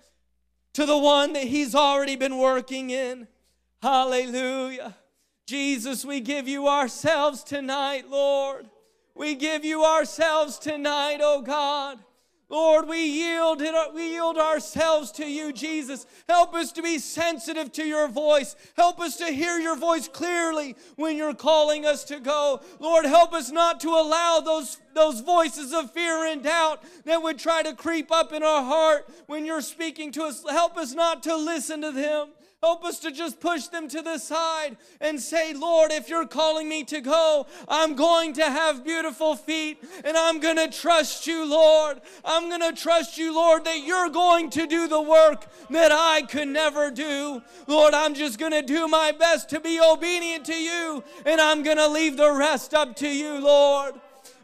to 0.72 0.87
the 0.87 0.97
one 0.97 1.35
that 1.35 1.45
He's 1.45 1.74
already 1.74 2.16
been 2.16 2.39
working 2.39 2.89
in. 2.89 3.28
Hallelujah. 3.83 4.97
Jesus, 5.51 6.05
we 6.05 6.21
give 6.21 6.47
you 6.47 6.69
ourselves 6.69 7.43
tonight, 7.43 8.09
Lord. 8.09 8.71
We 9.17 9.35
give 9.35 9.65
you 9.65 9.85
ourselves 9.85 10.61
tonight, 10.61 11.19
oh 11.21 11.43
God. 11.43 11.99
Lord, 12.49 12.87
we 12.87 13.05
yield 13.05 13.61
we 13.93 14.13
yield 14.13 14.39
ourselves 14.39 15.11
to 15.13 15.29
you, 15.29 15.53
Jesus. 15.53 16.07
Help 16.29 16.55
us 16.55 16.71
to 16.73 16.83
be 16.83 17.01
sensitive 17.01 17.73
to 17.73 17.85
your 17.85 18.07
voice. 18.07 18.55
Help 18.77 19.01
us 19.01 19.17
to 19.17 19.27
hear 19.27 19.59
your 19.59 19.75
voice 19.75 20.07
clearly 20.07 20.77
when 20.95 21.17
you're 21.17 21.35
calling 21.35 21.85
us 21.85 22.05
to 22.05 22.21
go. 22.21 22.61
Lord, 22.79 23.05
help 23.05 23.33
us 23.33 23.51
not 23.51 23.81
to 23.81 23.89
allow 23.89 24.39
those, 24.39 24.79
those 24.95 25.21
voices 25.21 25.75
of 25.75 25.93
fear 25.93 26.27
and 26.27 26.45
doubt 26.45 26.85
that 27.07 27.25
would 27.25 27.41
try 27.41 27.65
to 27.65 27.75
creep 27.75 28.13
up 28.13 28.33
in 28.33 28.45
our 28.45 28.63
heart 28.63 29.11
when 29.27 29.45
you're 29.45 29.63
speaking 29.63 30.13
to 30.13 30.23
us. 30.23 30.45
Help 30.49 30.77
us 30.77 30.93
not 30.93 31.25
to 31.25 31.35
listen 31.35 31.83
to 31.83 31.91
them. 31.91 32.29
Help 32.63 32.85
us 32.85 32.99
to 32.99 33.11
just 33.11 33.41
push 33.41 33.69
them 33.69 33.89
to 33.89 34.03
the 34.03 34.19
side 34.19 34.77
and 35.01 35.19
say, 35.19 35.55
Lord, 35.55 35.91
if 35.93 36.11
you're 36.11 36.27
calling 36.27 36.69
me 36.69 36.85
to 36.85 37.01
go, 37.01 37.47
I'm 37.67 37.95
going 37.95 38.35
to 38.35 38.45
have 38.45 38.85
beautiful 38.85 39.35
feet 39.35 39.83
and 40.05 40.15
I'm 40.15 40.41
going 40.41 40.57
to 40.57 40.69
trust 40.69 41.27
you, 41.27 41.49
Lord. 41.49 42.03
I'm 42.23 42.51
going 42.51 42.61
to 42.61 42.79
trust 42.79 43.17
you, 43.17 43.35
Lord, 43.35 43.65
that 43.65 43.83
you're 43.83 44.11
going 44.11 44.51
to 44.51 44.67
do 44.67 44.89
the 44.89 45.01
work 45.01 45.47
that 45.71 45.91
I 45.91 46.21
could 46.29 46.49
never 46.49 46.91
do. 46.91 47.41
Lord, 47.67 47.95
I'm 47.95 48.13
just 48.13 48.39
going 48.39 48.53
to 48.53 48.61
do 48.61 48.87
my 48.89 49.13
best 49.13 49.49
to 49.51 49.61
be 49.61 49.81
obedient 49.81 50.45
to 50.45 50.55
you 50.55 51.03
and 51.25 51.41
I'm 51.41 51.63
going 51.63 51.79
to 51.79 51.89
leave 51.89 52.19
the 52.19 52.31
rest 52.31 52.75
up 52.75 52.95
to 52.97 53.09
you, 53.09 53.41
Lord. 53.41 53.95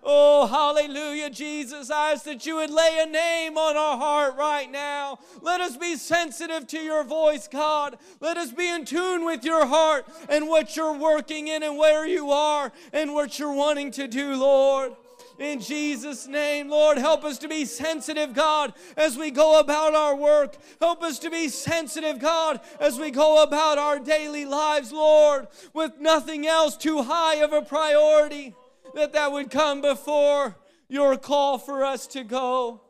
Oh, 0.09 0.47
hallelujah, 0.47 1.31
Jesus. 1.31 1.91
I 1.91 2.13
ask 2.13 2.23
that 2.27 2.47
you 2.47 2.55
would 2.55 2.71
lay 2.71 3.01
a 3.01 3.11
name 3.11 3.59
on 3.59 3.77
our 3.77 3.99
heart 3.99 4.37
right 4.37 4.71
now. 4.71 5.19
Let 5.43 5.61
us 5.61 5.77
be 5.77 5.97
sensitive 5.97 6.69
to 6.69 6.79
your 6.79 7.03
voice, 7.03 7.49
God. 7.49 7.99
Let 8.21 8.37
us 8.37 8.53
be 8.53 8.71
in 8.71 8.85
tune 8.85 9.25
with 9.25 9.45
your 9.45 9.67
heart 9.67 10.07
and 10.29 10.49
what 10.49 10.77
you're 10.77 10.97
working 10.97 11.49
in 11.49 11.65
and 11.65 11.77
where 11.77 12.07
you 12.07 12.31
are 12.31 12.71
and 12.93 13.15
what 13.15 13.41
you're 13.41 13.53
wanting 13.53 13.91
to 13.93 14.07
do, 14.07 14.37
Lord. 14.37 14.95
In 15.41 15.61
Jesus' 15.61 16.29
name, 16.29 16.69
Lord, 16.71 16.99
help 16.99 17.25
us 17.25 17.37
to 17.39 17.49
be 17.49 17.65
sensitive, 17.65 18.33
God, 18.33 18.75
as 18.97 19.19
we 19.19 19.33
go 19.33 19.59
about 19.59 19.97
our 19.97 20.15
work. 20.15 20.57
Help 20.81 21.03
us 21.03 21.19
to 21.19 21.31
be 21.31 21.49
sensitive, 21.49 22.21
God, 22.21 22.61
as 22.79 22.97
we 22.97 23.11
go 23.11 23.43
about 23.43 23.77
our 23.77 23.99
daily 23.99 24.45
lives, 24.45 24.93
Lord, 24.93 25.49
with 25.75 25.99
nothing 25.99 26.47
else 26.47 26.77
too 26.77 27.03
high 27.03 27.43
of 27.43 27.53
a 27.53 27.61
priority 27.61 28.55
that 28.97 29.13
that 29.13 29.31
would 29.31 29.51
come 29.51 29.83
before 29.83 30.57
your 30.89 31.17
call 31.19 31.59
for 31.59 31.85
us 31.85 32.07
to 32.09 32.25
go. 32.25 32.81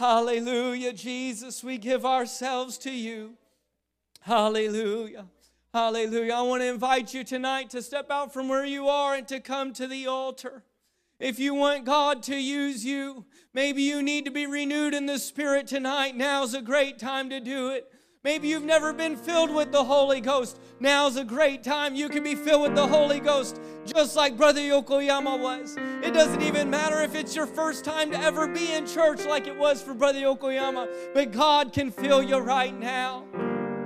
Hallelujah, 0.00 0.94
Jesus, 0.94 1.62
we 1.62 1.76
give 1.76 2.06
ourselves 2.06 2.78
to 2.78 2.90
you. 2.90 3.34
Hallelujah. 4.22 5.26
Hallelujah. 5.74 6.32
I 6.32 6.42
want 6.42 6.62
to 6.62 6.68
invite 6.68 7.12
you 7.12 7.22
tonight 7.22 7.68
to 7.70 7.82
step 7.82 8.10
out 8.10 8.32
from 8.32 8.48
where 8.48 8.64
you 8.64 8.88
are 8.88 9.14
and 9.14 9.28
to 9.28 9.40
come 9.40 9.74
to 9.74 9.86
the 9.86 10.06
altar. 10.06 10.64
If 11.20 11.38
you 11.38 11.54
want 11.54 11.84
God 11.84 12.22
to 12.24 12.36
use 12.36 12.84
you, 12.84 13.26
maybe 13.52 13.82
you 13.82 14.02
need 14.02 14.24
to 14.24 14.30
be 14.30 14.46
renewed 14.46 14.94
in 14.94 15.06
the 15.06 15.18
Spirit 15.18 15.66
tonight. 15.66 16.16
Now's 16.16 16.54
a 16.54 16.62
great 16.62 16.98
time 16.98 17.28
to 17.30 17.40
do 17.40 17.70
it. 17.70 17.92
Maybe 18.24 18.46
you've 18.46 18.62
never 18.62 18.92
been 18.92 19.16
filled 19.16 19.52
with 19.52 19.72
the 19.72 19.82
Holy 19.82 20.20
Ghost. 20.20 20.60
Now's 20.78 21.16
a 21.16 21.24
great 21.24 21.64
time. 21.64 21.96
You 21.96 22.08
can 22.08 22.22
be 22.22 22.36
filled 22.36 22.62
with 22.62 22.76
the 22.76 22.86
Holy 22.86 23.18
Ghost 23.18 23.60
just 23.84 24.14
like 24.14 24.36
Brother 24.36 24.60
Yokoyama 24.60 25.40
was. 25.40 25.76
It 26.04 26.14
doesn't 26.14 26.40
even 26.40 26.70
matter 26.70 27.02
if 27.02 27.16
it's 27.16 27.34
your 27.34 27.48
first 27.48 27.84
time 27.84 28.12
to 28.12 28.20
ever 28.20 28.46
be 28.46 28.74
in 28.74 28.86
church 28.86 29.24
like 29.24 29.48
it 29.48 29.58
was 29.58 29.82
for 29.82 29.92
Brother 29.92 30.20
Yokoyama, 30.20 31.12
but 31.12 31.32
God 31.32 31.72
can 31.72 31.90
fill 31.90 32.22
you 32.22 32.36
right 32.36 32.78
now. 32.78 33.24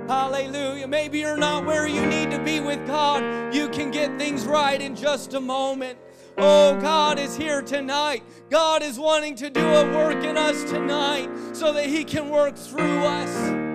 Hallelujah. 0.07 0.87
Maybe 0.87 1.17
you're 1.17 1.35
not 1.35 1.65
where 1.65 1.87
you 1.87 2.05
need 2.05 2.29
to 2.29 2.39
be 2.43 2.59
with 2.59 2.85
God. 2.85 3.55
You 3.55 3.69
can 3.69 3.89
get 3.89 4.19
things 4.19 4.45
right 4.45 4.79
in 4.79 4.95
just 4.95 5.33
a 5.33 5.41
moment. 5.41 5.97
Oh, 6.37 6.79
God 6.79 7.17
is 7.17 7.35
here 7.35 7.63
tonight. 7.63 8.21
God 8.51 8.83
is 8.83 8.99
wanting 8.99 9.33
to 9.37 9.49
do 9.49 9.65
a 9.65 9.95
work 9.95 10.23
in 10.23 10.37
us 10.37 10.63
tonight 10.65 11.31
so 11.53 11.73
that 11.73 11.87
He 11.87 12.03
can 12.03 12.29
work 12.29 12.55
through 12.55 13.03
us 13.03 13.66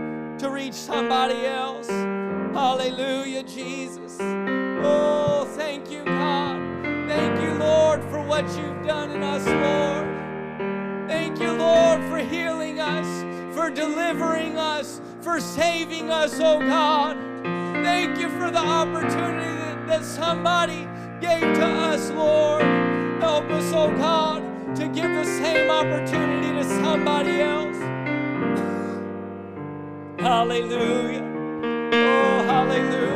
to 0.42 0.50
reach 0.50 0.74
somebody 0.74 1.46
else. 1.46 1.88
Hallelujah, 1.88 3.44
Jesus. 3.44 4.18
Oh, 4.20 5.48
thank 5.54 5.88
you, 5.88 6.04
God. 6.04 6.58
Thank 7.08 7.40
you, 7.40 7.54
Lord, 7.54 8.02
for 8.10 8.20
what 8.20 8.42
you've 8.56 8.84
done 8.84 9.12
in 9.12 9.22
us, 9.22 9.46
Lord. 9.46 11.08
Thank 11.08 11.38
you, 11.38 11.52
Lord, 11.52 12.00
for 12.10 12.18
healing 12.18 12.80
us, 12.80 13.06
for 13.54 13.70
delivering 13.70 14.58
us, 14.58 15.00
for 15.20 15.38
saving 15.38 16.10
us, 16.10 16.34
oh 16.40 16.58
God. 16.58 17.16
Thank 17.84 18.18
you 18.18 18.28
for 18.28 18.50
the 18.50 18.58
opportunity 18.58 19.46
that, 19.46 19.86
that 19.86 20.04
somebody 20.04 20.88
gave 21.20 21.54
to 21.54 21.66
us, 21.66 22.10
Lord. 22.10 22.62
Help 23.22 23.48
us, 23.50 23.72
oh 23.72 23.96
God, 23.96 24.42
to 24.74 24.88
give 24.88 25.12
the 25.12 25.24
same 25.24 25.70
opportunity 25.70 26.48
to 26.48 26.64
somebody 26.64 27.40
else. 27.42 27.91
Hallelujah. 30.22 31.20
Oh, 31.92 32.44
hallelujah. 32.46 33.12